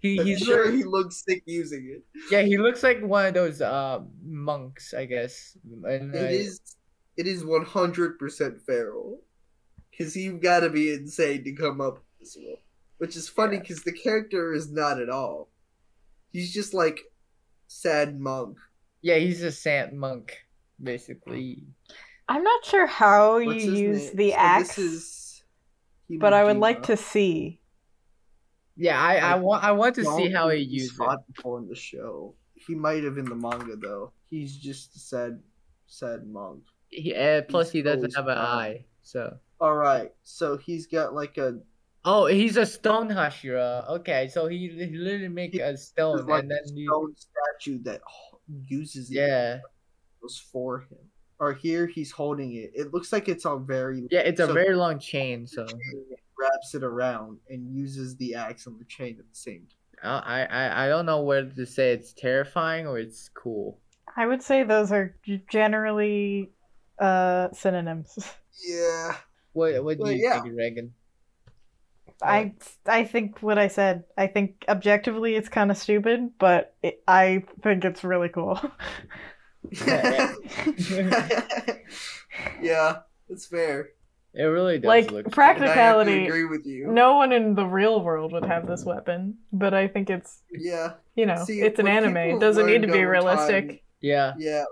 He, 0.00 0.20
I'm 0.20 0.26
he's 0.26 0.40
sure 0.40 0.66
like- 0.66 0.74
he 0.74 0.84
looks 0.84 1.24
sick 1.24 1.42
using 1.46 1.88
it. 1.90 2.02
yeah, 2.30 2.42
he 2.42 2.58
looks 2.58 2.82
like 2.82 3.00
one 3.02 3.26
of 3.26 3.34
those 3.34 3.60
uh 3.60 4.00
monks, 4.22 4.92
I 4.94 5.06
guess. 5.06 5.56
And, 5.84 6.14
It 6.14 6.32
is. 6.32 6.60
It 7.16 7.26
is 7.26 7.44
one 7.44 7.64
hundred 7.64 8.18
percent 8.18 8.60
feral. 8.66 9.20
Because 9.90 10.14
you've 10.16 10.40
got 10.42 10.60
to 10.60 10.70
be 10.70 10.92
insane 10.92 11.42
to 11.44 11.52
come 11.52 11.80
up 11.80 11.94
with 11.94 12.04
this 12.20 12.36
one. 12.38 12.56
Which 12.98 13.16
is 13.16 13.28
funny 13.28 13.56
Yeah. 13.56 13.62
because 13.62 13.82
the 13.82 13.92
character 13.92 14.52
is 14.52 14.70
not 14.70 15.00
at 15.00 15.08
all. 15.08 15.48
He's 16.38 16.52
just 16.54 16.72
like 16.72 17.00
sad 17.66 18.20
monk. 18.20 18.58
Yeah, 19.02 19.16
he's 19.16 19.42
a 19.42 19.50
sad 19.50 19.92
monk, 19.92 20.46
basically. 20.80 21.66
I'm 22.28 22.44
not 22.44 22.64
sure 22.64 22.86
how 22.86 23.40
What's 23.40 23.64
you 23.64 23.72
use 23.72 24.06
name? 24.08 24.16
the 24.16 24.30
So 24.30 24.36
axe, 24.36 24.68
This 24.76 24.78
is 24.78 25.44
but 26.08 26.32
I 26.32 26.44
would 26.44 26.58
like 26.58 26.84
to 26.84 26.96
see. 26.96 27.60
Yeah, 28.76 29.00
I, 29.00 29.16
I 29.16 29.32
I 29.32 29.34
want 29.34 29.64
I 29.64 29.72
want 29.72 29.94
to 29.96 30.04
see 30.04 30.30
how 30.30 30.48
he 30.50 30.58
think 30.58 30.70
he's 30.70 30.82
used 30.82 30.94
it. 30.94 30.96
fought 30.96 31.26
before 31.26 31.58
in 31.58 31.68
the 31.68 31.74
show. 31.74 32.34
He 32.54 32.74
might 32.74 33.02
have 33.04 33.18
in 33.18 33.24
the 33.24 33.34
manga 33.34 33.76
though. 33.76 34.12
He's 34.30 34.56
just 34.56 34.94
a 34.96 34.98
sad, 34.98 35.42
sad 35.86 36.26
monk. 36.26 36.62
He, 36.90 37.14
uh, 37.14 37.42
plus, 37.42 37.70
He's 37.70 37.72
he 37.72 37.82
doesn't 37.82 38.14
have 38.14 38.28
an 38.28 38.38
eye. 38.38 38.84
So. 39.02 39.38
All 39.60 39.74
right, 39.74 40.14
so 40.22 40.56
he's 40.56 40.86
got 40.86 41.14
like 41.14 41.36
a 41.38 41.60
Oh, 42.04 42.26
he's 42.26 42.56
a 42.56 42.64
stone 42.64 43.08
Hashira. 43.08 43.88
Okay, 43.90 44.28
so 44.28 44.46
he, 44.46 44.68
he 44.68 44.96
literally 44.96 45.28
make 45.28 45.52
He- 45.52 45.60
a 45.60 45.76
stone 45.76 46.24
like 46.26 46.42
and 46.42 46.50
then 46.50 46.58
a 46.66 46.72
he, 46.72 46.86
stone 46.86 47.14
statue 47.16 47.82
that 47.82 48.00
uses 48.66 49.10
it 49.10 49.14
yeah, 49.14 49.58
was 50.22 50.38
for 50.38 50.80
him. 50.80 50.98
Or 51.40 51.52
here 51.52 51.86
he's 51.86 52.10
holding 52.10 52.54
it. 52.54 52.72
It 52.74 52.92
looks 52.92 53.12
like 53.12 53.28
it's 53.28 53.46
on 53.46 53.66
very 53.66 54.06
yeah, 54.10 54.20
it's 54.20 54.40
a 54.40 54.46
very 54.52 54.74
long 54.74 54.98
chain. 54.98 55.46
So 55.46 55.66
he 55.66 56.16
wraps 56.38 56.74
it 56.74 56.82
around 56.82 57.38
and 57.48 57.72
uses 57.74 58.16
the 58.16 58.34
axe 58.34 58.66
on 58.66 58.78
the 58.78 58.84
chain 58.86 59.16
at 59.20 59.28
the 59.28 59.36
same 59.36 59.66
time. 60.02 60.22
I 60.24 60.46
I 60.46 60.86
I 60.86 60.88
don't 60.88 61.06
know 61.06 61.22
whether 61.22 61.50
to 61.50 61.66
say 61.66 61.92
it's 61.92 62.12
terrifying 62.12 62.86
or 62.86 62.98
it's 62.98 63.28
cool. 63.34 63.78
I 64.16 64.26
would 64.26 64.42
say 64.42 64.64
those 64.64 64.90
are 64.90 65.14
generally 65.50 66.50
uh 66.98 67.48
synonyms. 67.52 68.18
Yeah. 68.66 69.14
What 69.52 69.84
what 69.84 69.98
do 69.98 70.02
Well, 70.02 70.12
you 70.12 70.24
yeah. 70.24 70.42
think, 70.42 70.56
Reagan? 70.56 70.92
I 72.22 72.54
I 72.86 73.04
think 73.04 73.42
what 73.42 73.58
I 73.58 73.68
said. 73.68 74.04
I 74.16 74.26
think 74.26 74.64
objectively 74.68 75.36
it's 75.36 75.48
kind 75.48 75.70
of 75.70 75.76
stupid, 75.78 76.30
but 76.38 76.74
it, 76.82 77.02
I 77.06 77.44
think 77.62 77.84
it's 77.84 78.02
really 78.04 78.28
cool. 78.28 78.60
yeah, 79.86 80.34
yeah, 82.60 82.98
it's 83.28 83.46
fair. 83.46 83.90
It 84.34 84.42
really 84.44 84.78
does 84.78 84.86
Like, 84.88 85.10
look. 85.10 85.30
prac- 85.32 85.56
And 85.56 85.64
I 85.64 85.68
Practicality. 85.68 86.26
agree 86.26 86.44
with 86.44 86.66
you. 86.66 86.88
no 86.92 87.14
one 87.16 87.32
in 87.32 87.54
the 87.54 87.64
real 87.66 88.02
world 88.02 88.32
would 88.32 88.44
have 88.44 88.66
this 88.66 88.84
weapon, 88.84 89.38
but 89.52 89.74
I 89.74 89.88
think 89.88 90.10
it's 90.10 90.42
Yeah. 90.52 90.94
you 91.16 91.26
know 91.26 91.44
See, 91.44 91.60
it's 91.60 91.78
an 91.80 91.88
anime. 91.88 92.16
It 92.16 92.40
doesn't 92.40 92.66
need 92.66 92.82
to 92.82 92.88
be 92.92 93.04
realistic. 93.04 93.68
time- 93.68 93.78
yeah, 94.00 94.34
Yeah. 94.38 94.64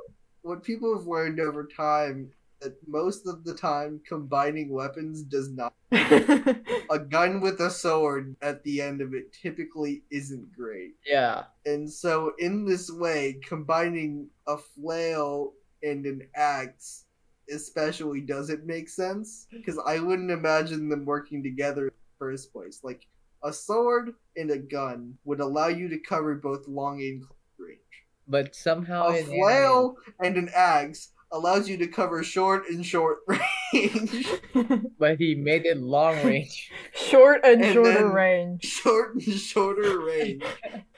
What 0.43 0.63
people 0.63 0.97
have 0.97 1.07
learned 1.09 1.41
over 1.41 1.67
time 1.67 2.31
that 2.61 2.77
most 2.87 3.27
of 3.27 3.45
the 3.45 3.55
time 3.55 4.01
combining 4.07 4.71
weapons 4.71 5.23
does 5.23 5.51
not. 5.51 5.75
A 5.93 6.99
gun 6.99 7.41
with 7.41 7.61
a 7.61 7.71
sword 7.71 8.37
at 8.43 8.63
the 8.65 8.81
end 8.81 9.01
of 9.01 9.15
it 9.15 9.33
typically 9.33 10.03
isn't 10.11 10.53
great. 10.53 10.95
Yeah. 11.05 11.45
And 11.65 11.91
so, 11.91 12.33
in 12.39 12.65
this 12.65 12.91
way, 12.91 13.39
combining 13.47 14.29
a 14.47 14.57
flail 14.57 15.53
and 15.83 16.07
an 16.07 16.29
axe 16.35 17.05
especially 17.51 18.21
doesn't 18.21 18.67
make 18.67 18.89
sense 18.89 19.47
because 19.51 19.79
I 19.87 19.99
wouldn't 19.99 20.31
imagine 20.31 20.89
them 20.89 21.05
working 21.05 21.43
together 21.43 21.83
in 21.83 21.95
the 21.95 22.19
first 22.19 22.53
place. 22.53 22.81
Like, 22.83 23.07
a 23.43 23.53
sword 23.53 24.15
and 24.37 24.51
a 24.51 24.59
gun 24.59 25.17
would 25.25 25.41
allow 25.41 25.69
you 25.69 25.89
to 25.89 25.99
cover 25.99 26.35
both 26.35 26.67
long 26.67 27.01
and 27.01 27.23
close 27.23 27.39
range. 27.59 27.79
But 28.27 28.55
somehow 28.57 29.09
A 29.09 29.23
flail 29.23 29.97
and 30.21 30.37
an 30.37 30.51
axe 30.55 31.11
allows 31.33 31.69
you 31.69 31.77
to 31.79 31.87
cover 31.89 32.23
short 32.23 32.65
and 32.69 32.85
short 32.87 33.19
range. 33.29 34.27
but 34.99 35.19
he 35.19 35.35
made 35.35 35.67
it 35.67 35.77
long 35.79 36.15
range. 36.25 36.71
Short 36.95 37.41
and, 37.45 37.63
And 37.63 37.75
shorter 37.75 38.09
range. 38.11 38.65
short 38.65 39.15
and 39.17 39.23
shorter 39.35 40.01
range. 40.01 40.43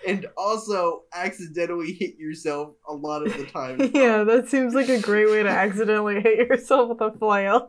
And 0.06 0.26
also 0.36 1.02
accidentally 1.12 1.92
hit 1.92 2.16
yourself 2.18 2.74
a 2.88 2.92
lot 2.94 3.26
of 3.26 3.36
the 3.36 3.46
time. 3.46 3.80
Yeah, 3.94 4.22
that 4.24 4.48
seems 4.48 4.74
like 4.74 4.88
a 4.88 5.00
great 5.00 5.28
way 5.28 5.42
to 5.42 5.48
accidentally 5.48 6.20
hit 6.20 6.38
yourself 6.48 6.90
with 6.90 7.00
a 7.00 7.18
flail. 7.18 7.68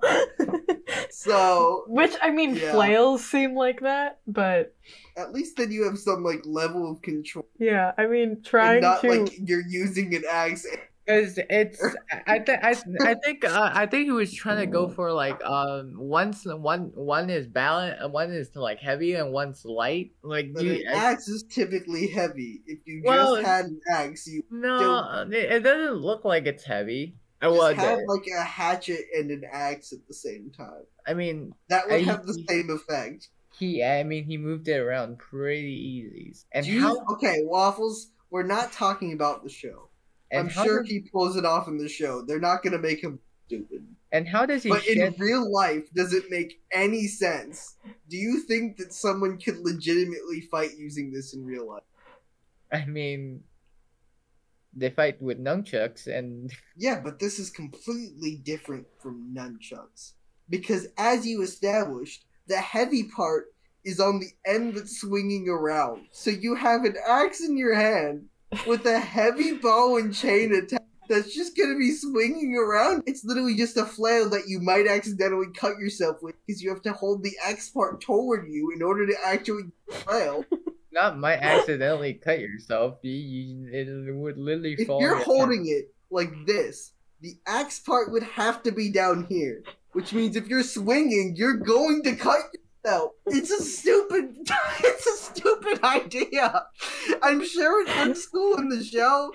So 1.10 1.86
Which 1.88 2.14
I 2.22 2.30
mean, 2.32 2.56
Yeah. 2.56 2.72
flails 2.72 3.26
seem 3.26 3.56
like 3.56 3.82
that, 3.82 4.20
but 4.28 4.76
at 5.18 5.32
least 5.34 5.58
then 5.58 5.72
you 5.72 5.84
have 5.86 5.98
some 5.98 6.24
like 6.24 6.42
level 6.46 6.92
of 6.92 7.02
control. 7.02 7.46
yeah, 7.60 7.94
I 7.98 8.06
mean, 8.08 8.30
And 8.30 8.46
trying 8.46 8.82
not 8.82 9.02
to. 9.02 9.10
like 9.24 9.34
you're 9.44 9.66
using 9.68 10.14
an 10.16 10.24
axe. 10.30 10.66
Because 11.10 11.40
it's, 11.50 11.84
I 12.28 12.38
think, 12.38 12.64
I, 12.64 12.76
I 13.02 13.14
think, 13.24 13.44
uh, 13.44 13.72
I 13.74 13.88
think 13.88 14.06
he 14.06 14.12
was 14.12 14.32
trying 14.32 14.60
to 14.60 14.68
go 14.68 14.88
for 14.90 15.12
like, 15.12 15.44
um, 15.44 15.94
one's 15.98 16.44
one, 16.46 16.92
one 16.94 17.32
is 17.32 17.48
balance, 17.48 18.00
one 18.14 18.32
is 18.32 18.56
like 18.56 18.80
heavy 18.80 19.16
and 19.16 19.32
one's 19.32 19.66
light. 19.66 20.12
Like 20.22 20.54
But 20.54 20.64
you, 20.64 20.74
an 20.74 20.84
axe 20.88 21.28
is 21.28 21.44
typically 21.50 22.08
heavy. 22.08 22.62
If 22.68 22.80
you 22.86 23.02
Well, 23.04 23.38
just 23.38 23.48
had 23.48 23.66
an 23.66 23.82
axe, 23.92 24.28
you 24.28 24.44
no, 24.52 25.26
it, 25.32 25.34
it 25.52 25.60
doesn't 25.64 25.96
look 25.98 26.26
like 26.26 26.46
it's 26.46 26.64
heavy. 26.64 27.16
I 27.42 27.48
would, 27.48 27.78
have 27.78 28.00
like 28.06 28.28
a 28.38 28.44
hatchet 28.44 29.06
and 29.18 29.32
an 29.32 29.46
axe 29.52 29.94
at 29.94 30.06
the 30.08 30.14
same 30.14 30.52
time. 30.56 30.84
I 31.08 31.16
mean, 31.16 31.54
That 31.70 31.88
would 31.88 31.96
I- 31.96 32.04
have 32.04 32.28
the 32.28 32.44
same 32.48 32.70
effect. 32.70 33.30
he, 33.58 33.84
I 33.84 34.04
mean, 34.04 34.26
he 34.26 34.38
moved 34.38 34.68
it 34.68 34.78
around 34.78 35.18
pretty 35.18 35.72
easy. 35.74 36.44
And 36.52 36.68
you, 36.68 36.82
how, 36.82 37.04
okay, 37.14 37.40
waffles. 37.42 38.12
We're 38.32 38.44
not 38.44 38.72
talking 38.72 39.14
about 39.14 39.44
the 39.44 39.50
show. 39.50 39.89
And 40.32 40.48
I'm 40.48 40.50
sure 40.50 40.84
does, 40.84 40.92
he 40.92 41.00
pulls 41.02 41.36
it 41.36 41.46
off 41.46 41.68
in 41.68 41.78
the 41.78 41.90
show. 41.90 42.22
They're 42.22 42.40
not 42.40 42.64
gonna 42.64 42.78
make 42.78 43.04
him 43.04 43.20
stupid. 43.48 43.86
and 44.12 44.28
how 44.28 44.46
does 44.46 44.64
he 44.64 44.70
But 44.70 44.88
in 44.88 45.14
real 45.18 45.52
life, 45.52 45.92
does 45.94 46.14
it 46.14 46.30
make 46.30 46.62
any 46.72 47.08
sense? 47.08 47.78
Do 48.10 48.18
you 48.18 48.42
think 48.42 48.78
that 48.78 48.94
someone 48.94 49.38
could 49.38 49.60
legitimately 49.60 50.42
fight 50.42 50.72
using 50.78 51.12
this 51.12 51.34
in 51.34 51.46
real 51.46 51.68
life? 51.68 51.84
I 52.72 52.86
mean, 52.86 53.44
they 54.76 54.92
fight 54.92 55.22
with 55.22 55.44
nunchucks, 55.44 56.08
and 56.08 56.52
Yeah, 56.78 57.02
but 57.04 57.20
this 57.20 57.40
is 57.40 57.50
completely 57.50 58.42
different 58.44 58.86
from 59.00 59.34
nunchucks. 59.34 60.14
Because 60.50 60.88
as 60.98 61.26
you 61.28 61.42
established, 61.42 62.26
the 62.48 62.58
heavy 62.58 63.04
part 63.04 63.54
is 63.84 64.00
on 64.00 64.20
the 64.20 64.32
end 64.46 64.76
that's 64.76 65.00
swinging 65.00 65.48
around. 65.48 66.08
So 66.12 66.30
you 66.30 66.56
have 66.56 66.84
an 66.84 66.96
axe 67.08 67.42
in 67.42 67.58
your 67.58 67.74
hand 67.76 68.26
with 68.68 68.86
a 68.86 69.00
heavy 69.00 69.54
bow 69.58 69.98
and 69.98 70.14
chain 70.14 70.54
attack 70.54 70.84
that's 71.08 71.34
just 71.34 71.58
gonna 71.58 71.78
be 71.78 71.92
swinging 71.92 72.56
around. 72.56 73.04
It's 73.08 73.24
literally 73.26 73.56
just 73.56 73.78
a 73.78 73.86
flail 73.86 74.30
that 74.30 74.48
you 74.48 74.60
might 74.60 74.88
accidentally 74.88 75.48
cut 75.56 75.78
yourself 75.80 76.22
with 76.22 76.36
because 76.46 76.62
you 76.62 76.70
have 76.70 76.84
to 76.84 76.94
hold 76.94 77.24
the 77.24 77.34
axe 77.44 77.70
part 77.70 78.00
toward 78.02 78.48
you 78.48 78.72
in 78.76 78.84
order 78.84 79.08
to 79.08 79.16
actually 79.26 79.64
flail. 79.90 80.46
not 80.92 81.18
might 81.18 81.40
accidentally 81.40 82.14
cut 82.14 82.40
yourself. 82.40 82.98
You, 83.02 83.68
it 83.72 84.14
would 84.16 84.38
literally 84.38 84.76
If 84.78 84.88
fall. 84.88 85.02
you're 85.02 85.14
in 85.14 85.18
your 85.18 85.26
holding 85.26 85.68
it 85.68 85.94
like 86.12 86.32
this, 86.46 86.94
the 87.22 87.38
axe 87.48 87.80
part 87.80 88.12
would 88.12 88.24
have 88.24 88.62
to 88.64 88.72
be 88.72 88.92
down 88.92 89.26
here, 89.30 89.64
which 89.94 90.14
means 90.14 90.36
if 90.36 90.48
you're 90.48 90.64
swinging, 90.64 91.34
you're 91.36 91.58
going 91.58 92.04
to 92.04 92.16
cut 92.16 92.40
yourself. 92.90 93.12
It's 93.28 93.52
a 93.52 93.62
stupid, 93.64 94.36
it's 94.80 95.08
a 95.08 95.18
stupid 95.18 95.84
idea. 95.84 96.66
I'm 97.22 97.46
sure 97.46 97.86
it 97.88 98.08
looks 98.08 98.26
cool 98.28 98.58
in 98.58 98.70
the 98.70 98.84
show, 98.84 99.32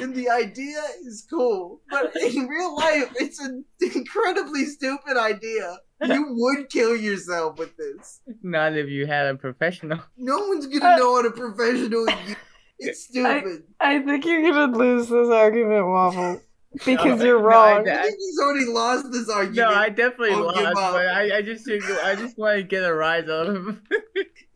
and 0.00 0.14
the 0.14 0.28
idea 0.30 0.80
is 1.04 1.26
cool, 1.28 1.80
but 1.90 2.14
in 2.16 2.46
real 2.46 2.76
life, 2.76 3.12
it's 3.16 3.40
an 3.40 3.64
incredibly 3.80 4.64
stupid 4.64 5.16
idea. 5.16 5.78
You 6.02 6.26
would 6.36 6.68
kill 6.70 6.96
yourself 6.96 7.58
with 7.58 7.76
this. 7.76 8.20
Not 8.42 8.76
if 8.76 8.88
you 8.88 9.06
had 9.06 9.26
a 9.26 9.34
professional. 9.36 10.00
No 10.16 10.38
one's 10.48 10.66
gonna 10.66 10.94
Uh, 10.94 10.96
know 10.96 11.12
what 11.12 11.26
a 11.26 11.30
professional. 11.30 12.06
use- 12.08 12.36
It's 12.78 13.04
stupid. 13.04 13.62
I 13.80 14.00
think 14.00 14.26
you're 14.26 14.42
gonna 14.52 14.76
lose 14.76 15.08
this 15.08 15.28
argument, 15.30 15.86
Waffle, 15.86 16.42
because 16.84 17.18
No, 17.20 17.24
you're 17.24 17.40
no, 17.40 17.48
I- 17.48 17.76
wrong. 17.76 17.88
I 17.88 18.02
think 18.02 18.16
he's 18.18 18.38
already 18.38 18.66
lost 18.66 19.10
this 19.12 19.28
argument. 19.28 19.56
No, 19.56 19.68
I 19.76 19.88
definitely 19.88 20.30
I'll 20.30 20.44
lost, 20.44 20.74
but 20.74 21.06
I, 21.06 21.38
I 21.38 21.42
just 21.42 21.68
I 21.68 22.14
just 22.14 22.36
want 22.38 22.56
to 22.58 22.62
get 22.62 22.84
a 22.84 22.92
rise 22.94 23.28
out 23.28 23.46
of 23.48 23.54
him. 23.56 23.82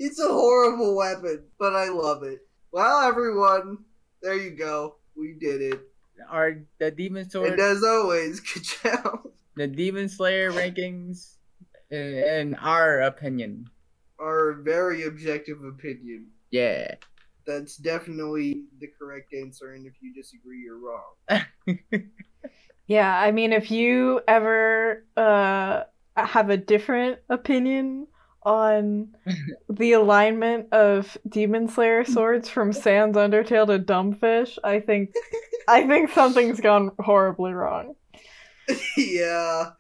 It's 0.03 0.18
a 0.18 0.29
horrible 0.29 0.97
weapon, 0.97 1.43
but 1.59 1.77
I 1.77 1.91
love 1.91 2.23
it. 2.23 2.39
Well, 2.73 3.03
everyone, 3.07 3.85
there 4.23 4.35
you 4.35 4.53
go. 4.53 4.97
We 5.14 5.35
did 5.39 5.61
it. 5.61 5.81
Are 6.27 6.57
the 6.79 6.91
demon 6.91 7.29
sword, 7.29 7.51
And 7.53 7.61
as 7.61 7.83
always, 7.85 8.41
good 8.55 8.62
job. 8.64 9.29
the 9.57 9.66
demon 9.66 10.09
slayer 10.09 10.51
rankings, 10.53 11.35
eh, 11.93 11.97
in, 11.97 12.14
in 12.49 12.55
our 12.55 13.01
opinion, 13.03 13.68
Our 14.18 14.55
very 14.62 15.05
objective 15.05 15.62
opinion. 15.64 16.29
yeah. 16.51 16.95
That's 17.47 17.76
definitely 17.76 18.64
the 18.78 18.88
correct 18.88 19.34
answer, 19.34 19.72
and 19.72 19.86
if 19.86 19.95
you 20.01 20.12
disagree, 20.14 20.61
you're 20.62 20.78
wrong. 20.78 21.45
Yeah, 22.86 23.16
I 23.16 23.30
mean, 23.30 23.53
if 23.53 23.70
you 23.70 24.20
ever 24.26 25.05
uh 25.16 25.84
have 26.16 26.51
a 26.51 26.57
different 26.57 27.20
opinion 27.28 28.09
on 28.43 29.14
the 29.68 29.93
alignment 29.93 30.72
of 30.72 31.16
Demon 31.28 31.68
Slayer 31.68 32.05
swords 32.05 32.49
from 32.49 32.72
Sans 32.74 33.16
Undertale 33.16 33.66
to 33.66 33.78
Dumbfish, 33.78 34.59
I 34.64 34.80
think 34.80 35.14
I 35.68 35.86
think 35.86 36.11
something's 36.11 36.61
gone 36.61 36.91
horribly 36.99 37.53
wrong. 37.53 37.95
yeah. 38.97 39.70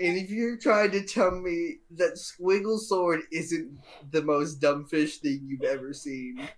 And 0.00 0.16
if 0.16 0.30
you're 0.30 0.56
trying 0.56 0.92
to 0.92 1.04
tell 1.04 1.30
me 1.30 1.78
that 1.92 2.14
Squiggle 2.14 2.78
Sword 2.78 3.20
isn't 3.32 3.78
the 4.10 4.22
most 4.22 4.56
dumb 4.56 4.86
fish 4.86 5.18
thing 5.18 5.42
you've 5.46 5.62
ever 5.62 5.92
seen, 5.92 6.48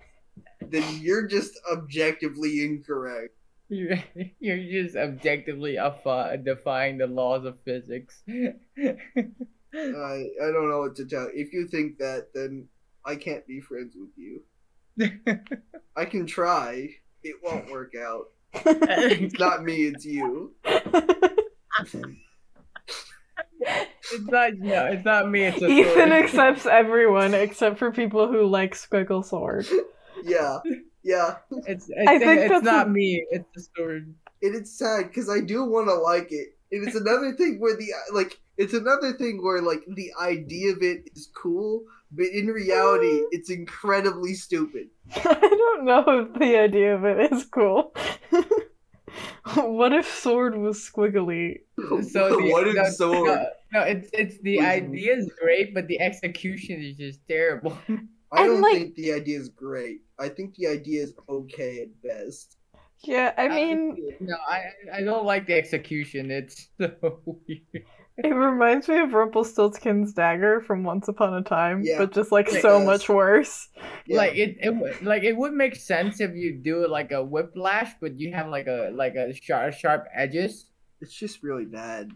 then 0.68 1.00
you're 1.00 1.26
just 1.26 1.58
objectively 1.70 2.64
incorrect. 2.64 3.34
You're, 3.68 4.02
you're 4.40 4.84
just 4.84 4.96
objectively 4.96 5.76
affi- 5.76 6.44
defying 6.44 6.98
the 6.98 7.06
laws 7.06 7.44
of 7.44 7.58
physics. 7.64 8.22
I 8.28 8.36
I 9.72 10.50
don't 10.52 10.68
know 10.68 10.80
what 10.80 10.96
to 10.96 11.06
tell. 11.06 11.28
If 11.32 11.52
you 11.52 11.68
think 11.68 11.98
that, 11.98 12.28
then 12.34 12.66
I 13.04 13.14
can't 13.16 13.46
be 13.46 13.60
friends 13.60 13.94
with 13.96 14.10
you. 14.16 14.42
I 15.96 16.04
can 16.04 16.26
try. 16.26 16.88
It 17.22 17.36
won't 17.42 17.70
work 17.70 17.92
out. 17.94 18.24
It's 18.52 19.38
not 19.38 19.62
me, 19.62 19.84
it's 19.84 20.04
you. 20.04 20.54
It's 24.12 24.26
not 24.28 24.54
no, 24.54 24.86
it's 24.86 25.04
not 25.04 25.30
me. 25.30 25.44
It's 25.44 25.62
a 25.62 25.68
Ethan 25.68 26.12
accepts 26.12 26.66
everyone 26.66 27.34
except 27.34 27.78
for 27.78 27.92
people 27.92 28.26
who 28.26 28.46
like 28.46 28.74
Squiggle 28.74 29.24
Sword. 29.24 29.66
Yeah. 30.24 30.58
Yeah. 31.02 31.36
It's, 31.66 31.88
it's, 31.88 32.08
I 32.08 32.18
think 32.18 32.40
it's 32.40 32.50
that's 32.50 32.64
not 32.64 32.86
a- 32.86 32.90
me. 32.90 33.26
It's 33.30 33.48
the 33.54 33.66
sword. 33.76 34.14
And 34.42 34.54
it's 34.54 34.78
sad 34.78 35.08
because 35.08 35.28
I 35.28 35.40
do 35.40 35.64
want 35.64 35.88
to 35.88 35.94
like 35.94 36.32
it. 36.32 36.56
And 36.72 36.86
it's 36.86 36.96
another 36.96 37.32
thing 37.32 37.58
where 37.58 37.76
the, 37.76 37.92
like, 38.12 38.38
it's 38.56 38.74
another 38.74 39.12
thing 39.12 39.42
where, 39.42 39.60
like, 39.60 39.82
the 39.88 40.12
idea 40.20 40.72
of 40.72 40.82
it 40.82 41.10
is 41.14 41.28
cool, 41.34 41.84
but 42.12 42.26
in 42.26 42.46
reality, 42.46 43.20
mm. 43.20 43.24
it's 43.32 43.50
incredibly 43.50 44.34
stupid. 44.34 44.88
I 45.16 45.34
don't 45.40 45.84
know 45.84 46.04
if 46.20 46.38
the 46.38 46.58
idea 46.58 46.94
of 46.94 47.04
it 47.04 47.32
is 47.32 47.44
cool. 47.46 47.92
what 49.54 49.92
if 49.92 50.06
Sword 50.06 50.56
was 50.56 50.78
squiggly? 50.78 51.60
So 51.78 52.28
the, 52.28 52.48
what 52.52 52.66
no, 52.66 52.82
is 52.82 52.96
sword? 52.96 53.26
No, 53.26 53.46
no, 53.72 53.80
it's 53.82 54.10
it's 54.12 54.38
the 54.42 54.60
idea 54.60 55.16
is 55.16 55.30
great, 55.40 55.74
but 55.74 55.88
the 55.88 56.00
execution 56.00 56.82
is 56.82 56.96
just 56.96 57.26
terrible. 57.26 57.76
I 58.32 58.46
don't 58.46 58.60
like- 58.60 58.74
think 58.74 58.94
the 58.94 59.12
idea 59.12 59.38
is 59.38 59.48
great. 59.48 60.02
I 60.20 60.28
think 60.28 60.54
the 60.56 60.66
idea 60.68 61.02
is 61.04 61.14
okay 61.28 61.80
at 61.82 62.02
best. 62.02 62.56
Yeah, 63.02 63.32
I 63.38 63.48
mean, 63.48 63.96
no, 64.20 64.36
I 64.46 64.60
I 64.92 65.00
don't 65.02 65.24
like 65.24 65.46
the 65.46 65.54
execution. 65.54 66.30
It's 66.30 66.68
so 66.78 66.92
weird. 67.24 67.84
it 68.18 68.28
reminds 68.28 68.88
me 68.88 68.98
of 69.00 69.14
Rumpelstiltskin's 69.14 70.12
dagger 70.12 70.60
from 70.60 70.84
Once 70.84 71.08
Upon 71.08 71.32
a 71.32 71.42
Time, 71.42 71.80
Yeah, 71.82 71.96
but 71.96 72.12
just 72.12 72.30
like 72.30 72.48
it 72.52 72.60
so 72.60 72.76
does. 72.78 72.86
much 72.86 73.08
worse. 73.08 73.68
Yeah. 74.06 74.18
Like 74.18 74.36
it, 74.36 74.58
it 74.60 74.76
would- 74.76 75.00
like 75.02 75.22
it 75.22 75.34
would 75.34 75.54
make 75.54 75.76
sense 75.76 76.20
if 76.20 76.34
you 76.36 76.58
do 76.58 76.84
it 76.84 76.90
like 76.90 77.10
a 77.12 77.24
whiplash, 77.24 77.92
but 78.02 78.20
you 78.20 78.34
have 78.34 78.48
like 78.48 78.66
a 78.66 78.90
like 78.92 79.14
a 79.14 79.32
sharp 79.32 79.72
sharp 79.72 80.04
edges. 80.14 80.66
it's 81.00 81.14
just 81.14 81.42
really 81.42 81.64
bad. 81.64 82.10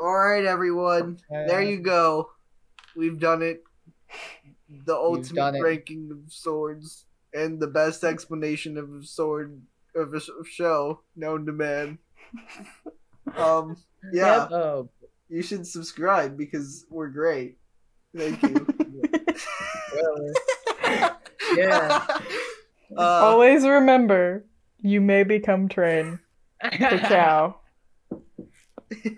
All 0.00 0.14
right, 0.16 0.44
everyone. 0.44 1.18
There 1.30 1.58
Uh, 1.58 1.66
you 1.66 1.78
go. 1.80 2.30
We've 2.94 3.18
done 3.18 3.42
it. 3.42 3.64
The 4.86 4.94
ultimate 4.94 5.34
done 5.34 5.62
ranking 5.62 6.10
of 6.12 6.32
swords 6.32 7.05
and 7.36 7.60
the 7.60 7.66
best 7.66 8.02
explanation 8.02 8.78
of 8.78 8.90
a 8.92 9.04
sword 9.04 9.60
of 9.94 10.14
a 10.14 10.20
show 10.44 11.02
known 11.14 11.46
to 11.46 11.52
man. 11.52 11.98
Um, 13.36 13.76
yeah, 14.12 14.46
Oh, 14.52 14.88
you 15.28 15.42
should 15.42 15.66
subscribe 15.66 16.38
because 16.38 16.86
we're 16.88 17.08
great. 17.08 17.58
Thank 18.16 18.40
you. 18.40 18.64
yeah. 21.56 22.06
Uh, 22.96 23.00
Always 23.00 23.66
remember, 23.66 24.44
you 24.80 25.00
may 25.00 25.24
become 25.24 25.68
train. 25.68 26.20
Ciao. 26.78 27.56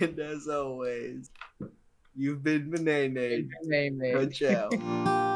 and 0.00 0.18
as 0.18 0.48
always, 0.48 1.30
you've 2.16 2.42
been 2.42 2.72
Banane. 2.72 3.48
Name 3.62 3.98
name. 3.98 4.30
Ciao. 4.32 5.30